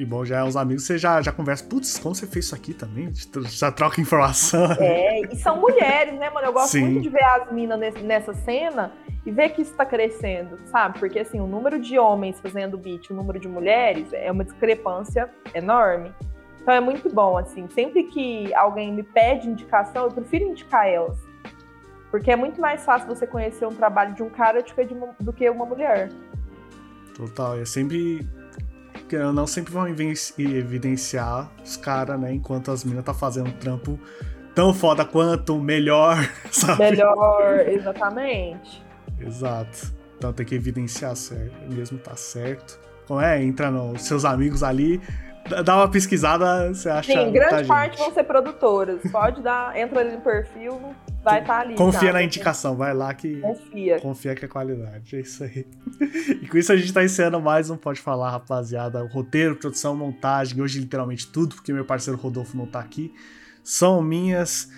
Que 0.00 0.04
bom, 0.06 0.24
já 0.24 0.38
é 0.38 0.44
uns 0.44 0.56
amigos, 0.56 0.86
você 0.86 0.96
já, 0.96 1.20
já 1.20 1.30
conversa. 1.30 1.62
Putz, 1.64 1.98
como 1.98 2.14
você 2.14 2.26
fez 2.26 2.46
isso 2.46 2.54
aqui 2.54 2.72
também? 2.72 3.10
Já 3.48 3.70
troca 3.70 4.00
informação. 4.00 4.72
É, 4.80 5.20
e 5.30 5.36
são 5.36 5.60
mulheres, 5.60 6.14
né, 6.18 6.30
mano? 6.30 6.46
Eu 6.46 6.52
gosto 6.52 6.72
Sim. 6.72 6.84
muito 6.84 7.02
de 7.02 7.08
ver 7.10 7.22
as 7.24 7.52
minas 7.52 7.78
nessa 8.02 8.32
cena 8.32 8.92
e 9.26 9.30
ver 9.30 9.50
que 9.50 9.60
isso 9.60 9.74
tá 9.74 9.84
crescendo, 9.84 10.58
sabe? 10.66 10.98
Porque, 10.98 11.18
assim, 11.18 11.38
o 11.38 11.46
número 11.46 11.78
de 11.78 11.98
homens 11.98 12.40
fazendo 12.40 12.78
beat, 12.78 13.10
o 13.10 13.14
número 13.14 13.38
de 13.38 13.46
mulheres 13.46 14.10
é 14.12 14.30
uma 14.32 14.44
discrepância 14.44 15.28
enorme. 15.52 16.14
Então 16.62 16.72
é 16.72 16.80
muito 16.80 17.12
bom, 17.12 17.36
assim. 17.36 17.68
Sempre 17.68 18.04
que 18.04 18.54
alguém 18.54 18.92
me 18.92 19.02
pede 19.02 19.48
indicação, 19.48 20.04
eu 20.04 20.12
prefiro 20.12 20.44
indicar 20.44 20.86
elas. 20.86 21.18
Porque 22.10 22.30
é 22.30 22.36
muito 22.36 22.60
mais 22.60 22.84
fácil 22.84 23.08
você 23.08 23.26
conhecer 23.26 23.66
um 23.66 23.74
trabalho 23.74 24.14
de 24.14 24.22
um 24.22 24.28
cara 24.30 24.62
do 24.62 25.32
que, 25.32 25.48
uma- 25.48 25.66
mulher. 25.66 26.10
Total, 27.14 27.58
é 27.58 27.64
sempre. 27.64 28.26
ou 29.24 29.32
Não 29.32 29.46
sempre 29.46 29.72
vão 29.72 29.86
evi- 29.88 30.14
evidenciar 30.38 31.50
os 31.64 31.76
caras, 31.76 32.18
né? 32.20 32.32
Enquanto 32.32 32.70
as 32.70 32.84
minas 32.84 33.04
tá 33.04 33.12
fazendo 33.14 33.48
um 33.48 33.52
trampo 33.52 33.98
tão 34.54 34.72
foda 34.74 35.04
quanto, 35.04 35.58
melhor, 35.60 36.16
sabe? 36.50 36.78
Melhor, 36.80 37.60
exatamente. 37.68 38.82
Exato. 39.20 39.92
Então 40.16 40.32
tem 40.32 40.44
que 40.46 40.54
evidenciar 40.54 41.14
certo, 41.16 41.54
mesmo 41.72 41.98
tá 41.98 42.14
certo. 42.16 42.78
Como 43.06 43.20
é? 43.20 43.42
Entra 43.42 43.70
nos 43.70 44.02
seus 44.02 44.24
amigos 44.24 44.62
ali, 44.62 45.00
dá- 45.64 45.76
uma 45.76 45.88
pesquisada, 45.90 46.72
você 46.72 46.88
acha. 46.88 47.12
Sim, 47.12 47.32
grande 47.32 47.66
parte 47.66 47.96
gente. 47.96 48.04
vão 48.06 48.14
ser 48.14 48.24
produtoras. 48.24 49.00
Pode 49.10 49.42
dar, 49.42 49.76
entra 49.76 50.00
ali 50.00 50.12
no 50.12 50.20
perfil, 50.20 50.80
vai 51.22 51.40
estar 51.40 51.60
ali. 51.60 51.74
Confia 51.74 52.08
já. 52.08 52.12
na 52.12 52.22
indicação, 52.22 52.76
vai 52.76 52.94
lá 52.94 53.12
que. 53.14 53.36
Confia. 53.40 54.00
Confia 54.00 54.34
que 54.34 54.44
é 54.44 54.48
qualidade, 54.48 55.16
é 55.16 55.20
isso 55.20 55.44
aí. 55.44 55.66
E 56.42 56.46
com 56.48 56.56
isso 56.58 56.72
a 56.72 56.76
gente 56.76 56.92
tá 56.92 57.04
encerrando 57.04 57.40
mais 57.40 57.70
um 57.70 57.76
Pode 57.76 58.00
Falar, 58.00 58.30
rapaziada. 58.30 59.02
O 59.02 59.06
roteiro, 59.08 59.56
produção, 59.56 59.96
montagem, 59.96 60.60
hoje 60.60 60.78
literalmente 60.80 61.26
tudo, 61.26 61.54
porque 61.56 61.72
meu 61.72 61.84
parceiro 61.84 62.18
Rodolfo 62.18 62.56
não 62.56 62.66
tá 62.66 62.80
aqui, 62.80 63.12
são 63.62 64.02
minhas. 64.02 64.70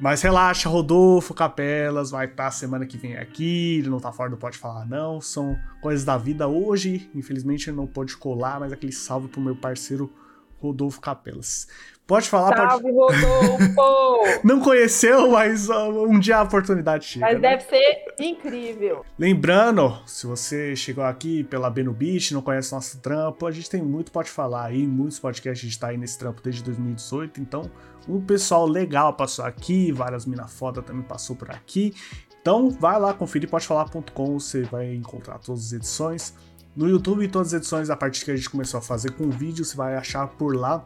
Mas 0.00 0.22
relaxa, 0.22 0.66
Rodolfo 0.66 1.34
Capelas 1.34 2.10
vai 2.10 2.24
estar 2.24 2.50
semana 2.50 2.86
que 2.86 2.96
vem 2.96 3.18
aqui, 3.18 3.78
ele 3.80 3.90
não 3.90 4.00
tá 4.00 4.10
fora 4.10 4.30
do 4.30 4.36
Pode 4.38 4.56
Falar 4.56 4.86
não, 4.86 5.20
são 5.20 5.58
coisas 5.82 6.06
da 6.06 6.16
vida. 6.16 6.48
Hoje, 6.48 7.10
infelizmente, 7.14 7.68
ele 7.68 7.76
não 7.76 7.86
pôde 7.86 8.16
colar, 8.16 8.58
mas 8.58 8.72
aquele 8.72 8.92
salve 8.92 9.28
pro 9.28 9.42
meu 9.42 9.54
parceiro 9.54 10.10
Rodolfo 10.58 11.02
Capelas. 11.02 11.68
Pode 12.06 12.28
falar, 12.28 12.56
pode... 12.56 12.70
Salve, 12.70 12.90
Rodolfo! 12.90 14.40
Não 14.42 14.58
conheceu, 14.58 15.30
mas 15.30 15.70
um 15.70 16.18
dia 16.18 16.38
a 16.38 16.42
oportunidade 16.42 17.04
chega. 17.04 17.24
Mas 17.24 17.40
né? 17.40 17.50
deve 17.50 17.62
ser 17.62 18.14
incrível. 18.18 19.04
Lembrando, 19.16 19.96
se 20.06 20.26
você 20.26 20.74
chegou 20.74 21.04
aqui 21.04 21.44
pela 21.44 21.70
Beno 21.70 21.92
Beach, 21.92 22.34
não 22.34 22.42
conhece 22.42 22.72
nosso 22.72 22.98
trampo, 22.98 23.46
a 23.46 23.52
gente 23.52 23.70
tem 23.70 23.80
muito 23.80 24.10
pode 24.10 24.28
falar 24.28 24.64
aí, 24.64 24.84
muitos 24.88 25.20
podcasts, 25.20 25.64
a 25.64 25.68
gente 25.68 25.78
tá 25.78 25.86
aí 25.88 25.96
nesse 25.96 26.18
trampo 26.18 26.42
desde 26.42 26.64
2018, 26.64 27.40
então 27.40 27.70
um 28.08 28.20
pessoal 28.20 28.66
legal 28.66 29.14
passou 29.14 29.44
aqui, 29.44 29.92
várias 29.92 30.26
mina 30.26 30.46
foda 30.46 30.82
também 30.82 31.02
passou 31.02 31.36
por 31.36 31.50
aqui. 31.50 31.94
Então 32.40 32.70
vai 32.70 32.98
lá, 32.98 33.12
conferir 33.12 33.48
podefalar.com, 33.48 34.38
você 34.38 34.62
vai 34.62 34.94
encontrar 34.94 35.38
todas 35.38 35.66
as 35.66 35.72
edições. 35.72 36.34
No 36.74 36.88
YouTube, 36.88 37.26
todas 37.28 37.48
as 37.48 37.54
edições, 37.54 37.90
a 37.90 37.96
partir 37.96 38.24
que 38.24 38.30
a 38.30 38.36
gente 38.36 38.48
começou 38.48 38.78
a 38.78 38.82
fazer 38.82 39.12
com 39.12 39.28
vídeo, 39.28 39.64
você 39.64 39.76
vai 39.76 39.96
achar 39.96 40.26
por 40.26 40.56
lá. 40.56 40.84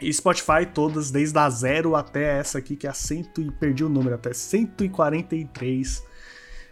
E 0.00 0.12
Spotify, 0.12 0.66
todas, 0.72 1.10
desde 1.10 1.38
a 1.38 1.48
zero 1.48 1.96
até 1.96 2.38
essa 2.38 2.58
aqui, 2.58 2.76
que 2.76 2.86
é 2.86 2.90
a 2.90 2.94
cento 2.94 3.40
e 3.40 3.50
perdi 3.50 3.82
o 3.82 3.88
número, 3.88 4.14
até 4.14 4.32
143. 4.32 6.04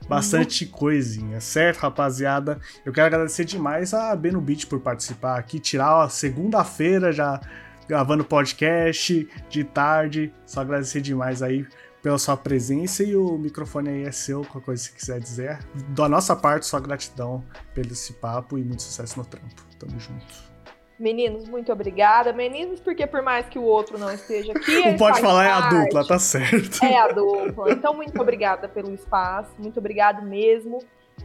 Bastante 0.07 0.67
coisinha, 0.67 1.41
certo, 1.41 1.79
rapaziada? 1.79 2.61
Eu 2.85 2.93
quero 2.93 3.07
agradecer 3.07 3.47
demais 3.47 3.95
a 3.95 4.15
Beno 4.15 4.41
Beach 4.41 4.67
por 4.67 4.81
participar 4.81 5.39
aqui, 5.39 5.59
tirar 5.59 6.03
a 6.03 6.09
segunda-feira 6.11 7.11
já 7.11 7.41
gravando 7.89 8.25
podcast 8.25 9.29
de 9.49 9.65
tarde. 9.65 10.33
Só 10.47 10.61
agradecer 10.61 11.01
demais 11.01 11.43
aí 11.43 11.67
pela 12.03 12.19
sua 12.19 12.37
presença 12.37 13.03
e 13.03 13.17
o 13.17 13.39
microfone 13.39 13.89
aí 13.89 14.05
é 14.05 14.13
seu, 14.13 14.43
qualquer 14.43 14.67
coisa 14.67 14.83
que 14.83 14.91
você 14.91 14.99
quiser 14.99 15.21
dizer. 15.21 15.59
Da 15.89 16.07
nossa 16.07 16.37
parte, 16.37 16.67
só 16.67 16.79
gratidão 16.79 17.43
pelo 17.73 17.93
esse 17.93 18.13
papo 18.13 18.59
e 18.59 18.63
muito 18.63 18.83
sucesso 18.83 19.19
no 19.19 19.25
trampo. 19.25 19.63
Tamo 19.79 19.99
junto. 19.99 20.55
Meninos, 20.99 21.49
muito 21.49 21.73
obrigada. 21.73 22.33
Meninos, 22.33 22.79
porque 22.79 23.07
por 23.07 23.23
mais 23.23 23.47
que 23.47 23.59
o 23.59 23.63
outro 23.63 23.99
não 23.99 24.13
esteja 24.13 24.53
aqui. 24.53 24.81
Não 24.85 24.97
pode 24.97 25.21
falar, 25.21 25.49
parte, 25.49 25.75
é 25.75 25.79
a 25.79 25.83
dupla, 25.83 26.07
tá 26.07 26.19
certo. 26.19 26.85
É 26.85 26.97
a 26.97 27.09
dupla. 27.09 27.73
Então, 27.73 27.95
muito 27.95 28.21
obrigada 28.21 28.69
pelo 28.69 28.93
espaço, 28.93 29.51
muito 29.59 29.79
obrigado 29.79 30.23
mesmo. 30.23 30.79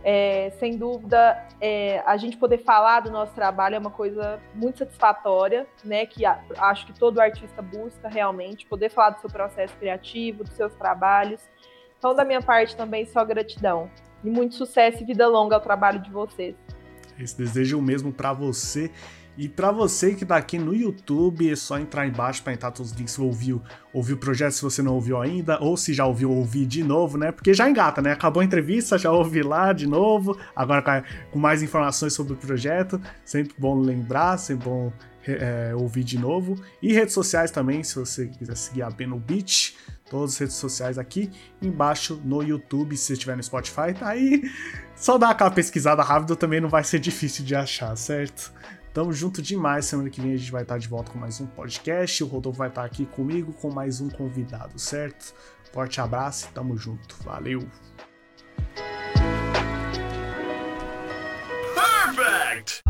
É, 0.04 0.52
sem 0.60 0.78
dúvida, 0.78 1.46
é, 1.60 2.02
a 2.06 2.16
gente 2.16 2.38
poder 2.38 2.60
falar 2.60 3.02
do 3.02 3.12
nosso 3.12 3.34
trabalho 3.34 3.76
é 3.76 3.80
uma 3.80 3.92
coisa 3.92 4.40
muito 4.56 4.80
satisfatória, 4.80 5.68
né? 5.84 6.06
Que 6.06 6.26
a, 6.26 6.40
acho 6.58 6.86
que 6.86 6.94
todo 6.94 7.20
artista 7.20 7.62
busca 7.62 8.08
realmente 8.08 8.66
poder 8.66 8.90
falar 8.90 9.12
do 9.12 9.22
seu 9.22 9.30
processo 9.30 9.76
criativo, 9.78 10.44
dos 10.44 10.54
seus 10.54 10.74
trabalhos. 10.76 11.42
Então, 11.98 12.16
da 12.16 12.24
minha 12.24 12.42
parte 12.42 12.78
também, 12.78 13.06
só 13.06 13.26
gratidão. 13.26 13.90
E 14.24 14.30
muito 14.30 14.56
sucesso 14.56 15.04
e 15.04 15.06
vida 15.06 15.28
longa 15.28 15.56
ao 15.56 15.62
trabalho 15.62 16.00
de 16.00 16.10
vocês. 16.10 16.56
Esse 17.20 17.38
desejo 17.38 17.82
mesmo 17.82 18.14
para 18.14 18.32
você. 18.32 18.90
E 19.40 19.48
para 19.48 19.72
você 19.72 20.16
que 20.16 20.26
tá 20.26 20.36
aqui 20.36 20.60
no 20.60 20.76
YouTube, 20.76 21.50
é 21.50 21.56
só 21.56 21.80
entrar 21.80 22.06
embaixo 22.06 22.44
para 22.44 22.52
entrar 22.52 22.72
todos 22.72 22.92
os 22.92 22.98
links. 22.98 23.18
Ouviu, 23.18 23.62
ouviu 23.94 24.18
o 24.18 24.20
projeto 24.20 24.52
se 24.52 24.62
você 24.62 24.82
não 24.82 24.94
ouviu 24.94 25.18
ainda, 25.18 25.58
ou 25.62 25.78
se 25.78 25.94
já 25.94 26.06
ouviu, 26.06 26.30
ouvir 26.30 26.66
de 26.66 26.84
novo, 26.84 27.18
né? 27.18 27.32
Porque 27.32 27.54
já 27.54 27.70
engata, 27.70 28.02
né? 28.02 28.12
Acabou 28.12 28.42
a 28.42 28.44
entrevista, 28.44 28.98
já 28.98 29.10
ouvi 29.14 29.42
lá 29.42 29.72
de 29.72 29.88
novo. 29.88 30.38
Agora 30.54 31.06
com 31.32 31.40
mais 31.40 31.64
informações 31.64 32.12
sobre 32.12 32.34
o 32.34 32.36
projeto. 32.36 33.00
Sempre 33.24 33.56
bom 33.58 33.80
lembrar, 33.80 34.38
sempre 34.38 34.66
bom 34.66 34.92
é, 35.26 35.74
ouvir 35.74 36.04
de 36.04 36.20
novo. 36.20 36.62
E 36.82 36.92
redes 36.92 37.14
sociais 37.14 37.50
também, 37.50 37.82
se 37.82 37.96
você 37.96 38.28
quiser 38.28 38.58
seguir 38.58 38.82
a 38.82 38.90
Beno 38.90 39.18
Beach. 39.18 39.78
Todas 40.10 40.34
as 40.34 40.38
redes 40.38 40.56
sociais 40.56 40.98
aqui 40.98 41.32
embaixo 41.62 42.20
no 42.26 42.44
YouTube, 42.44 42.98
se 42.98 43.14
estiver 43.14 43.38
no 43.38 43.44
Spotify, 43.44 43.94
tá 43.98 44.10
aí. 44.10 44.42
Só 44.98 45.18
dar 45.18 45.30
aquela 45.30 45.52
pesquisada 45.52 46.04
rápida 46.04 46.36
também 46.36 46.60
não 46.60 46.68
vai 46.68 46.84
ser 46.84 46.98
difícil 47.00 47.46
de 47.46 47.56
achar, 47.56 47.96
certo? 47.96 48.52
Tamo 48.94 49.14
junto 49.14 49.42
demais. 49.42 49.86
Semana 49.86 50.10
que 50.10 50.20
vem 50.20 50.34
a 50.34 50.38
gente 50.38 50.52
vai 50.52 50.64
estar 50.64 50.78
de 50.78 50.88
volta 50.88 51.12
com 51.12 51.20
mais 51.20 51.40
um 51.40 51.46
podcast. 51.46 52.24
O 52.24 52.28
Rodolfo 52.28 52.58
vai 52.58 52.70
estar 52.70 52.84
aqui 52.84 53.06
comigo 53.06 53.54
com 53.54 53.72
mais 53.72 54.02
um 54.02 54.10
convidado, 54.10 54.80
certo? 54.80 55.34
Forte 55.72 56.02
abraço 56.02 56.48
e 56.50 56.54
tamo 56.54 56.76
junto. 56.76 57.16
Valeu! 57.24 57.68
Perfect! 61.76 62.82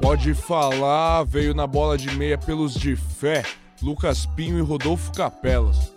Pode 0.00 0.34
falar, 0.34 1.24
veio 1.24 1.54
na 1.54 1.66
bola 1.66 1.96
de 1.96 2.14
meia 2.16 2.36
pelos 2.36 2.74
de 2.74 2.94
fé, 2.94 3.42
Lucas 3.82 4.26
Pinho 4.26 4.58
e 4.58 4.62
Rodolfo 4.62 5.12
Capelas. 5.12 5.95